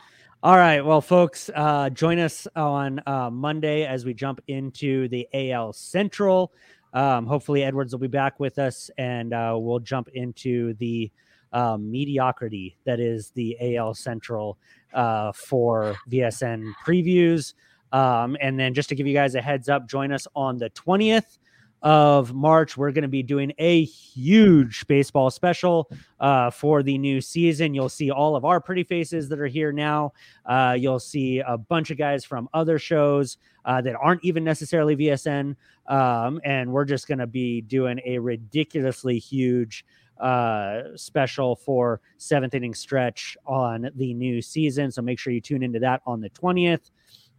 all 0.44 0.56
right, 0.56 0.84
well, 0.84 1.00
folks, 1.00 1.50
uh, 1.54 1.88
join 1.90 2.18
us 2.18 2.48
on 2.56 3.00
uh, 3.06 3.30
Monday 3.30 3.84
as 3.86 4.04
we 4.04 4.12
jump 4.12 4.40
into 4.48 5.06
the 5.06 5.28
AL 5.32 5.72
Central. 5.72 6.52
Um, 6.92 7.26
hopefully, 7.26 7.62
Edwards 7.62 7.92
will 7.92 8.00
be 8.00 8.08
back 8.08 8.40
with 8.40 8.58
us, 8.58 8.90
and 8.98 9.32
uh, 9.32 9.56
we'll 9.56 9.78
jump 9.78 10.08
into 10.14 10.74
the 10.74 11.12
um, 11.52 11.88
mediocrity 11.92 12.76
that 12.84 12.98
is 12.98 13.30
the 13.30 13.76
AL 13.76 13.94
Central 13.94 14.58
uh, 14.92 15.30
for 15.30 15.94
VSN 16.10 16.72
previews. 16.84 17.54
Um, 17.92 18.36
and 18.40 18.58
then, 18.58 18.74
just 18.74 18.88
to 18.88 18.96
give 18.96 19.06
you 19.06 19.14
guys 19.14 19.36
a 19.36 19.40
heads 19.40 19.68
up, 19.68 19.88
join 19.88 20.10
us 20.10 20.26
on 20.34 20.58
the 20.58 20.70
twentieth 20.70 21.38
of 21.82 22.32
March. 22.32 22.76
We're 22.76 22.92
going 22.92 23.02
to 23.02 23.08
be 23.08 23.22
doing 23.22 23.52
a 23.58 23.84
huge 23.84 24.86
baseball 24.86 25.30
special 25.30 25.90
uh, 26.20 26.50
for 26.50 26.82
the 26.82 26.96
new 26.96 27.20
season. 27.20 27.74
You'll 27.74 27.88
see 27.88 28.10
all 28.10 28.36
of 28.36 28.44
our 28.44 28.60
pretty 28.60 28.84
faces 28.84 29.28
that 29.28 29.40
are 29.40 29.46
here 29.46 29.72
now. 29.72 30.12
Uh, 30.46 30.76
you'll 30.78 31.00
see 31.00 31.40
a 31.40 31.58
bunch 31.58 31.90
of 31.90 31.98
guys 31.98 32.24
from 32.24 32.48
other 32.54 32.78
shows 32.78 33.38
uh, 33.64 33.80
that 33.80 33.96
aren't 33.96 34.24
even 34.24 34.44
necessarily 34.44 34.96
VSN. 34.96 35.56
Um, 35.86 36.40
and 36.44 36.72
we're 36.72 36.84
just 36.84 37.08
going 37.08 37.18
to 37.18 37.26
be 37.26 37.60
doing 37.60 38.00
a 38.04 38.18
ridiculously 38.18 39.18
huge 39.18 39.84
uh, 40.20 40.82
special 40.94 41.56
for 41.56 42.00
seventh 42.18 42.54
inning 42.54 42.74
stretch 42.74 43.36
on 43.44 43.90
the 43.96 44.14
new 44.14 44.40
season. 44.40 44.92
So 44.92 45.02
make 45.02 45.18
sure 45.18 45.32
you 45.32 45.40
tune 45.40 45.62
into 45.62 45.80
that 45.80 46.00
on 46.06 46.20
the 46.20 46.30
20th. 46.30 46.90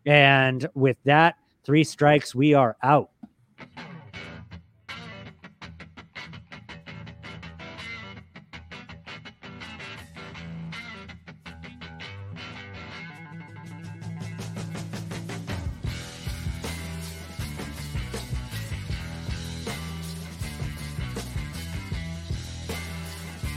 And 0.06 0.68
with 0.74 0.98
that, 1.06 1.36
three 1.64 1.86
strikes, 1.86 2.36
we 2.36 2.54
are 2.54 2.76
out. 2.84 3.10